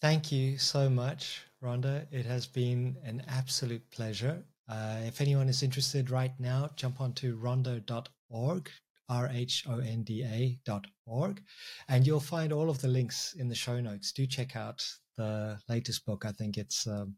Thank 0.00 0.30
you 0.32 0.56
so 0.56 0.88
much, 0.88 1.42
Rhonda. 1.62 2.06
It 2.10 2.24
has 2.26 2.46
been 2.46 2.96
an 3.04 3.22
absolute 3.28 3.82
pleasure. 3.90 4.44
Uh, 4.68 4.98
if 5.04 5.20
anyone 5.20 5.48
is 5.48 5.62
interested 5.62 6.10
right 6.10 6.32
now, 6.38 6.70
jump 6.76 7.00
onto 7.00 7.38
rhonda.org, 7.38 8.70
R 9.08 9.28
H 9.32 9.64
O 9.68 9.80
N 9.80 10.04
D 10.04 10.22
A 10.22 10.58
dot 10.64 10.86
org, 11.06 11.42
and 11.88 12.06
you'll 12.06 12.20
find 12.20 12.52
all 12.52 12.70
of 12.70 12.80
the 12.80 12.88
links 12.88 13.34
in 13.34 13.48
the 13.48 13.54
show 13.54 13.80
notes. 13.80 14.12
Do 14.12 14.26
check 14.26 14.54
out 14.54 14.86
the 15.16 15.58
latest 15.68 16.06
book. 16.06 16.24
I 16.24 16.32
think 16.32 16.56
it's 16.56 16.86
um, 16.86 17.16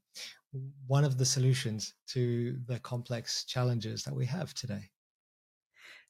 one 0.87 1.05
of 1.05 1.19
the 1.19 1.27
solutions 1.27 1.95
to 2.09 2.57
the 2.67 2.81
complex 2.81 3.45
challenges 3.45 4.03
that 4.05 4.15
we 4.15 4.25
have 4.27 4.55
today. 4.55 4.91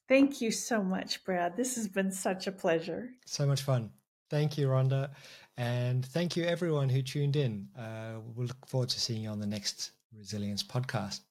Thank 0.07 0.41
you 0.41 0.51
so 0.51 0.83
much, 0.83 1.23
Brad. 1.23 1.55
This 1.55 1.75
has 1.75 1.87
been 1.87 2.11
such 2.11 2.47
a 2.47 2.51
pleasure. 2.51 3.11
So 3.25 3.45
much 3.45 3.61
fun. 3.61 3.89
Thank 4.29 4.57
you, 4.57 4.67
Rhonda. 4.67 5.11
And 5.57 6.05
thank 6.05 6.35
you, 6.35 6.43
everyone 6.43 6.89
who 6.89 7.01
tuned 7.01 7.35
in. 7.35 7.67
Uh, 7.77 8.19
we'll 8.35 8.47
look 8.47 8.67
forward 8.67 8.89
to 8.89 8.99
seeing 8.99 9.21
you 9.21 9.29
on 9.29 9.39
the 9.39 9.47
next 9.47 9.91
Resilience 10.15 10.63
podcast. 10.63 11.21